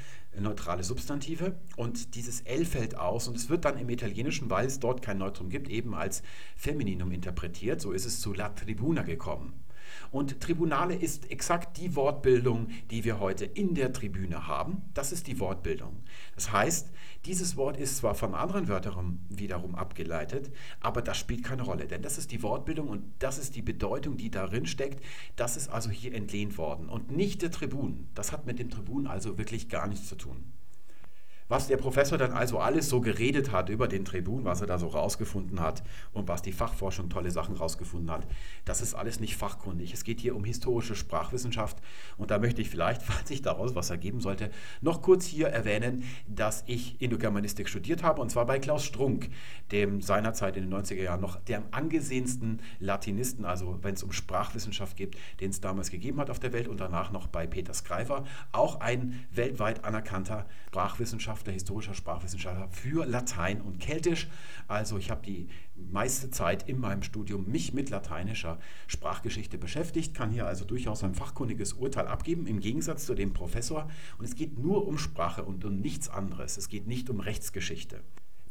neutrale 0.41 0.83
Substantive 0.83 1.57
und 1.77 2.15
dieses 2.15 2.41
L 2.43 2.65
fällt 2.65 2.97
aus 2.97 3.29
und 3.29 3.37
es 3.37 3.51
wird 3.51 3.67
dann 3.67 3.79
im 3.79 3.91
Italienischen, 3.91 4.49
weil 4.49 4.67
es 4.67 4.81
dort 4.81 5.03
kein 5.03 5.19
Neutrum 5.19 5.51
gibt, 5.51 5.69
eben 5.69 5.95
als 5.95 6.23
Femininum 6.57 7.13
interpretiert. 7.13 7.81
So 7.81 7.93
ist 7.93 8.07
es 8.07 8.21
zu 8.21 8.33
La 8.33 8.49
Tribuna 8.49 9.03
gekommen. 9.03 9.53
Und 10.13 10.41
Tribunale 10.41 10.95
ist 10.95 11.31
exakt 11.31 11.79
die 11.79 11.97
Wortbildung, 11.97 12.69
die 12.91 13.03
wir 13.03 13.19
heute 13.19 13.47
in 13.47 13.75
der 13.75 13.95
Tribüne 13.95 14.47
haben. 14.47 14.83
Das 14.93 15.11
ist 15.11 15.27
die 15.27 15.41
Wortbildung. 15.41 16.03
Das 16.35 16.53
heißt, 16.53 16.91
dieses 17.25 17.57
Wort 17.57 17.79
ist 17.79 17.97
zwar 17.97 18.15
von 18.15 18.35
anderen 18.35 18.69
Wörtern 18.69 19.25
wiederum 19.31 19.75
abgeleitet, 19.75 20.53
aber 20.81 21.01
das 21.01 21.17
spielt 21.17 21.45
keine 21.45 21.63
Rolle, 21.63 21.87
denn 21.87 22.03
das 22.03 22.19
ist 22.19 22.31
die 22.31 22.43
Wortbildung 22.43 22.89
und 22.89 23.05
das 23.21 23.39
ist 23.39 23.57
die 23.57 23.63
Bedeutung, 23.63 24.19
die 24.19 24.31
darin 24.31 24.67
steckt. 24.67 25.03
Das 25.35 25.57
ist 25.57 25.69
also 25.69 25.89
hier 25.89 26.15
entlehnt 26.15 26.59
worden 26.59 26.91
und 26.91 27.11
nicht 27.11 27.41
der 27.41 27.51
Tribun. 27.51 28.09
Das 28.15 28.33
hat 28.33 28.45
mit 28.45 28.59
dem 28.59 28.69
Tribun 28.69 29.07
also 29.07 29.39
wirklich 29.39 29.71
gar 29.71 29.87
nichts 29.87 30.09
zu 30.09 30.17
tun. 30.17 30.45
Was 31.49 31.67
der 31.67 31.77
Professor 31.77 32.17
dann 32.17 32.33
also 32.33 32.59
alles 32.59 32.89
so 32.89 33.01
geredet 33.01 33.53
hat 33.53 33.69
über 33.69 33.89
den 33.89 34.05
Tribun, 34.05 34.45
was 34.45 34.61
er 34.61 34.67
da 34.67 34.79
so 34.79 34.89
rausgefunden 34.89 35.61
hat 35.61 35.83
und 36.13 36.29
was 36.29 36.43
die 36.43 36.53
Fachforschung 36.53 37.11
tolle 37.11 37.31
Sachen 37.31 37.57
rausgefunden 37.57 38.11
hat, 38.11 38.27
das 38.65 38.81
ist 38.81 38.95
alles 38.95 39.21
nicht 39.21 39.37
fachkundig. 39.37 39.93
Es 39.93 40.05
geht 40.05 40.21
hier 40.21 40.37
um 40.37 40.45
historische 40.45 40.95
Sprachwissenschaft 40.95 41.79
und 42.17 42.31
da 42.31 42.39
möchte 42.39 42.63
ich 42.63 42.71
vielleicht, 42.71 43.03
falls 43.03 43.29
sich 43.29 43.43
daraus 43.43 43.75
was 43.75 43.91
ergeben 43.91 44.21
sollte, 44.21 44.51
noch 44.81 45.03
kurz 45.03 45.27
hier 45.27 45.49
erwähnen, 45.49 46.05
dass 46.27 46.65
ich 46.67 47.01
Indogermanistik 47.03 47.69
studiert 47.69 48.03
habe 48.03 48.21
und 48.21 48.31
zwar 48.31 48.47
bei 48.47 48.59
Klaus 48.59 48.85
Strunk, 48.85 49.29
dem 49.73 50.01
seinerzeit 50.01 50.57
in 50.57 50.71
den 50.71 50.73
90er 50.73 51.03
Jahren 51.03 51.21
noch 51.21 51.37
der 51.37 51.59
am 51.59 51.65
angesehensten 51.71 52.61
Latinisten, 52.79 53.45
also 53.45 53.79
wenn 53.83 53.95
es 53.95 54.03
um 54.03 54.13
Sprachwissenschaft 54.13 54.97
geht, 54.97 55.17
den 55.41 55.51
es 55.51 55.61
damals 55.61 55.91
gegeben 55.91 56.21
hat 56.21 56.31
auf 56.31 56.39
der 56.39 56.53
Welt 56.53 56.69
und 56.69 56.81
danach 56.81 57.13
noch 57.13 57.27
bei 57.27 57.47
Peter 57.47 57.75
Skreifer, 57.75 58.25
auch 58.53 58.81
ein 58.81 59.25
weltweit 59.33 59.85
anerkannter 59.85 60.47
Sprachwissenschaftler 60.69 61.32
Wissenschaftler, 61.33 61.53
historischer 61.55 61.95
Sprachwissenschaftler 61.95 62.69
für 62.69 63.07
Latein 63.07 63.63
und 63.63 63.81
Keltisch. 63.81 64.29
Also 64.69 64.99
ich 64.99 65.11
habe 65.11 65.25
die 65.25 65.49
meiste 65.75 66.31
Zeit 66.31 66.69
in 66.69 66.79
meinem 66.79 67.03
Studium 67.03 67.51
mich 67.51 67.73
mit 67.73 67.89
lateinischer 67.89 68.59
Sprachgeschichte 68.87 69.57
beschäftigt, 69.57 70.15
kann 70.15 70.31
hier 70.31 70.47
also 70.47 70.67
durchaus 70.67 71.03
ein 71.03 71.15
fachkundiges 71.15 71.73
Urteil 71.73 72.07
abgeben, 72.07 72.47
im 72.47 72.61
Gegensatz 72.61 73.07
zu 73.07 73.15
dem 73.15 73.33
Professor. 73.33 73.89
Und 74.19 74.27
es 74.27 74.37
geht 74.37 74.59
nur 74.59 74.87
um 74.87 74.99
Sprache 74.99 75.43
und 75.43 75.65
um 75.65 75.81
nichts 75.81 76.11
anderes. 76.11 76.59
Es 76.59 76.69
geht 76.69 76.87
nicht 76.87 77.09
um 77.09 77.21
Rechtsgeschichte. 77.21 78.01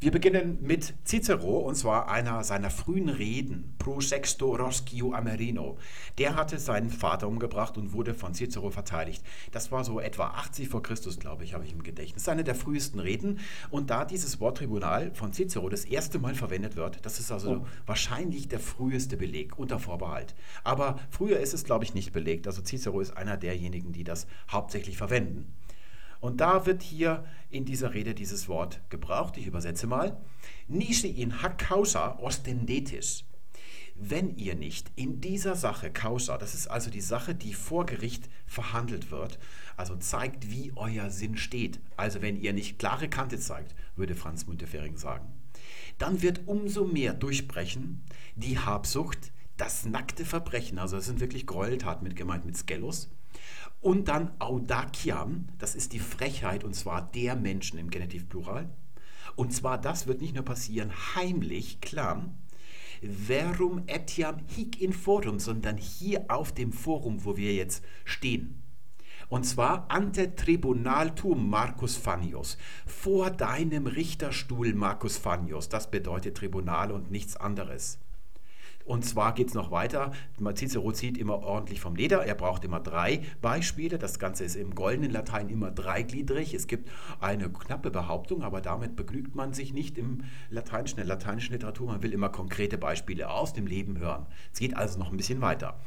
Wir 0.02 0.10
beginnen 0.10 0.58
mit 0.60 0.94
Cicero 1.04 1.58
und 1.58 1.76
zwar 1.76 2.10
einer 2.10 2.42
seiner 2.42 2.70
frühen 2.70 3.08
Reden, 3.08 3.76
Pro 3.78 4.00
Sexto 4.00 4.56
Roscio 4.56 5.14
Amerino. 5.14 5.78
Der 6.18 6.34
hatte 6.34 6.58
seinen 6.58 6.90
Vater 6.90 7.28
umgebracht 7.28 7.78
und 7.78 7.92
wurde 7.92 8.12
von 8.12 8.34
Cicero 8.34 8.70
verteidigt. 8.70 9.22
Das 9.52 9.70
war 9.70 9.84
so 9.84 10.00
etwa 10.00 10.30
80 10.30 10.68
vor 10.68 10.82
Christus, 10.82 11.20
glaube 11.20 11.44
ich, 11.44 11.54
habe 11.54 11.64
ich 11.64 11.72
im 11.72 11.84
Gedächtnis. 11.84 12.14
Das 12.14 12.22
ist 12.24 12.28
eine 12.30 12.42
der 12.42 12.56
frühesten 12.56 12.98
Reden 12.98 13.38
und 13.70 13.90
da 13.90 14.04
dieses 14.04 14.40
Wort 14.40 14.58
Tribunal 14.58 15.12
von 15.14 15.32
Cicero 15.32 15.68
das 15.68 15.84
erste 15.84 16.18
Mal 16.18 16.34
verwendet 16.34 16.74
wird, 16.74 17.06
das 17.06 17.20
ist 17.20 17.30
also 17.30 17.58
oh. 17.58 17.66
wahrscheinlich 17.86 18.48
der 18.48 18.58
früheste 18.58 19.16
Beleg 19.16 19.56
unter 19.56 19.78
Vorbehalt. 19.78 20.34
Aber 20.64 20.98
früher 21.10 21.38
ist 21.38 21.54
es, 21.54 21.62
glaube 21.62 21.84
ich, 21.84 21.94
nicht 21.94 22.12
belegt. 22.12 22.48
Also 22.48 22.60
Cicero 22.62 22.98
ist 22.98 23.16
einer 23.16 23.36
derjenigen, 23.36 23.92
die 23.92 24.02
das 24.02 24.26
hauptsächlich 24.50 24.96
verwenden. 24.96 25.54
Und 26.22 26.40
da 26.40 26.66
wird 26.66 26.84
hier 26.84 27.24
in 27.50 27.64
dieser 27.64 27.94
Rede 27.94 28.14
dieses 28.14 28.48
Wort 28.48 28.80
gebraucht. 28.90 29.36
Ich 29.38 29.48
übersetze 29.48 29.88
mal. 29.88 30.16
Nisi 30.68 31.08
in 31.08 31.42
hac 31.42 31.58
causa 31.58 32.16
ostendetis. 32.20 33.24
Wenn 33.96 34.36
ihr 34.36 34.54
nicht 34.54 34.92
in 34.94 35.20
dieser 35.20 35.56
Sache 35.56 35.90
causa, 35.90 36.38
das 36.38 36.54
ist 36.54 36.68
also 36.68 36.90
die 36.90 37.00
Sache, 37.00 37.34
die 37.34 37.54
vor 37.54 37.86
Gericht 37.86 38.30
verhandelt 38.46 39.10
wird, 39.10 39.40
also 39.76 39.96
zeigt, 39.96 40.48
wie 40.48 40.72
euer 40.76 41.10
Sinn 41.10 41.36
steht. 41.36 41.80
Also 41.96 42.22
wenn 42.22 42.40
ihr 42.40 42.52
nicht 42.52 42.78
klare 42.78 43.08
Kante 43.08 43.40
zeigt, 43.40 43.74
würde 43.96 44.14
Franz 44.14 44.46
Müntefering 44.46 44.96
sagen, 44.96 45.26
dann 45.98 46.22
wird 46.22 46.42
umso 46.46 46.84
mehr 46.84 47.14
durchbrechen 47.14 48.00
die 48.36 48.60
Habsucht, 48.60 49.32
das 49.56 49.86
nackte 49.86 50.24
Verbrechen, 50.24 50.78
also 50.78 50.96
das 50.96 51.06
sind 51.06 51.18
wirklich 51.18 51.48
Gräueltaten 51.48 52.06
mit 52.06 52.14
gemeint 52.14 52.46
mit 52.46 52.56
Skellos, 52.56 53.10
und 53.82 54.06
dann 54.08 54.30
Audakiam, 54.38 55.48
das 55.58 55.74
ist 55.74 55.92
die 55.92 55.98
Frechheit 55.98 56.64
und 56.64 56.74
zwar 56.74 57.02
der 57.02 57.36
Menschen 57.36 57.78
im 57.78 57.90
Genitiv 57.90 58.28
Plural. 58.28 58.70
Und 59.34 59.52
zwar 59.52 59.78
das 59.78 60.06
wird 60.06 60.20
nicht 60.20 60.34
nur 60.34 60.44
passieren 60.44 60.92
heimlich, 61.14 61.80
klar, 61.80 62.24
verum 63.02 63.82
etiam 63.88 64.36
hic 64.46 64.80
in 64.80 64.92
forum, 64.92 65.40
sondern 65.40 65.76
hier 65.76 66.26
auf 66.28 66.52
dem 66.52 66.72
Forum, 66.72 67.24
wo 67.24 67.36
wir 67.36 67.52
jetzt 67.54 67.84
stehen. 68.04 68.62
Und 69.28 69.44
zwar 69.44 69.90
ante 69.90 70.36
tribunaltum 70.36 71.50
Marcus 71.50 71.96
Fannius, 71.96 72.58
vor 72.86 73.30
deinem 73.30 73.86
Richterstuhl 73.86 74.74
Marcus 74.74 75.16
Fannius. 75.16 75.68
Das 75.68 75.90
bedeutet 75.90 76.36
Tribunal 76.36 76.92
und 76.92 77.10
nichts 77.10 77.36
anderes. 77.36 77.98
Und 78.84 79.04
zwar 79.04 79.34
geht 79.34 79.48
es 79.48 79.54
noch 79.54 79.70
weiter. 79.70 80.12
Cicero 80.54 80.92
zieht 80.92 81.18
immer 81.18 81.38
ordentlich 81.40 81.80
vom 81.80 81.94
Leder. 81.94 82.24
Er 82.24 82.34
braucht 82.34 82.64
immer 82.64 82.80
drei 82.80 83.22
Beispiele. 83.40 83.98
Das 83.98 84.18
Ganze 84.18 84.44
ist 84.44 84.56
im 84.56 84.74
goldenen 84.74 85.10
Latein 85.10 85.48
immer 85.48 85.70
dreigliedrig. 85.70 86.54
Es 86.54 86.66
gibt 86.66 86.90
eine 87.20 87.48
knappe 87.50 87.90
Behauptung, 87.90 88.42
aber 88.42 88.60
damit 88.60 88.96
begnügt 88.96 89.34
man 89.34 89.52
sich 89.52 89.72
nicht 89.72 89.98
im 89.98 90.24
Lateinischen, 90.50 90.98
in 90.98 91.06
der 91.06 91.16
lateinischen 91.16 91.52
Literatur. 91.52 91.86
Man 91.86 92.02
will 92.02 92.12
immer 92.12 92.28
konkrete 92.28 92.78
Beispiele 92.78 93.30
aus 93.30 93.52
dem 93.52 93.66
Leben 93.66 93.98
hören. 93.98 94.26
Es 94.52 94.58
geht 94.58 94.76
also 94.76 94.98
noch 94.98 95.10
ein 95.10 95.16
bisschen 95.16 95.40
weiter. 95.40 95.80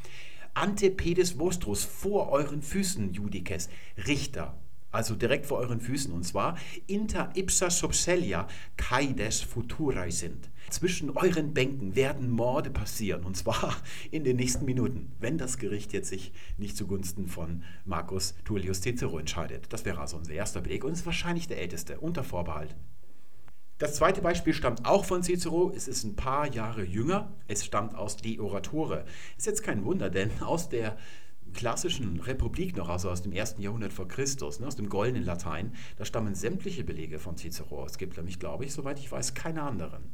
Ante 0.54 0.90
pedes 0.90 1.38
vostros, 1.38 1.84
vor 1.84 2.30
euren 2.30 2.62
Füßen, 2.62 3.12
Judikes, 3.12 3.68
Richter, 4.06 4.58
also 4.96 5.14
direkt 5.14 5.46
vor 5.46 5.58
euren 5.58 5.80
Füßen, 5.80 6.12
und 6.12 6.24
zwar 6.24 6.58
inter 6.86 7.30
ipsa 7.34 7.70
subsellia 7.70 8.48
caides 8.76 9.42
futurae 9.42 10.10
sind. 10.10 10.50
Zwischen 10.70 11.10
euren 11.10 11.54
Bänken 11.54 11.94
werden 11.94 12.30
Morde 12.30 12.70
passieren, 12.70 13.24
und 13.24 13.36
zwar 13.36 13.76
in 14.10 14.24
den 14.24 14.36
nächsten 14.36 14.64
Minuten, 14.64 15.12
wenn 15.20 15.38
das 15.38 15.58
Gericht 15.58 15.92
jetzt 15.92 16.08
sich 16.08 16.32
nicht 16.56 16.76
zugunsten 16.76 17.28
von 17.28 17.62
Marcus 17.84 18.34
Tullius 18.44 18.80
Cicero 18.80 19.18
entscheidet. 19.18 19.72
Das 19.72 19.84
wäre 19.84 20.00
also 20.00 20.16
unser 20.16 20.32
erster 20.32 20.60
Beleg 20.60 20.82
und 20.84 20.92
ist 20.92 21.06
wahrscheinlich 21.06 21.46
der 21.46 21.60
älteste, 21.60 22.00
unter 22.00 22.24
Vorbehalt. 22.24 22.74
Das 23.78 23.94
zweite 23.94 24.22
Beispiel 24.22 24.54
stammt 24.54 24.86
auch 24.86 25.04
von 25.04 25.22
Cicero. 25.22 25.70
Es 25.76 25.86
ist 25.86 26.02
ein 26.04 26.16
paar 26.16 26.50
Jahre 26.50 26.82
jünger. 26.82 27.34
Es 27.46 27.62
stammt 27.62 27.94
aus 27.94 28.16
De 28.16 28.40
Oratore. 28.40 29.04
Ist 29.36 29.46
jetzt 29.46 29.62
kein 29.62 29.84
Wunder, 29.84 30.08
denn 30.08 30.30
aus 30.40 30.70
der 30.70 30.96
klassischen 31.56 32.20
Republik 32.20 32.76
noch, 32.76 32.88
also 32.88 33.10
aus 33.10 33.22
dem 33.22 33.32
ersten 33.32 33.60
Jahrhundert 33.60 33.92
vor 33.92 34.06
Christus, 34.06 34.60
ne, 34.60 34.66
aus 34.66 34.76
dem 34.76 34.88
goldenen 34.88 35.24
Latein, 35.24 35.72
da 35.96 36.04
stammen 36.04 36.34
sämtliche 36.34 36.84
Belege 36.84 37.18
von 37.18 37.36
Cicero. 37.36 37.84
Es 37.84 37.98
gibt 37.98 38.16
nämlich, 38.16 38.38
glaube 38.38 38.64
ich, 38.64 38.72
soweit 38.72 38.98
ich 39.00 39.10
weiß, 39.10 39.34
keine 39.34 39.62
anderen. 39.62 40.04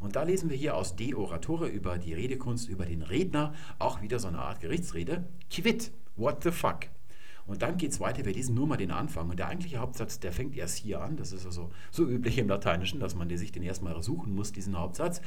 Und 0.00 0.16
da 0.16 0.24
lesen 0.24 0.50
wir 0.50 0.56
hier 0.56 0.76
aus 0.76 0.96
De 0.96 1.14
Oratore 1.14 1.68
über 1.68 1.96
die 1.96 2.12
Redekunst, 2.12 2.68
über 2.68 2.84
den 2.84 3.02
Redner, 3.02 3.54
auch 3.78 4.02
wieder 4.02 4.18
so 4.18 4.28
eine 4.28 4.40
Art 4.40 4.60
Gerichtsrede. 4.60 5.24
Quit, 5.48 5.92
what 6.16 6.42
the 6.42 6.50
fuck? 6.50 6.88
Und 7.52 7.60
dann 7.60 7.76
geht 7.76 7.90
es 7.90 8.00
weiter, 8.00 8.24
wir 8.24 8.32
lesen 8.32 8.54
nur 8.54 8.66
mal 8.66 8.78
den 8.78 8.90
Anfang. 8.90 9.28
Und 9.28 9.38
der 9.38 9.48
eigentliche 9.48 9.76
Hauptsatz, 9.76 10.18
der 10.18 10.32
fängt 10.32 10.56
erst 10.56 10.78
hier 10.78 11.02
an. 11.02 11.18
Das 11.18 11.32
ist 11.32 11.44
also 11.44 11.70
so 11.90 12.08
üblich 12.08 12.38
im 12.38 12.48
Lateinischen, 12.48 12.98
dass 12.98 13.14
man 13.14 13.28
sich 13.36 13.52
den 13.52 13.62
erstmal 13.62 14.02
suchen 14.02 14.34
muss, 14.34 14.52
diesen 14.52 14.78
Hauptsatz. 14.78 15.20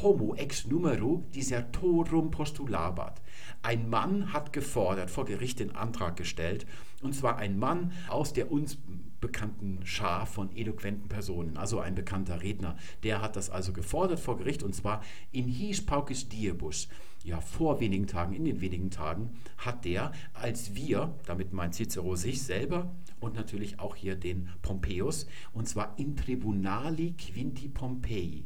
Homo 0.00 0.34
ex 0.34 0.66
numero 0.66 1.22
disertorum 1.34 2.30
postulabat. 2.30 3.20
Ein 3.60 3.90
Mann 3.90 4.32
hat 4.32 4.54
gefordert, 4.54 5.10
vor 5.10 5.26
Gericht 5.26 5.60
den 5.60 5.76
Antrag 5.76 6.16
gestellt. 6.16 6.64
Und 7.02 7.14
zwar 7.14 7.36
ein 7.36 7.58
Mann 7.58 7.92
aus 8.08 8.32
der 8.32 8.50
uns 8.50 8.78
bekannten 9.20 9.84
Schar 9.84 10.24
von 10.24 10.56
eloquenten 10.56 11.10
Personen, 11.10 11.58
also 11.58 11.78
ein 11.78 11.94
bekannter 11.94 12.40
Redner. 12.40 12.78
Der 13.02 13.20
hat 13.20 13.36
das 13.36 13.50
also 13.50 13.74
gefordert 13.74 14.18
vor 14.18 14.38
Gericht 14.38 14.62
und 14.62 14.74
zwar 14.74 15.02
in 15.30 15.46
his 15.46 15.84
paucis 15.84 16.26
diebus 16.30 16.88
ja, 17.26 17.40
vor 17.40 17.80
wenigen 17.80 18.06
Tagen, 18.06 18.34
in 18.34 18.44
den 18.44 18.60
wenigen 18.60 18.90
Tagen, 18.90 19.30
hat 19.58 19.84
der, 19.84 20.12
als 20.32 20.76
wir, 20.76 21.12
damit 21.26 21.52
meint 21.52 21.74
Cicero 21.74 22.14
sich 22.14 22.42
selber 22.42 22.94
und 23.18 23.34
natürlich 23.34 23.80
auch 23.80 23.96
hier 23.96 24.14
den 24.14 24.48
Pompeius, 24.62 25.26
und 25.52 25.68
zwar 25.68 25.98
in 25.98 26.16
Tribunali 26.16 27.14
Quinti 27.18 27.68
Pompei, 27.68 28.44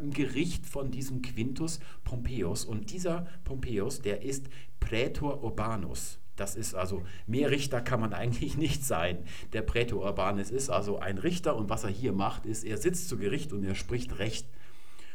im 0.00 0.10
Gericht 0.10 0.66
von 0.66 0.90
diesem 0.90 1.22
Quintus 1.22 1.78
Pompeius. 2.02 2.64
Und 2.64 2.90
dieser 2.90 3.28
Pompeius, 3.44 4.02
der 4.02 4.22
ist 4.22 4.48
Prätor 4.80 5.44
Urbanus. 5.44 6.18
Das 6.34 6.56
ist 6.56 6.74
also, 6.74 7.04
mehr 7.26 7.50
Richter 7.50 7.80
kann 7.80 8.00
man 8.00 8.12
eigentlich 8.14 8.56
nicht 8.56 8.84
sein. 8.84 9.18
Der 9.52 9.62
Prätor 9.62 10.04
Urbanus 10.04 10.50
ist 10.50 10.70
also 10.70 10.98
ein 10.98 11.18
Richter 11.18 11.54
und 11.54 11.70
was 11.70 11.84
er 11.84 11.90
hier 11.90 12.12
macht, 12.12 12.46
ist, 12.46 12.64
er 12.64 12.78
sitzt 12.78 13.08
zu 13.08 13.16
Gericht 13.16 13.52
und 13.52 13.62
er 13.62 13.76
spricht 13.76 14.18
Recht. 14.18 14.48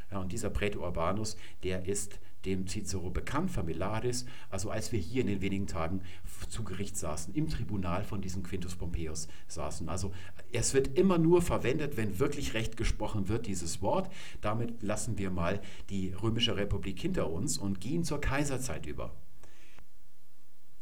Ja, 0.10 0.20
und 0.20 0.32
dieser 0.32 0.50
Prätor 0.50 0.84
Urbanus, 0.84 1.36
der 1.64 1.86
ist 1.86 2.20
dem 2.46 2.68
Cicero 2.68 3.10
bekannt, 3.10 3.52
Famillaris, 3.52 4.26
also 4.50 4.70
als 4.70 4.92
wir 4.92 5.00
hier 5.00 5.22
in 5.22 5.28
den 5.28 5.42
wenigen 5.42 5.68
Tagen 5.68 6.02
zu 6.50 6.64
Gericht 6.64 6.98
saßen, 6.98 7.34
im 7.34 7.50
Tribunal 7.50 8.04
von 8.04 8.22
diesem 8.22 8.44
Quintus 8.44 8.76
Pompeius 8.76 9.28
saßen. 9.48 9.90
Also 9.90 10.12
es 10.52 10.74
wird 10.74 10.98
immer 10.98 11.18
nur 11.18 11.42
verwendet, 11.42 11.98
wenn 11.98 12.20
wirklich 12.20 12.54
Recht 12.54 12.78
gesprochen 12.78 13.30
wird, 13.30 13.48
dieses 13.48 13.82
Wort. 13.82 14.12
Damit 14.42 14.82
lassen 14.82 15.18
wir 15.18 15.32
mal 15.32 15.62
die 15.90 16.14
Römische 16.14 16.56
Republik 16.56 17.00
hinter 17.00 17.30
uns 17.30 17.58
und 17.58 17.80
gehen 17.80 18.04
zur 18.04 18.22
Kaiserzeit 18.22 18.86
über. 18.86 19.12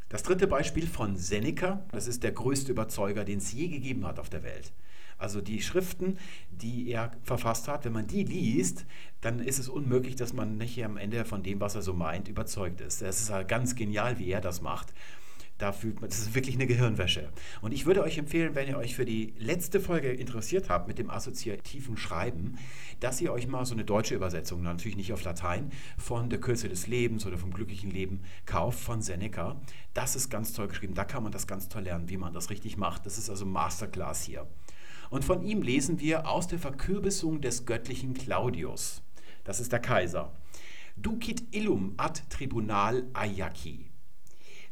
Das 0.10 0.24
dritte 0.24 0.46
Beispiel 0.46 0.88
von 0.88 1.16
Seneca, 1.16 1.86
das 1.92 2.08
ist 2.08 2.24
der 2.24 2.34
größte 2.34 2.72
Überzeuger, 2.72 3.24
den 3.24 3.38
es 3.38 3.54
je 3.54 3.70
gegeben 3.70 4.06
hat 4.06 4.20
auf 4.20 4.30
der 4.30 4.44
Welt. 4.44 4.74
Also 5.22 5.40
die 5.40 5.62
Schriften, 5.62 6.18
die 6.50 6.90
er 6.90 7.12
verfasst 7.24 7.68
hat, 7.68 7.86
wenn 7.86 7.94
man 7.94 8.08
die 8.08 8.24
liest, 8.24 8.86
dann 9.22 9.40
ist 9.40 9.60
es 9.60 9.70
unmöglich, 9.70 10.16
dass 10.16 10.34
man 10.34 10.58
nicht 10.58 10.84
am 10.84 10.98
Ende 10.98 11.26
von 11.26 11.44
dem, 11.44 11.60
was 11.60 11.76
er 11.76 11.84
so 11.84 11.94
meint, 11.94 12.28
überzeugt 12.28 12.82
ist. 12.82 13.02
Es 13.04 13.22
ist 13.22 13.30
halt 13.30 13.48
ganz 13.48 13.76
genial, 13.76 14.18
wie 14.18 14.32
er 14.32 14.42
das 14.42 14.62
macht. 14.62 14.94
Da 15.60 15.72
fühlt 15.72 16.02
man, 16.02 16.10
das 16.10 16.18
ist 16.18 16.34
wirklich 16.34 16.56
eine 16.56 16.66
Gehirnwäsche. 16.66 17.30
Und 17.62 17.72
ich 17.72 17.86
würde 17.86 18.02
euch 18.02 18.18
empfehlen, 18.18 18.56
wenn 18.56 18.68
ihr 18.68 18.80
euch 18.80 18.96
für 18.96 19.06
die 19.06 19.36
letzte 19.38 19.80
Folge 19.80 20.12
interessiert 20.12 20.70
habt 20.70 20.88
mit 20.88 20.98
dem 20.98 21.12
assoziativen 21.12 21.98
Schreiben, 21.98 22.58
dass 23.00 23.22
ihr 23.22 23.32
euch 23.32 23.46
mal 23.46 23.64
so 23.64 23.76
eine 23.76 23.86
deutsche 23.86 24.16
Übersetzung, 24.16 24.64
natürlich 24.64 24.98
nicht 24.98 25.14
auf 25.14 25.24
Latein, 25.24 25.70
von 26.00 26.32
Der 26.32 26.40
Kürze 26.40 26.68
des 26.68 26.88
Lebens 26.88 27.28
oder 27.28 27.38
vom 27.38 27.54
glücklichen 27.54 27.92
Leben 27.92 28.22
kauft 28.48 28.80
von 28.80 29.04
Seneca. 29.04 29.62
Das 29.94 30.16
ist 30.16 30.32
ganz 30.32 30.52
toll 30.54 30.68
geschrieben. 30.68 30.96
Da 30.96 31.04
kann 31.04 31.22
man 31.22 31.32
das 31.32 31.46
ganz 31.46 31.70
toll 31.70 31.84
lernen, 31.84 32.10
wie 32.10 32.18
man 32.18 32.34
das 32.34 32.50
richtig 32.50 32.78
macht. 32.78 33.06
Das 33.06 33.20
ist 33.20 33.30
also 33.30 33.46
Masterclass 33.46 34.24
hier. 34.24 34.48
Und 35.12 35.26
von 35.26 35.44
ihm 35.44 35.62
lesen 35.62 36.00
wir 36.00 36.28
aus 36.28 36.48
der 36.48 36.58
Verkürbissung 36.58 37.42
des 37.42 37.66
göttlichen 37.66 38.14
Claudius. 38.14 39.04
Das 39.44 39.60
ist 39.60 39.74
der 39.74 39.82
Kaiser. 39.82 40.32
Ducit 40.96 41.54
illum 41.54 41.94
ad 41.98 42.22
tribunal 42.30 43.06
Ajaci. 43.14 43.92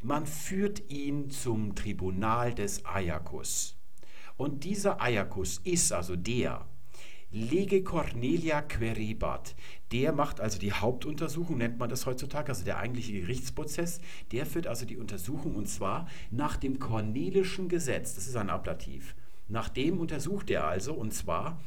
Man 0.02 0.26
führt 0.26 0.90
ihn 0.90 1.30
zum 1.30 1.74
Tribunal 1.74 2.54
des 2.54 2.86
Ajakus. 2.86 3.76
Und 4.38 4.64
dieser 4.64 5.02
Ajakus 5.02 5.58
ist 5.58 5.92
also 5.92 6.16
der, 6.16 6.66
Lege 7.32 7.84
Cornelia 7.84 8.60
queribat. 8.62 9.54
Der 9.92 10.12
macht 10.12 10.40
also 10.40 10.58
die 10.58 10.72
Hauptuntersuchung, 10.72 11.58
nennt 11.58 11.78
man 11.78 11.88
das 11.88 12.06
heutzutage, 12.06 12.48
also 12.48 12.64
der 12.64 12.78
eigentliche 12.78 13.12
Gerichtsprozess. 13.12 14.00
Der 14.32 14.46
führt 14.46 14.66
also 14.66 14.84
die 14.84 14.96
Untersuchung 14.96 15.54
und 15.54 15.68
zwar 15.68 16.08
nach 16.32 16.56
dem 16.56 16.80
Cornelischen 16.80 17.68
Gesetz. 17.68 18.14
Das 18.16 18.26
ist 18.26 18.34
ein 18.34 18.50
Ablativ. 18.50 19.14
Nach 19.50 19.68
dem 19.68 19.98
untersucht 19.98 20.48
er 20.50 20.64
also, 20.64 20.94
und 20.94 21.12
zwar, 21.12 21.60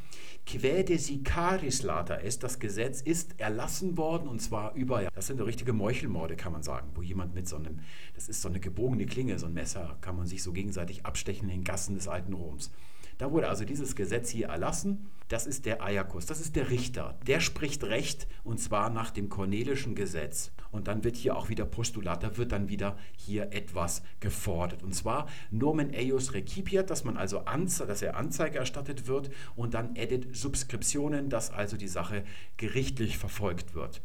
Quäde 0.45 0.97
sicaris 0.97 1.83
lata 1.83 2.15
est, 2.15 2.43
das 2.43 2.59
Gesetz 2.59 3.01
ist 3.01 3.39
erlassen 3.39 3.97
worden, 3.97 4.27
und 4.27 4.41
zwar 4.41 4.73
über, 4.73 5.09
das 5.13 5.27
sind 5.27 5.37
so 5.37 5.43
richtige 5.43 5.73
Meuchelmorde, 5.73 6.35
kann 6.35 6.51
man 6.51 6.63
sagen, 6.63 6.91
wo 6.95 7.01
jemand 7.01 7.33
mit 7.33 7.47
so 7.47 7.57
einem, 7.57 7.79
das 8.15 8.27
ist 8.27 8.41
so 8.41 8.49
eine 8.49 8.59
gebogene 8.59 9.05
Klinge, 9.05 9.37
so 9.37 9.45
ein 9.45 9.53
Messer, 9.53 9.97
kann 10.01 10.17
man 10.17 10.27
sich 10.27 10.43
so 10.43 10.51
gegenseitig 10.51 11.05
abstechen 11.05 11.49
in 11.49 11.59
den 11.59 11.63
Gassen 11.63 11.95
des 11.95 12.07
alten 12.07 12.33
Roms. 12.33 12.71
Da 13.17 13.31
wurde 13.31 13.47
also 13.47 13.65
dieses 13.65 13.95
Gesetz 13.95 14.29
hier 14.29 14.47
erlassen. 14.47 15.09
Das 15.29 15.47
ist 15.47 15.65
der 15.65 15.81
Ajakus, 15.81 16.25
das 16.25 16.39
ist 16.39 16.55
der 16.55 16.69
Richter. 16.69 17.17
Der 17.25 17.39
spricht 17.39 17.83
Recht 17.85 18.27
und 18.43 18.59
zwar 18.59 18.89
nach 18.89 19.09
dem 19.09 19.29
Cornelischen 19.29 19.95
Gesetz. 19.95 20.51
Und 20.71 20.87
dann 20.87 21.03
wird 21.03 21.15
hier 21.15 21.35
auch 21.35 21.49
wieder 21.49 21.65
Postulat, 21.65 22.23
da 22.23 22.37
wird 22.37 22.51
dann 22.51 22.69
wieder 22.69 22.97
hier 23.15 23.51
etwas 23.51 24.03
gefordert. 24.19 24.83
Und 24.83 24.93
zwar 24.93 25.27
Nomen 25.49 25.93
eius 25.93 26.33
recipiat, 26.33 26.89
dass 26.89 27.03
man 27.03 27.17
also 27.17 27.39
Anze 27.45 27.85
dass 27.87 28.01
er 28.01 28.17
Anzeige 28.17 28.59
erstattet 28.59 29.07
wird 29.07 29.31
und 29.55 29.73
dann 29.73 29.95
edit 29.95 30.35
Subskriptionen, 30.35 31.29
dass 31.29 31.51
also 31.51 31.77
die 31.77 31.87
Sache 31.87 32.23
gerichtlich 32.57 33.17
verfolgt 33.17 33.73
wird. 33.73 34.01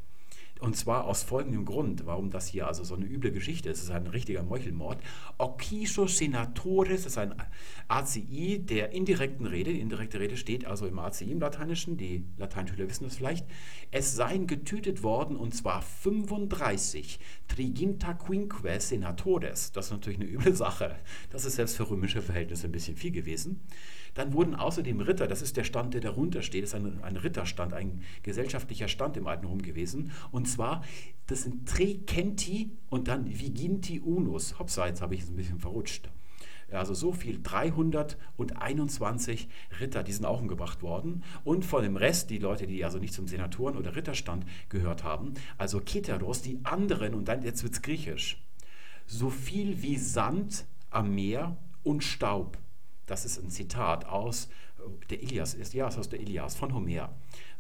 Und 0.61 0.77
zwar 0.77 1.05
aus 1.05 1.23
folgendem 1.23 1.65
Grund, 1.65 2.07
warum 2.07 2.31
das 2.31 2.49
hier 2.49 2.67
also 2.67 2.83
so 2.85 2.95
eine 2.95 3.05
üble 3.05 3.31
Geschichte 3.31 3.69
ist. 3.69 3.79
Es 3.79 3.85
ist 3.85 3.91
ein 3.91 4.07
richtiger 4.07 4.43
Meuchelmord. 4.43 4.99
Occiso 5.39 6.07
senatores, 6.07 7.07
ist 7.07 7.19
ein 7.19 7.35
ACI 7.87 8.59
der 8.59 8.93
indirekten 8.93 9.47
Rede. 9.47 9.73
Die 9.73 9.81
indirekte 9.81 10.19
Rede 10.19 10.37
steht 10.37 10.67
also 10.67 10.87
im 10.87 10.99
ACI 10.99 11.31
im 11.31 11.41
Lateinischen. 11.41 11.97
Die 11.97 12.25
Lateinschüler 12.37 12.89
wissen 12.89 13.05
das 13.05 13.17
vielleicht. 13.17 13.47
Es 13.91 14.17
seien 14.17 14.47
getötet 14.47 15.03
worden 15.03 15.37
und 15.37 15.55
zwar 15.55 15.83
35 15.83 17.21
Triginta 17.47 18.15
quinque 18.15 18.81
senatores. 18.81 19.73
Das 19.73 19.87
ist 19.87 19.93
natürlich 19.93 20.21
eine 20.21 20.29
üble 20.29 20.55
Sache. 20.55 20.97
Das 21.31 21.45
ist 21.45 21.57
selbst 21.57 21.77
für 21.77 21.89
römische 21.89 22.23
Verhältnisse 22.23 22.67
ein 22.67 22.73
bisschen 22.73 22.97
viel 22.97 23.13
gewesen. 23.13 23.61
Dann 24.15 24.33
wurden 24.33 24.55
außerdem 24.55 25.01
Ritter, 25.01 25.27
das 25.27 25.43
ist 25.43 25.57
der 25.57 25.65
Stand, 25.65 25.95
der 25.95 26.01
darunter 26.01 26.43
steht, 26.43 26.63
das 26.63 26.71
ist 26.71 26.75
ein, 26.75 27.03
ein 27.03 27.17
Ritterstand, 27.17 27.75
ein 27.75 28.03
gesellschaftlicher 28.23 28.89
Stand 28.89 29.17
im 29.17 29.27
alten 29.27 29.47
Rom 29.47 29.63
gewesen. 29.63 30.13
Und 30.31 30.47
zwar, 30.47 30.85
das 31.27 31.43
sind 31.43 31.69
Trecenti 31.69 32.71
und 32.91 33.09
dann 33.09 33.27
Viginti 33.27 34.01
Unus. 34.01 34.59
Hoppsa, 34.59 34.87
jetzt 34.87 35.03
habe 35.03 35.15
ich 35.15 35.23
es 35.23 35.29
ein 35.29 35.37
bisschen 35.37 35.59
verrutscht. 35.59 36.09
Also 36.71 36.93
so 36.93 37.13
viel, 37.13 37.41
321 37.43 39.49
Ritter, 39.81 40.03
die 40.03 40.13
sind 40.13 40.27
auch 40.27 40.41
umgebracht 40.41 40.83
worden. 40.83 41.25
Und 41.45 41.65
von 41.65 41.83
dem 41.83 41.97
Rest, 41.97 42.29
die 42.29 42.37
Leute, 42.39 42.67
die 42.67 42.85
also 42.85 42.99
nicht 42.99 43.15
zum 43.15 43.27
Senatoren- 43.27 43.79
oder 43.79 43.97
Ritterstand 43.97 44.45
gehört 44.69 45.03
haben, 45.03 45.33
also 45.57 45.81
Keteros, 45.81 46.43
die 46.43 46.61
anderen, 46.65 47.15
und 47.15 47.29
dann 47.29 47.43
jetzt 47.43 47.63
wird 47.63 47.73
es 47.73 47.81
griechisch, 47.81 48.45
so 49.07 49.31
viel 49.31 49.81
wie 49.81 49.97
Sand 49.97 50.67
am 50.91 51.15
Meer 51.15 51.57
und 51.83 52.05
Staub. 52.05 52.59
Das 53.09 53.25
ist 53.25 53.43
ein 53.43 53.51
Zitat 53.51 54.05
aus 54.05 54.49
äh, 54.79 55.09
der 55.11 55.23
Ilias, 55.23 55.55
ist, 55.55 55.75
ja, 55.75 55.89
aus 55.89 56.09
der 56.09 56.21
Ilias 56.21 56.55
von 56.55 56.73
Homer. 56.73 57.11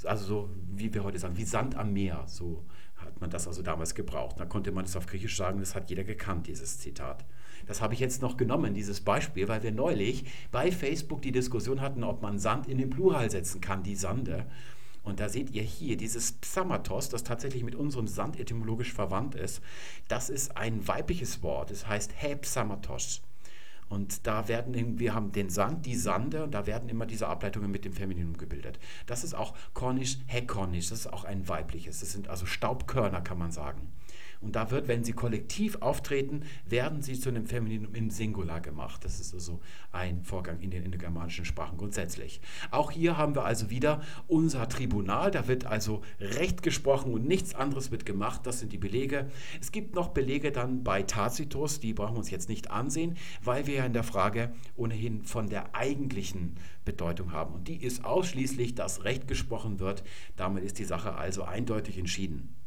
Also 0.04 0.24
so, 0.24 0.50
wie 0.70 0.94
wir 0.94 1.02
heute 1.02 1.18
sagen, 1.18 1.36
wie 1.36 1.44
Sand 1.44 1.74
am 1.74 1.92
Meer, 1.92 2.22
so 2.26 2.64
hat 2.96 3.20
man 3.20 3.30
das 3.30 3.48
also 3.48 3.62
damals 3.62 3.94
gebraucht. 3.94 4.38
Da 4.38 4.44
konnte 4.44 4.70
man 4.70 4.84
es 4.84 4.94
auf 4.94 5.06
Griechisch 5.06 5.36
sagen, 5.36 5.58
das 5.58 5.74
hat 5.74 5.90
jeder 5.90 6.04
gekannt, 6.04 6.46
dieses 6.46 6.78
Zitat. 6.78 7.24
Das 7.66 7.80
habe 7.80 7.94
ich 7.94 8.00
jetzt 8.00 8.22
noch 8.22 8.36
genommen, 8.36 8.74
dieses 8.74 9.00
Beispiel, 9.00 9.48
weil 9.48 9.62
wir 9.62 9.72
neulich 9.72 10.24
bei 10.50 10.70
Facebook 10.70 11.22
die 11.22 11.32
Diskussion 11.32 11.80
hatten, 11.80 12.04
ob 12.04 12.22
man 12.22 12.38
Sand 12.38 12.68
in 12.68 12.78
den 12.78 12.90
Plural 12.90 13.30
setzen 13.30 13.60
kann, 13.60 13.82
die 13.82 13.96
Sande. 13.96 14.46
Und 15.02 15.20
da 15.20 15.28
seht 15.28 15.50
ihr 15.50 15.62
hier 15.62 15.96
dieses 15.96 16.32
Psamatos, 16.32 17.08
das 17.08 17.24
tatsächlich 17.24 17.64
mit 17.64 17.74
unserem 17.74 18.06
Sand 18.06 18.38
etymologisch 18.38 18.92
verwandt 18.92 19.34
ist. 19.34 19.62
Das 20.08 20.28
ist 20.28 20.56
ein 20.56 20.86
weibliches 20.86 21.42
Wort, 21.42 21.70
es 21.70 21.86
heißt 21.86 22.12
Hepsamatos. 22.14 23.22
Und 23.88 24.26
da 24.26 24.48
werden, 24.48 24.98
wir 24.98 25.14
haben 25.14 25.32
den 25.32 25.48
Sand, 25.48 25.86
die 25.86 25.94
Sande, 25.94 26.44
und 26.44 26.52
da 26.52 26.66
werden 26.66 26.88
immer 26.88 27.06
diese 27.06 27.26
Ableitungen 27.26 27.70
mit 27.70 27.84
dem 27.84 27.92
Femininum 27.92 28.36
gebildet. 28.36 28.78
Das 29.06 29.24
ist 29.24 29.34
auch 29.34 29.54
Kornisch, 29.72 30.18
Hekornisch, 30.26 30.90
das 30.90 31.00
ist 31.00 31.12
auch 31.12 31.24
ein 31.24 31.48
weibliches. 31.48 32.00
Das 32.00 32.12
sind 32.12 32.28
also 32.28 32.44
Staubkörner, 32.44 33.22
kann 33.22 33.38
man 33.38 33.50
sagen. 33.50 33.92
Und 34.40 34.54
da 34.54 34.70
wird, 34.70 34.88
wenn 34.88 35.04
sie 35.04 35.12
kollektiv 35.12 35.76
auftreten, 35.80 36.42
werden 36.64 37.02
sie 37.02 37.18
zu 37.18 37.28
einem 37.28 37.46
Femininum 37.46 37.94
im 37.94 38.10
Singular 38.10 38.60
gemacht. 38.60 39.04
Das 39.04 39.20
ist 39.20 39.34
also 39.34 39.60
ein 39.90 40.22
Vorgang 40.22 40.60
in 40.60 40.70
den 40.70 40.84
indogermanischen 40.84 41.44
Sprachen 41.44 41.78
grundsätzlich. 41.78 42.40
Auch 42.70 42.90
hier 42.90 43.16
haben 43.16 43.34
wir 43.34 43.44
also 43.44 43.70
wieder 43.70 44.02
unser 44.28 44.68
Tribunal. 44.68 45.30
Da 45.30 45.48
wird 45.48 45.66
also 45.66 46.02
Recht 46.20 46.62
gesprochen 46.62 47.12
und 47.12 47.26
nichts 47.26 47.54
anderes 47.54 47.90
wird 47.90 48.06
gemacht. 48.06 48.42
Das 48.44 48.60
sind 48.60 48.72
die 48.72 48.78
Belege. 48.78 49.30
Es 49.60 49.72
gibt 49.72 49.94
noch 49.94 50.08
Belege 50.08 50.52
dann 50.52 50.84
bei 50.84 51.02
Tacitus, 51.02 51.80
die 51.80 51.92
brauchen 51.92 52.14
wir 52.14 52.18
uns 52.18 52.30
jetzt 52.30 52.48
nicht 52.48 52.70
ansehen, 52.70 53.16
weil 53.42 53.66
wir 53.66 53.74
ja 53.74 53.86
in 53.86 53.92
der 53.92 54.04
Frage 54.04 54.52
ohnehin 54.76 55.22
von 55.24 55.48
der 55.48 55.74
eigentlichen 55.74 56.56
Bedeutung 56.84 57.32
haben. 57.32 57.54
Und 57.54 57.68
die 57.68 57.82
ist 57.82 58.04
ausschließlich, 58.04 58.74
dass 58.74 59.04
Recht 59.04 59.28
gesprochen 59.28 59.80
wird. 59.80 60.04
Damit 60.36 60.64
ist 60.64 60.78
die 60.78 60.84
Sache 60.84 61.14
also 61.14 61.42
eindeutig 61.42 61.98
entschieden. 61.98 62.57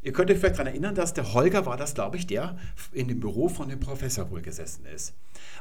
Ihr 0.00 0.12
könnt 0.12 0.30
euch 0.30 0.38
vielleicht 0.38 0.54
daran 0.54 0.68
erinnern, 0.68 0.94
dass 0.94 1.12
der 1.12 1.32
Holger 1.32 1.66
war 1.66 1.76
das, 1.76 1.94
glaube 1.94 2.16
ich, 2.16 2.26
der 2.26 2.56
in 2.92 3.08
dem 3.08 3.18
Büro 3.18 3.48
von 3.48 3.68
dem 3.68 3.80
Professor 3.80 4.30
wohl 4.30 4.42
gesessen 4.42 4.86
ist. 4.86 5.14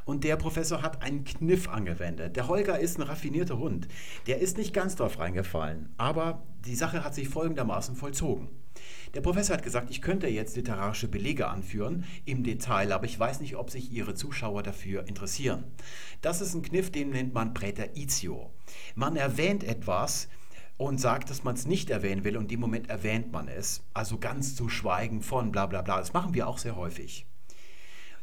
Und 0.06 0.24
der 0.24 0.36
Professor 0.36 0.84
hat 0.84 1.02
einen 1.02 1.24
Kniff 1.24 1.68
angewendet. 1.68 2.36
Der 2.36 2.48
Holger 2.48 2.80
ist 2.80 3.00
ein 3.00 3.04
raffinierter 3.04 3.58
Hund. 3.58 3.88
Der 4.28 4.40
ist 4.40 4.58
nicht 4.58 4.74
ganz 4.74 4.96
drauf 4.96 5.18
reingefallen, 5.18 5.90
aber 5.98 6.44
die 6.66 6.76
Sache 6.76 7.04
hat 7.04 7.16
sich 7.16 7.30
folgendermaßen 7.30 7.96
vollzogen. 7.96 8.50
Der 9.16 9.22
Professor 9.22 9.56
hat 9.56 9.64
gesagt, 9.64 9.90
ich 9.90 10.04
könnte 10.04 10.28
jetzt 10.28 10.56
literarische 10.56 11.08
Belege 11.08 11.48
anführen 11.48 12.04
im 12.26 12.44
Detail, 12.44 12.92
aber 12.92 13.06
ich 13.06 13.20
weiß 13.20 13.40
nicht, 13.40 13.56
ob 13.56 13.72
sich 13.72 13.92
Ihre 13.92 14.14
Zuschauer 14.14 14.62
dafür 14.62 15.08
interessieren. 15.08 15.64
Das 16.22 16.42
ist 16.42 16.54
ein 16.54 16.62
Kniff, 16.62 16.92
den 16.92 17.10
nennt 17.10 17.34
man 17.34 17.56
Präteritio. 17.56 18.52
Man 18.94 19.16
erwähnt 19.16 19.64
etwas, 19.64 20.28
und 20.78 21.02
sagt, 21.02 21.30
dass 21.30 21.44
man 21.44 21.56
es 21.56 21.66
nicht 21.66 21.90
erwähnen 21.90 22.24
will 22.24 22.38
und 22.38 22.44
in 22.44 22.50
dem 22.50 22.60
Moment 22.60 22.90
erwähnt 22.90 23.32
man 23.32 23.48
es. 23.48 23.84
Also 23.94 24.18
ganz 24.18 24.56
zu 24.56 24.70
schweigen 24.70 25.22
von 25.22 25.52
bla 25.52 25.66
bla 25.66 25.82
bla. 25.82 25.98
Das 25.98 26.14
machen 26.14 26.34
wir 26.34 26.48
auch 26.48 26.60
sehr 26.60 26.76
häufig. 26.76 27.26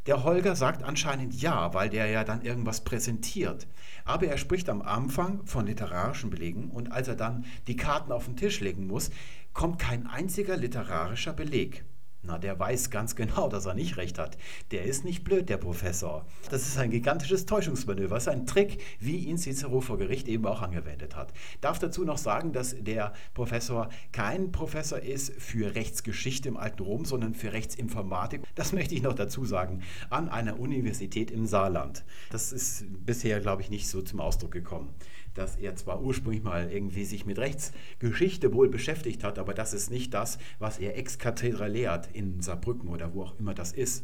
Der 0.05 0.23
Holger 0.23 0.55
sagt 0.55 0.83
anscheinend 0.83 1.41
ja, 1.41 1.73
weil 1.73 1.89
der 1.89 2.05
ja 2.07 2.23
dann 2.23 2.43
irgendwas 2.43 2.83
präsentiert. 2.83 3.67
Aber 4.03 4.27
er 4.27 4.37
spricht 4.37 4.69
am 4.69 4.83
Anfang 4.83 5.45
von 5.45 5.65
literarischen 5.65 6.29
Belegen 6.29 6.69
und 6.69 6.91
als 6.91 7.07
er 7.07 7.15
dann 7.15 7.45
die 7.67 7.75
Karten 7.75 8.11
auf 8.11 8.25
den 8.25 8.37
Tisch 8.37 8.59
legen 8.59 8.85
muss, 8.85 9.09
kommt 9.53 9.79
kein 9.79 10.05
einziger 10.05 10.57
literarischer 10.57 11.33
Beleg. 11.33 11.85
Na, 12.27 12.39
der 12.39 12.57
weiß 12.59 12.89
ganz 12.89 13.15
genau, 13.15 13.49
dass 13.49 13.67
er 13.67 13.75
nicht 13.75 13.97
recht 13.97 14.17
hat. 14.17 14.37
Der 14.71 14.85
ist 14.85 15.05
nicht 15.05 15.23
blöd, 15.23 15.47
der 15.47 15.57
Professor. 15.57 16.25
Das 16.49 16.63
ist 16.63 16.77
ein 16.77 16.89
gigantisches 16.89 17.45
Täuschungsmanöver. 17.45 18.15
Das 18.15 18.23
ist 18.23 18.33
ein 18.33 18.47
Trick, 18.47 18.81
wie 18.99 19.17
ihn 19.17 19.37
Cicero 19.37 19.79
vor 19.79 19.99
Gericht 19.99 20.27
eben 20.27 20.45
auch 20.47 20.61
angewendet 20.61 21.15
hat. 21.15 21.33
Darf 21.61 21.77
dazu 21.77 22.03
noch 22.03 22.17
sagen, 22.17 22.51
dass 22.51 22.75
der 22.79 23.13
Professor 23.35 23.89
kein 24.11 24.51
Professor 24.51 24.99
ist 24.99 25.33
für 25.39 25.75
Rechtsgeschichte 25.75 26.49
im 26.49 26.57
alten 26.57 26.81
Rom, 26.81 27.05
sondern 27.05 27.35
für 27.35 27.53
Rechtsinformatik. 27.53 28.41
Das 28.55 28.73
möchte 28.73 28.95
ich 28.95 29.03
noch 29.03 29.13
dazu 29.13 29.45
sagen, 29.45 29.83
an 30.09 30.27
einer 30.27 30.59
Universität 30.59 31.29
im 31.29 31.45
Saarland. 31.45 32.05
Das 32.31 32.51
ist 32.51 32.85
bisher, 33.05 33.39
glaube 33.39 33.61
ich, 33.61 33.69
nicht 33.69 33.87
so 33.87 34.01
zum 34.01 34.19
Ausdruck 34.19 34.51
gekommen 34.51 34.95
dass 35.37 35.55
er 35.57 35.75
zwar 35.75 36.01
ursprünglich 36.01 36.43
mal 36.43 36.71
irgendwie 36.71 37.05
sich 37.05 37.25
mit 37.25 37.37
Rechtsgeschichte 37.37 38.53
wohl 38.53 38.69
beschäftigt 38.69 39.23
hat, 39.23 39.37
aber 39.39 39.53
das 39.53 39.73
ist 39.73 39.91
nicht 39.91 40.13
das, 40.13 40.37
was 40.59 40.79
er 40.79 40.97
ex 40.97 41.19
cathedra 41.19 41.67
lehrt 41.67 42.09
in 42.13 42.41
Saarbrücken 42.41 42.89
oder 42.89 43.13
wo 43.13 43.23
auch 43.23 43.39
immer 43.39 43.53
das 43.53 43.71
ist. 43.71 44.03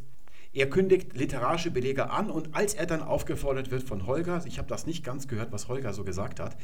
Er 0.54 0.68
kündigt 0.68 1.16
literarische 1.16 1.70
Belege 1.70 2.10
an 2.10 2.30
und 2.30 2.54
als 2.54 2.74
er 2.74 2.84
dann 2.84 3.00
aufgefordert 3.00 3.70
wird 3.70 3.84
von 3.84 4.06
Holger, 4.06 4.44
ich 4.44 4.58
habe 4.58 4.68
das 4.68 4.84
nicht 4.84 5.02
ganz 5.02 5.26
gehört, 5.26 5.50
was 5.50 5.68
Holger 5.68 5.94
so 5.94 6.04
gesagt 6.04 6.40
hat, 6.40 6.58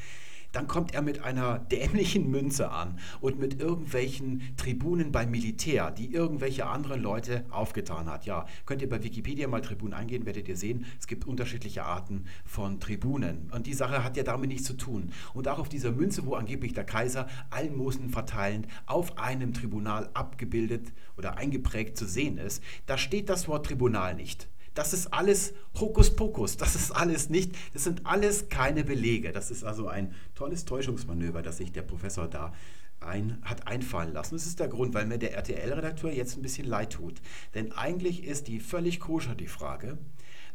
dann 0.53 0.66
kommt 0.66 0.94
er 0.94 1.03
mit 1.03 1.22
einer 1.22 1.59
dämlichen 1.59 2.31
Münze 2.31 2.70
an 2.70 2.98
und 3.20 3.38
mit 3.38 3.61
irgendwelchen 3.61 4.42
Tribunen 4.57 5.12
beim 5.12 5.31
Militär, 5.31 5.90
die 5.90 6.12
irgendwelche 6.12 6.66
anderen 6.66 7.03
Leute 7.03 7.44
aufgetan 7.51 8.09
hat. 8.09 8.24
Ja, 8.24 8.46
könnt 8.64 8.81
ihr 8.81 8.88
bei 8.88 9.03
Wikipedia 9.03 9.46
mal 9.46 9.61
Tribunen 9.61 9.92
eingehen, 9.92 10.24
werdet 10.24 10.48
ihr 10.48 10.57
sehen, 10.57 10.87
es 10.98 11.07
gibt 11.07 11.27
unterschiedliche 11.27 11.85
Arten 11.85 12.24
von 12.44 12.81
Tribunen. 12.81 13.51
Und 13.53 13.66
die 13.66 13.74
Sache 13.74 14.03
hat 14.03 14.16
ja 14.16 14.22
damit 14.22 14.48
nichts 14.48 14.66
zu 14.66 14.74
tun. 14.74 15.12
Und 15.35 15.48
auch 15.48 15.59
auf 15.59 15.68
dieser 15.68 15.92
Münze, 15.92 16.24
wo 16.24 16.35
angeblich 16.35 16.72
der 16.72 16.85
Kaiser 16.85 17.27
Almosen 17.51 18.09
verteilend 18.09 18.68
auf 18.87 19.18
einem 19.18 19.53
Tribunal 19.53 20.09
abgebildet 20.14 20.92
oder 21.18 21.37
eingeprägt 21.37 21.98
zu 21.98 22.07
sehen 22.07 22.38
ist, 22.38 22.62
da 22.87 22.96
steht 22.96 23.29
das 23.29 23.48
Wort 23.48 23.66
Tribunal 23.78 24.16
nicht. 24.16 24.48
Das 24.74 24.92
ist 24.92 25.12
alles 25.12 25.54
Hokuspokus. 25.78 26.56
Das 26.56 26.74
ist 26.74 26.90
alles 26.90 27.30
nicht, 27.30 27.54
das 27.74 27.84
sind 27.84 28.06
alles 28.06 28.48
keine 28.48 28.82
Belege. 28.82 29.32
Das 29.32 29.52
ist 29.52 29.62
also 29.62 29.86
ein 29.86 30.14
tolles 30.34 30.64
Täuschungsmanöver, 30.64 31.42
das 31.42 31.58
sich 31.58 31.70
der 31.72 31.82
Professor 31.82 32.26
da 32.26 32.52
ein, 33.00 33.38
hat 33.42 33.68
einfallen 33.68 34.12
lassen. 34.12 34.34
Das 34.34 34.46
ist 34.46 34.58
der 34.58 34.66
Grund, 34.66 34.94
weil 34.94 35.06
mir 35.06 35.18
der 35.18 35.34
RTL-Redakteur 35.34 36.12
jetzt 36.12 36.36
ein 36.36 36.42
bisschen 36.42 36.66
leid 36.66 36.94
tut. 36.94 37.20
Denn 37.54 37.70
eigentlich 37.72 38.24
ist 38.24 38.48
die 38.48 38.58
völlig 38.58 38.98
koscher 38.98 39.36
die 39.36 39.46
Frage, 39.46 39.96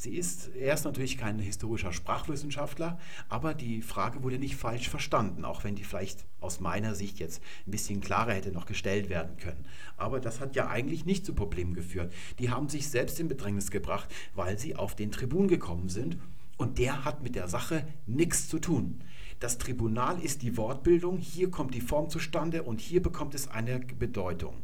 Sie 0.03 0.17
ist, 0.17 0.53
er 0.53 0.73
ist 0.73 0.83
natürlich 0.83 1.17
kein 1.17 1.39
historischer 1.39 1.93
Sprachwissenschaftler, 1.93 2.99
aber 3.29 3.53
die 3.53 3.81
Frage 3.81 4.21
wurde 4.21 4.37
nicht 4.37 4.57
falsch 4.57 4.89
verstanden, 4.89 5.45
auch 5.45 5.63
wenn 5.63 5.75
die 5.75 5.85
vielleicht 5.85 6.25
aus 6.41 6.59
meiner 6.59 6.93
Sicht 6.93 7.19
jetzt 7.19 7.41
ein 7.65 7.71
bisschen 7.71 8.01
klarer 8.01 8.33
hätte 8.33 8.51
noch 8.51 8.65
gestellt 8.65 9.07
werden 9.07 9.37
können. 9.37 9.63
Aber 9.95 10.19
das 10.19 10.41
hat 10.41 10.57
ja 10.57 10.67
eigentlich 10.67 11.05
nicht 11.05 11.25
zu 11.25 11.33
Problemen 11.33 11.73
geführt. 11.73 12.11
Die 12.39 12.49
haben 12.49 12.67
sich 12.67 12.89
selbst 12.89 13.17
in 13.21 13.29
Bedrängnis 13.29 13.71
gebracht, 13.71 14.13
weil 14.35 14.59
sie 14.59 14.75
auf 14.75 14.93
den 14.93 15.09
Tribun 15.09 15.47
gekommen 15.47 15.87
sind 15.87 16.17
und 16.57 16.79
der 16.79 17.05
hat 17.05 17.23
mit 17.23 17.35
der 17.35 17.47
Sache 17.47 17.87
nichts 18.05 18.49
zu 18.49 18.59
tun. 18.59 19.05
Das 19.39 19.57
Tribunal 19.57 20.19
ist 20.19 20.41
die 20.41 20.57
Wortbildung, 20.57 21.17
hier 21.17 21.49
kommt 21.49 21.73
die 21.73 21.79
Form 21.79 22.09
zustande 22.09 22.63
und 22.63 22.81
hier 22.81 23.01
bekommt 23.01 23.35
es 23.35 23.47
eine 23.47 23.79
Bedeutung. 23.79 24.63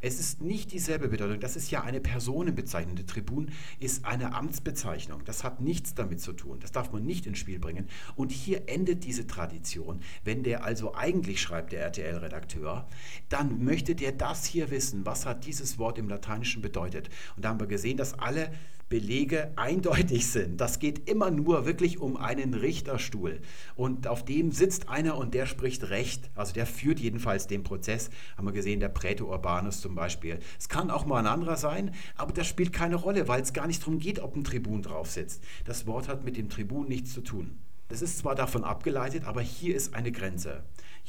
Es 0.00 0.20
ist 0.20 0.40
nicht 0.40 0.72
dieselbe 0.72 1.08
Bedeutung. 1.08 1.40
Das 1.40 1.56
ist 1.56 1.70
ja 1.70 1.82
eine 1.82 2.00
Personenbezeichnung. 2.00 2.96
Der 2.96 3.06
Tribun 3.06 3.50
ist 3.80 4.04
eine 4.04 4.34
Amtsbezeichnung. 4.34 5.22
Das 5.24 5.44
hat 5.44 5.60
nichts 5.60 5.94
damit 5.94 6.20
zu 6.20 6.32
tun. 6.32 6.58
Das 6.60 6.72
darf 6.72 6.92
man 6.92 7.04
nicht 7.04 7.26
ins 7.26 7.38
Spiel 7.38 7.58
bringen. 7.58 7.88
Und 8.16 8.32
hier 8.32 8.68
endet 8.68 9.04
diese 9.04 9.26
Tradition. 9.26 10.00
Wenn 10.24 10.42
der 10.42 10.64
also 10.64 10.94
eigentlich 10.94 11.40
schreibt, 11.40 11.72
der 11.72 11.82
RTL-Redakteur, 11.82 12.86
dann 13.28 13.64
möchte 13.64 13.94
der 13.94 14.12
das 14.12 14.44
hier 14.44 14.70
wissen. 14.70 15.04
Was 15.06 15.26
hat 15.26 15.46
dieses 15.46 15.78
Wort 15.78 15.98
im 15.98 16.08
Lateinischen 16.08 16.62
bedeutet? 16.62 17.08
Und 17.36 17.44
da 17.44 17.50
haben 17.50 17.60
wir 17.60 17.66
gesehen, 17.66 17.96
dass 17.96 18.14
alle 18.14 18.50
Belege 18.88 19.52
eindeutig 19.56 20.26
sind. 20.28 20.60
Das 20.60 20.78
geht 20.78 21.08
immer 21.08 21.30
nur 21.30 21.66
wirklich 21.66 21.98
um 21.98 22.16
einen 22.16 22.54
Richterstuhl. 22.54 23.40
Und 23.76 24.06
auf 24.06 24.24
dem 24.24 24.50
sitzt 24.52 24.88
einer 24.88 25.18
und 25.18 25.34
der 25.34 25.46
spricht 25.46 25.90
Recht. 25.90 26.30
Also 26.34 26.54
der 26.54 26.66
führt 26.66 26.98
jedenfalls 26.98 27.46
den 27.46 27.64
Prozess. 27.64 28.10
Haben 28.36 28.46
wir 28.46 28.52
gesehen, 28.52 28.80
der 28.80 28.88
Prätor 28.88 29.28
Urbanus 29.28 29.80
zum 29.80 29.94
Beispiel. 29.94 30.38
Es 30.58 30.68
kann 30.68 30.90
auch 30.90 31.04
mal 31.04 31.18
ein 31.18 31.26
anderer 31.26 31.56
sein, 31.56 31.94
aber 32.16 32.32
das 32.32 32.46
spielt 32.46 32.72
keine 32.72 32.96
Rolle, 32.96 33.28
weil 33.28 33.42
es 33.42 33.52
gar 33.52 33.66
nicht 33.66 33.82
darum 33.82 33.98
geht, 33.98 34.20
ob 34.20 34.36
ein 34.36 34.44
Tribun 34.44 34.82
drauf 34.82 35.10
sitzt. 35.10 35.42
Das 35.64 35.86
Wort 35.86 36.08
hat 36.08 36.24
mit 36.24 36.36
dem 36.36 36.48
Tribun 36.48 36.88
nichts 36.88 37.12
zu 37.12 37.20
tun. 37.20 37.58
Das 37.88 38.02
ist 38.02 38.18
zwar 38.18 38.34
davon 38.34 38.64
abgeleitet, 38.64 39.24
aber 39.24 39.40
hier 39.40 39.74
ist 39.74 39.94
eine 39.94 40.12
Grenze. 40.12 40.62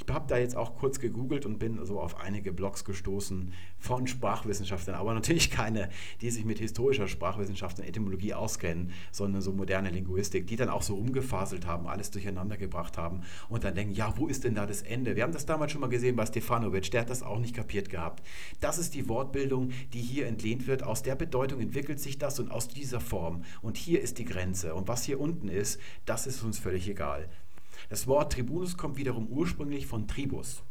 Ich 0.08 0.14
habe 0.14 0.26
da 0.28 0.38
jetzt 0.38 0.56
auch 0.56 0.78
kurz 0.78 1.00
gegoogelt 1.00 1.46
und 1.46 1.60
bin 1.60 1.84
so 1.86 2.00
auf 2.00 2.20
einige 2.20 2.54
Blogs 2.54 2.86
gestoßen 2.86 3.54
von 3.78 4.08
Sprachwissenschaftlern, 4.08 4.96
aber 4.96 5.14
natürlich 5.14 5.52
keine, 5.52 5.90
die 6.22 6.32
sich 6.32 6.46
mit 6.46 6.60
historischer 6.60 7.08
Sprachwissenschaft 7.08 7.80
und 7.80 7.86
Etymologie 7.86 8.34
auskennen, 8.34 8.92
sondern 9.12 9.42
so 9.42 9.52
moderne 9.52 9.90
Linguistik, 9.90 10.48
die 10.48 10.56
dann 10.56 10.70
auch 10.70 10.82
so 10.82 10.96
rumgefaselt 10.96 11.68
haben, 11.68 11.88
alles 11.88 12.12
durcheinander 12.12 12.58
gebracht 12.58 12.98
haben 12.98 13.22
und 13.50 13.64
dann 13.64 13.76
denken, 13.76 13.94
ja, 13.94 14.14
wo 14.18 14.28
ist 14.28 14.46
denn 14.46 14.56
da 14.56 14.66
das 14.66 14.82
Ende? 14.82 15.16
Wir 15.16 15.24
haben 15.24 15.34
das 15.34 15.46
damals 15.46 15.72
schon 15.74 15.82
mal 15.82 15.88
gesehen 15.88 16.16
bei 16.16 16.26
Stefanovic, 16.26 16.90
der 16.92 17.02
hat 17.02 17.10
das 17.10 17.22
auch 17.22 17.40
nicht 17.40 17.56
kapiert 17.56 17.90
gehabt. 17.90 18.26
Das 18.62 18.78
ist 18.78 18.94
die 18.94 19.10
Wortbildung, 19.10 19.72
die 19.94 20.02
hier 20.02 20.28
entlehnt 20.28 20.68
wird. 20.68 20.84
Aus 20.84 21.04
der 21.04 21.16
Bedeutung 21.16 21.60
entwickelt 21.60 22.00
sich 22.00 22.18
das 22.18 22.40
und 22.40 22.52
aus 22.52 22.68
dieser 22.68 23.02
Form. 23.02 23.44
Und 23.62 23.78
hier 23.78 24.02
ist 24.02 24.18
die 24.18 24.26
Grenze. 24.26 24.74
Und 24.74 24.88
was 24.88 25.04
hier 25.04 25.20
unten 25.20 25.50
ist, 25.50 25.80
das 26.06 26.26
ist 26.26 26.42
uns 26.44 26.58
völlig 26.58 26.88
egal. 26.88 27.28
Das 27.90 28.06
Wort 28.06 28.34
Tribunus 28.34 28.78
kommt 28.78 28.98
wiederum 28.98 29.28
ursprünglich 29.28 29.88
von 29.88 30.08
Tribus. 30.08 30.62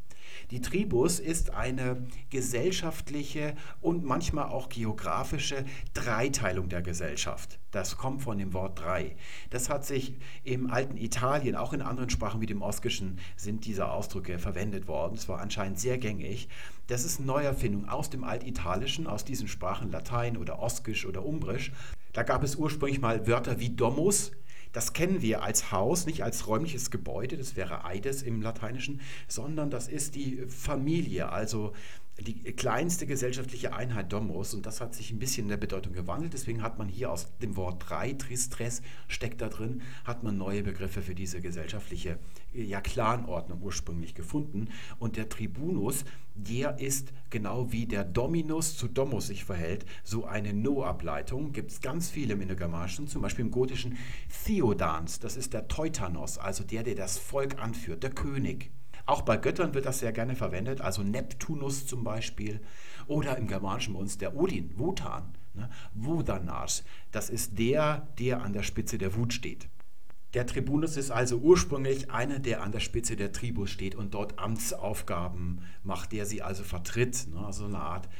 Die 0.53 0.61
Tribus 0.61 1.19
ist 1.19 1.51
eine 1.51 2.07
gesellschaftliche 2.31 3.57
und 3.81 4.05
manchmal 4.05 4.51
auch 4.51 4.69
geografische 4.69 5.65
Dreiteilung 5.95 6.69
der 6.69 6.81
Gesellschaft. 6.81 7.59
Das 7.73 7.97
kommt 7.97 8.23
von 8.23 8.39
dem 8.39 8.53
Wort 8.53 8.79
drei. 8.79 9.17
Das 9.51 9.69
hat 9.69 9.85
sich 9.85 10.15
im 10.45 10.71
alten 10.71 10.97
Italien, 10.97 11.57
auch 11.57 11.73
in 11.73 11.83
anderen 11.83 12.09
Sprachen 12.09 12.41
wie 12.41 12.47
dem 12.47 12.63
Oskischen, 12.63 13.19
sind 13.37 13.65
diese 13.65 13.91
Ausdrücke 13.91 14.39
verwendet 14.39 14.87
worden. 14.87 15.17
Es 15.17 15.29
war 15.29 15.41
anscheinend 15.41 15.81
sehr 15.81 15.99
gängig. 15.99 16.49
Das 16.87 17.05
ist 17.05 17.19
eine 17.19 17.27
Neuerfindung 17.27 17.89
aus 17.89 18.09
dem 18.09 18.23
Altitalischen, 18.23 19.09
aus 19.09 19.25
diesen 19.25 19.49
Sprachen 19.49 19.91
Latein 19.91 20.37
oder 20.37 20.63
Oskisch 20.63 21.05
oder 21.05 21.25
Umbrisch. 21.25 21.73
Da 22.13 22.23
gab 22.23 22.45
es 22.45 22.55
ursprünglich 22.55 23.01
mal 23.01 23.27
Wörter 23.27 23.59
wie 23.59 23.71
Domus, 23.71 24.31
das 24.73 24.93
kennen 24.93 25.23
wir 25.23 25.43
als 25.43 25.73
Haus, 25.73 26.07
nicht 26.07 26.23
als 26.23 26.47
räumliches 26.47 26.91
Gebäude, 26.91 27.37
das 27.37 27.57
wäre 27.57 27.85
Eides 27.85 28.23
im 28.23 28.43
Lateinischen, 28.43 29.01
sondern 29.27 29.71
das 29.71 29.89
ist 29.89 30.15
die 30.15 30.45
Familie, 30.49 31.31
also 31.31 31.73
die 32.21 32.43
kleinste 32.53 33.07
gesellschaftliche 33.07 33.75
Einheit 33.75 34.13
Domus 34.13 34.53
und 34.53 34.67
das 34.67 34.81
hat 34.81 34.95
sich 34.95 35.13
ein 35.13 35.21
bisschen 35.21 35.45
in 35.45 35.51
der 35.51 35.57
Bedeutung 35.57 35.93
gewandelt. 35.93 36.33
Deswegen 36.33 36.63
hat 36.63 36.77
man 36.79 36.89
hier 36.89 37.13
aus 37.13 37.29
dem 37.39 37.57
Wort 37.57 37.85
drei, 37.89 38.13
Tristres 38.13 38.83
steckt 39.07 39.41
da 39.41 39.49
drin, 39.49 39.83
hat 40.05 40.25
man 40.25 40.37
neue 40.37 40.65
Begriffe 40.65 41.01
für 41.01 41.15
diese 41.15 41.41
gesellschaftliche 41.41 42.19
ja, 42.53 42.81
Clanordnung 42.81 43.63
ursprünglich 43.63 44.15
gefunden. 44.15 44.69
Und 44.99 45.17
der 45.17 45.29
Tribunus, 45.29 46.05
der 46.35 46.81
ist 46.81 47.13
genau 47.31 47.71
wie 47.71 47.87
der 47.87 48.05
Dominus 48.05 48.77
zu 48.77 48.89
Domus 48.89 49.29
sich 49.29 49.45
verhält, 49.45 49.87
so 50.03 50.25
eine 50.25 50.53
No-Ableitung. 50.53 51.53
Gibt 51.53 51.71
es 51.71 51.81
ganz 51.81 52.11
viele 52.11 52.35
im 52.35 52.41
Innergermanischen, 52.41 53.07
zum 53.07 53.23
Beispiel 53.23 53.45
im 53.45 53.53
gotischen 53.53 53.97
Theodans, 54.45 55.21
das 55.21 55.37
ist 55.37 55.53
der 55.53 55.69
Teutanos, 55.69 56.39
also 56.39 56.65
der, 56.65 56.83
der 56.83 56.97
das 56.97 57.17
Volk 57.17 57.61
anführt, 57.63 58.03
der 58.03 58.11
König. 58.11 58.71
Auch 59.09 59.23
bei 59.23 59.39
Göttern 59.39 59.73
wird 59.73 59.87
das 59.87 60.01
sehr 60.01 60.13
gerne 60.13 60.37
verwendet, 60.37 60.83
also 60.83 61.03
Neptunus 61.03 61.87
zum 61.87 62.05
Beispiel. 62.05 62.61
Oder 63.07 63.39
im 63.39 63.47
Germanischen 63.47 63.95
bei 63.95 64.01
uns 64.01 64.19
der 64.19 64.37
Odin, 64.37 64.79
Wotan, 64.79 65.33
ne? 65.55 65.71
Wodanas. 65.95 66.85
Das 67.11 67.31
ist 67.31 67.59
der, 67.59 68.07
der 68.19 68.43
an 68.43 68.53
der 68.53 68.63
Spitze 68.63 68.99
der 68.99 69.17
Wut 69.17 69.33
steht. 69.33 69.71
Der 70.35 70.47
Tribunus 70.47 70.99
ist 70.99 71.11
also 71.11 71.39
ursprünglich 71.39 72.11
einer, 72.11 72.39
der 72.39 72.63
an 72.63 72.71
der 72.71 72.81
Spitze 72.81 73.17
der 73.17 73.33
Tribus 73.33 73.71
steht 73.71 73.95
und 73.95 74.13
dort 74.13 74.39
Amtsaufgaben 74.39 75.63
macht, 75.83 76.13
der 76.13 76.27
sie 76.27 76.43
also 76.43 76.63
vertritt. 76.63 77.29
Ne? 77.33 77.39
Also 77.47 77.65
eine 77.65 77.81
Art 77.81 78.11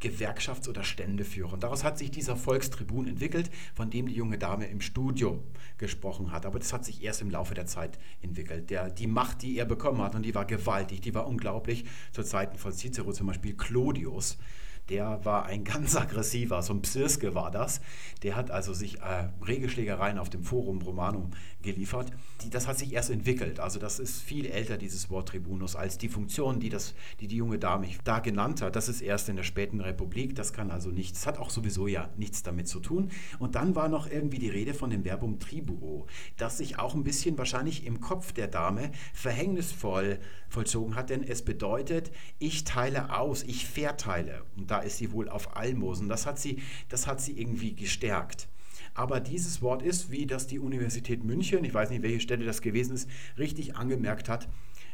Gewerkschafts- 0.00 0.68
oder 0.68 0.84
Ständeführer. 0.84 1.54
Und 1.54 1.62
daraus 1.62 1.84
hat 1.84 1.98
sich 1.98 2.10
dieser 2.10 2.36
Volkstribun 2.36 3.06
entwickelt, 3.06 3.50
von 3.74 3.90
dem 3.90 4.06
die 4.06 4.14
junge 4.14 4.38
Dame 4.38 4.66
im 4.66 4.80
Studio 4.80 5.42
gesprochen 5.78 6.32
hat. 6.32 6.46
Aber 6.46 6.58
das 6.58 6.72
hat 6.72 6.84
sich 6.84 7.02
erst 7.02 7.22
im 7.22 7.30
Laufe 7.30 7.54
der 7.54 7.66
Zeit 7.66 7.98
entwickelt. 8.20 8.70
Der, 8.70 8.90
die 8.90 9.06
Macht, 9.06 9.42
die 9.42 9.56
er 9.56 9.64
bekommen 9.64 10.02
hat, 10.02 10.14
und 10.14 10.22
die 10.22 10.34
war 10.34 10.44
gewaltig, 10.44 11.00
die 11.00 11.14
war 11.14 11.26
unglaublich. 11.26 11.84
Zu 12.12 12.22
Zeiten 12.22 12.58
von 12.58 12.72
Cicero 12.72 13.12
zum 13.12 13.26
Beispiel 13.26 13.54
Clodius 13.56 14.38
der 14.88 15.24
war 15.24 15.46
ein 15.46 15.64
ganz 15.74 15.96
aggressiver, 15.96 16.62
so 16.62 16.74
ein 16.74 16.82
Psirske 16.82 17.34
war 17.34 17.50
das. 17.50 17.80
Der 18.22 18.36
hat 18.36 18.50
also 18.50 18.72
sich 18.72 19.00
äh, 19.00 19.28
Regelschlägereien 19.46 20.18
auf 20.18 20.30
dem 20.30 20.44
Forum 20.44 20.82
Romanum 20.82 21.30
geliefert. 21.62 22.10
Die, 22.42 22.50
das 22.50 22.68
hat 22.68 22.78
sich 22.78 22.92
erst 22.92 23.10
entwickelt. 23.10 23.60
Also 23.60 23.78
das 23.78 23.98
ist 23.98 24.22
viel 24.22 24.46
älter, 24.46 24.76
dieses 24.76 25.10
Wort 25.10 25.28
Tribunus, 25.28 25.76
als 25.76 25.98
die 25.98 26.08
Funktion, 26.08 26.60
die, 26.60 26.68
das, 26.68 26.94
die 27.20 27.26
die 27.26 27.36
junge 27.36 27.58
Dame 27.58 27.88
da 28.04 28.18
genannt 28.18 28.62
hat. 28.62 28.76
Das 28.76 28.88
ist 28.88 29.00
erst 29.00 29.28
in 29.28 29.36
der 29.36 29.42
späten 29.42 29.80
Republik. 29.80 30.36
Das 30.36 30.52
kann 30.52 30.70
also 30.70 30.90
nichts, 30.90 31.26
hat 31.26 31.38
auch 31.38 31.50
sowieso 31.50 31.86
ja 31.86 32.08
nichts 32.16 32.42
damit 32.42 32.68
zu 32.68 32.80
tun. 32.80 33.10
Und 33.38 33.54
dann 33.54 33.74
war 33.74 33.88
noch 33.88 34.10
irgendwie 34.10 34.38
die 34.38 34.50
Rede 34.50 34.74
von 34.74 34.90
dem 34.90 35.04
Verbum 35.04 35.38
tribuo, 35.38 36.06
das 36.36 36.58
sich 36.58 36.78
auch 36.78 36.94
ein 36.94 37.04
bisschen 37.04 37.38
wahrscheinlich 37.38 37.86
im 37.86 38.00
Kopf 38.00 38.32
der 38.32 38.48
Dame 38.48 38.90
verhängnisvoll 39.12 40.18
vollzogen 40.48 40.94
hat, 40.94 41.10
denn 41.10 41.22
es 41.22 41.42
bedeutet, 41.42 42.10
ich 42.38 42.64
teile 42.64 43.18
aus, 43.18 43.42
ich 43.42 43.66
verteile. 43.66 44.44
Und 44.56 44.70
da 44.74 44.80
ist 44.80 44.98
sie 44.98 45.12
wohl 45.12 45.28
auf 45.28 45.56
Almosen. 45.56 46.08
Das 46.08 46.26
hat 46.26 46.40
sie, 46.40 46.60
das 46.88 47.06
hat 47.06 47.20
sie 47.20 47.38
irgendwie 47.40 47.74
gestärkt. 47.74 48.48
Aber 48.92 49.20
dieses 49.20 49.62
Wort 49.62 49.82
ist, 49.82 50.10
wie 50.10 50.26
das 50.26 50.48
die 50.48 50.58
Universität 50.58 51.22
München, 51.22 51.64
ich 51.64 51.72
weiß 51.72 51.90
nicht, 51.90 52.02
welche 52.02 52.20
Stelle 52.20 52.44
das 52.44 52.60
gewesen 52.60 52.94
ist, 52.94 53.08
richtig 53.38 53.76
angemerkt 53.76 54.28
hat, 54.28 54.48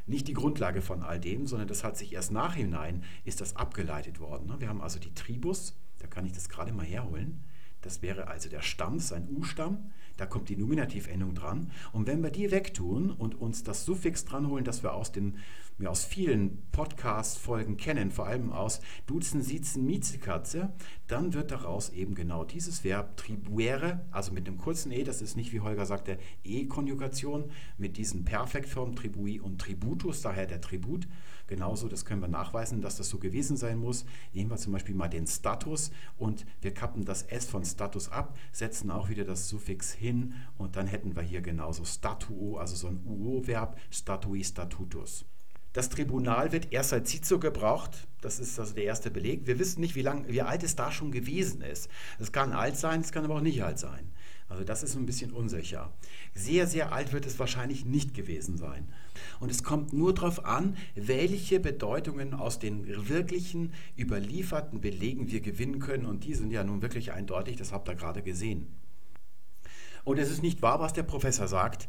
nicht 0.07 0.29
die 0.29 0.35
Grundlage 0.35 0.83
von 0.83 1.03
all 1.03 1.19
dem, 1.19 1.47
sondern 1.47 1.69
das 1.69 1.83
hat 1.83 1.97
sich 1.97 2.13
erst 2.13 2.31
nachhinein, 2.31 3.05
ist 3.25 3.41
das 3.41 3.57
abgeleitet 3.57 4.21
worden. 4.21 4.49
Ne? 4.49 4.57
Wir 4.59 4.69
haben 4.69 4.83
also 4.83 4.99
die 4.99 5.15
Tribus, 5.15 5.75
da 5.99 6.07
kann 6.07 6.27
ich 6.27 6.33
das 6.33 6.51
gerade 6.51 6.73
mal 6.73 6.85
herholen. 6.85 7.43
Das 7.83 8.03
wäre 8.03 8.29
also 8.29 8.49
der 8.49 8.63
Stamm, 8.63 8.95
das 8.97 9.07
ist 9.07 9.13
ein 9.13 9.29
U-Stamm. 9.29 9.91
Da 10.17 10.27
kommt 10.27 10.51
die 10.51 10.57
Nominativendung 10.57 11.35
dran. 11.35 11.71
Und 11.93 12.07
wenn 12.07 12.23
wir 12.23 12.31
die 12.31 12.51
wegtun 12.51 13.11
und 13.11 13.41
uns 13.41 13.63
das 13.63 13.87
Suffix 13.87 14.27
dranholen, 14.27 14.67
das 14.67 14.83
wir 14.83 14.93
aus, 14.93 15.13
den, 15.13 15.39
wir 15.79 15.91
aus 15.91 16.05
vielen 16.05 16.59
Podcast-Folgen 16.73 17.79
kennen, 17.79 18.11
vor 18.11 18.27
allem 18.27 18.53
aus 18.53 18.83
Duzen, 19.07 19.41
Siezen, 19.41 19.87
Miezekatze, 19.87 20.75
dann 21.07 21.33
wird 21.33 21.53
daraus 21.53 21.89
eben 21.89 22.15
genau 22.15 22.45
dieses 22.45 22.85
Verb 22.85 23.17
tribuere, 23.17 24.05
also 24.11 24.31
mit 24.31 24.47
einem 24.47 24.59
kurzen 24.59 24.93
E, 24.93 25.05
das 25.05 25.23
ist 25.23 25.37
nicht, 25.37 25.55
wie 25.55 25.61
Holger 25.61 25.87
sagte, 25.87 26.19
E-Konjugation, 26.45 27.51
mit 27.79 27.97
diesen 27.97 28.27
Perfektformen 28.27 28.97
tribui 28.97 29.41
und 29.41 29.59
tributus, 29.59 30.21
daher 30.21 30.47
der 30.47 30.61
Tribut. 30.61 31.09
Genauso, 31.51 31.89
das 31.89 32.05
können 32.05 32.21
wir 32.21 32.29
nachweisen, 32.29 32.81
dass 32.81 32.97
das 32.97 33.09
so 33.09 33.19
gewesen 33.19 33.57
sein 33.57 33.77
muss. 33.77 34.05
Nehmen 34.33 34.51
wir 34.51 34.57
zum 34.57 34.73
Beispiel 34.73 34.95
mal 34.95 35.09
den 35.09 35.27
Status 35.27 35.91
und 36.17 36.47
wir 36.61 36.73
kappen 36.73 37.05
das 37.05 37.25
S 37.25 37.45
von 37.45 37.65
Status 37.65 38.09
ab, 38.09 38.39
setzen 38.53 38.89
auch 38.93 39.09
wieder 39.09 39.25
das 39.25 39.49
Suffix 39.49 39.93
hin 39.93 40.35
und 40.59 40.77
dann 40.77 40.87
hätten 40.87 41.17
wir 41.17 41.25
hier 41.25 41.41
genauso 41.41 41.85
statuo, 41.85 42.59
also 42.59 42.77
so 42.77 42.87
ein 42.87 43.01
UO-Verb, 43.05 43.77
statui 43.91 44.45
statutus. 44.45 45.25
Das 45.73 45.89
Tribunal 45.89 46.53
wird 46.53 46.73
erst 46.73 46.91
seit 46.91 47.09
Cicero 47.09 47.41
gebraucht. 47.41 48.07
Das 48.21 48.39
ist 48.39 48.61
also 48.61 48.75
der 48.75 48.85
erste 48.85 49.11
Beleg. 49.11 49.49
Wir 49.49 49.59
wissen 49.59 49.81
nicht, 49.81 49.97
wie, 49.97 50.03
lang, 50.03 50.27
wie 50.29 50.43
alt 50.43 50.63
es 50.63 50.77
da 50.77 50.93
schon 50.93 51.11
gewesen 51.11 51.63
ist. 51.63 51.89
Es 52.21 52.31
kann 52.31 52.53
alt 52.53 52.77
sein, 52.77 53.01
es 53.01 53.11
kann 53.11 53.25
aber 53.25 53.35
auch 53.35 53.41
nicht 53.41 53.65
alt 53.65 53.81
sein. 53.81 54.13
Also 54.51 54.65
das 54.65 54.83
ist 54.83 54.97
ein 54.97 55.07
bisschen 55.07 55.31
unsicher. 55.31 55.93
Sehr, 56.35 56.67
sehr 56.67 56.93
alt 56.93 57.13
wird 57.13 57.25
es 57.25 57.39
wahrscheinlich 57.39 57.85
nicht 57.85 58.15
gewesen 58.15 58.59
sein. 58.59 58.89
Und 59.39 59.49
es 59.51 59.63
kommt 59.63 59.93
nur 59.93 60.13
darauf 60.13 60.45
an, 60.45 60.77
welche 60.97 61.61
Bedeutungen 61.61 62.35
aus 62.35 62.59
den 62.59 63.09
wirklichen 63.09 63.73
überlieferten 63.97 64.81
Belegen 64.81 65.31
wir 65.31 65.41
gewinnen 65.41 65.79
können. 65.79 66.05
Und 66.05 66.25
die 66.25 66.35
sind 66.35 66.51
ja 66.51 66.65
nun 66.65 66.83
wirklich 66.83 67.13
eindeutig, 67.13 67.57
das 67.57 67.73
habt 67.73 67.89
ihr 67.89 67.95
gerade 67.95 68.23
gesehen. 68.23 68.67
Und 70.03 70.19
es 70.19 70.31
ist 70.31 70.43
nicht 70.43 70.63
wahr, 70.63 70.81
was 70.81 70.95
der 70.95 71.05
Professor 71.05 71.47
sagt. 71.47 71.89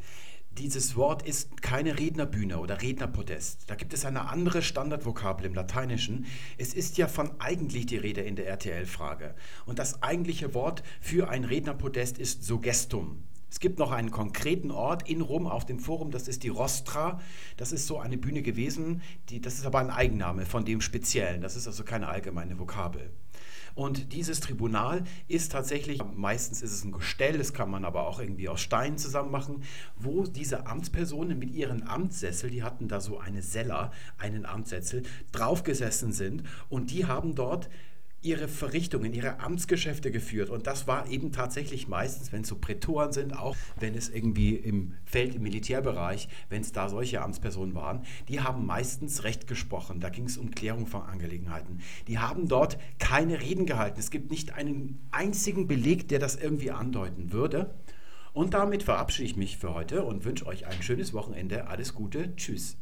Dieses 0.58 0.98
Wort 0.98 1.24
ist 1.24 1.62
keine 1.62 1.98
Rednerbühne 1.98 2.60
oder 2.60 2.82
Rednerpodest. 2.82 3.64
Da 3.68 3.76
gibt 3.76 3.94
es 3.94 4.04
eine 4.04 4.28
andere 4.28 4.62
Standardvokabel 4.62 5.46
im 5.46 5.54
Lateinischen. 5.54 6.26
Es 6.58 6.74
ist 6.74 6.98
ja 6.98 7.08
von 7.08 7.32
eigentlich 7.40 7.86
die 7.86 7.96
Rede 7.96 8.22
in 8.22 8.36
der 8.36 8.48
RTL-Frage. 8.48 9.34
Und 9.66 9.80
das 9.80 10.04
eigentliche 10.04 10.54
Wort 10.54 10.84
für 11.00 11.30
ein 11.30 11.46
Rednerpodest 11.46 12.18
ist 12.18 12.44
Sogestum. 12.44 13.24
Es 13.50 13.60
gibt 13.60 13.80
noch 13.80 13.92
einen 13.92 14.12
konkreten 14.12 14.72
Ort 14.72 15.10
in 15.10 15.22
Rom 15.22 15.48
auf 15.48 15.66
dem 15.66 15.80
Forum, 15.80 16.12
das 16.12 16.28
ist 16.28 16.44
die 16.44 16.50
Rostra. 16.50 17.22
Das 17.56 17.72
ist 17.72 17.88
so 17.88 18.00
eine 18.00 18.18
Bühne 18.18 18.42
gewesen, 18.42 19.02
die, 19.30 19.40
das 19.42 19.56
ist 19.56 19.66
aber 19.66 19.80
ein 19.80 19.90
Eigenname 19.90 20.46
von 20.46 20.66
dem 20.66 20.82
Speziellen. 20.82 21.42
Das 21.42 21.56
ist 21.56 21.68
also 21.68 21.84
keine 21.84 22.10
allgemeine 22.10 22.60
Vokabel. 22.60 23.10
Und 23.76 24.14
dieses 24.14 24.40
Tribunal 24.40 25.04
ist 25.28 25.52
tatsächlich, 25.52 26.02
meistens 26.16 26.62
ist 26.62 26.72
es 26.72 26.84
ein 26.84 26.92
Gestell, 26.92 27.38
das 27.38 27.54
kann 27.54 27.70
man 27.70 27.86
aber 27.86 28.08
auch 28.08 28.20
irgendwie 28.20 28.50
aus 28.50 28.62
Stein 28.62 28.98
zusammen 28.98 29.32
machen, 29.32 29.64
wo 29.96 30.24
diese 30.24 30.68
Amtspersonen 30.68 31.40
mit 31.40 31.52
ihren 31.52 31.88
Amtssessel, 31.88 32.50
die 32.50 32.64
hatten 32.64 32.88
da 32.88 33.00
so 33.00 33.20
eine 33.20 33.42
Sella, 33.42 33.92
einen 34.18 34.46
Amtssessel, 34.46 35.04
draufgesessen 35.32 36.12
sind 36.12 36.44
und 36.70 36.92
die 36.92 37.06
haben 37.06 37.36
dort 37.36 37.70
ihre 38.22 38.48
Verrichtungen, 38.48 39.14
ihre 39.14 39.40
Amtsgeschäfte 39.40 40.12
geführt. 40.12 40.50
Und 40.50 40.68
das 40.68 40.88
war 40.88 41.10
eben 41.10 41.32
tatsächlich 41.32 41.88
meistens, 41.88 42.32
wenn 42.32 42.42
es 42.42 42.48
so 42.48 42.56
Prätoren 42.56 43.12
sind, 43.12 43.38
auch 43.38 43.56
wenn 43.80 43.96
es 43.96 44.10
irgendwie 44.10 44.56
im 44.56 44.94
Feld, 45.06 45.36
im 45.36 45.44
Militärbereich, 45.44 46.30
wenn 46.50 46.62
es 46.62 46.72
da 46.72 46.90
solche 46.90 47.22
Amtspersonen 47.22 47.74
waren, 47.74 48.04
die 48.28 48.42
haben 48.42 48.66
meistens 48.66 49.24
Recht 49.24 49.48
gesprochen. 49.48 50.00
Da 50.00 50.10
ging 50.10 50.26
es 50.26 50.38
um 50.38 50.52
Klärung 50.52 50.86
von 50.86 51.02
Angelegenheiten. 51.02 51.80
Die 52.08 52.20
haben 52.20 52.48
dort 52.48 52.78
keine 53.00 53.42
Reden 53.42 53.66
gehalten. 53.66 54.00
Es 54.00 54.12
gibt 54.12 54.32
nicht 54.32 54.54
einen 54.54 55.00
einzigen 55.12 55.68
Beleg, 55.68 56.08
der 56.08 56.20
das 56.20 56.36
irgendwie 56.36 56.72
andeuten 56.72 57.32
würde. 57.32 57.74
Und 58.34 58.54
damit 58.54 58.84
verabschiede 58.84 59.26
ich 59.26 59.36
mich 59.36 59.58
für 59.58 59.74
heute 59.74 60.04
und 60.04 60.24
wünsche 60.24 60.46
euch 60.46 60.66
ein 60.66 60.82
schönes 60.82 61.14
Wochenende. 61.14 61.68
Alles 61.68 61.94
Gute. 61.94 62.36
Tschüss. 62.36 62.78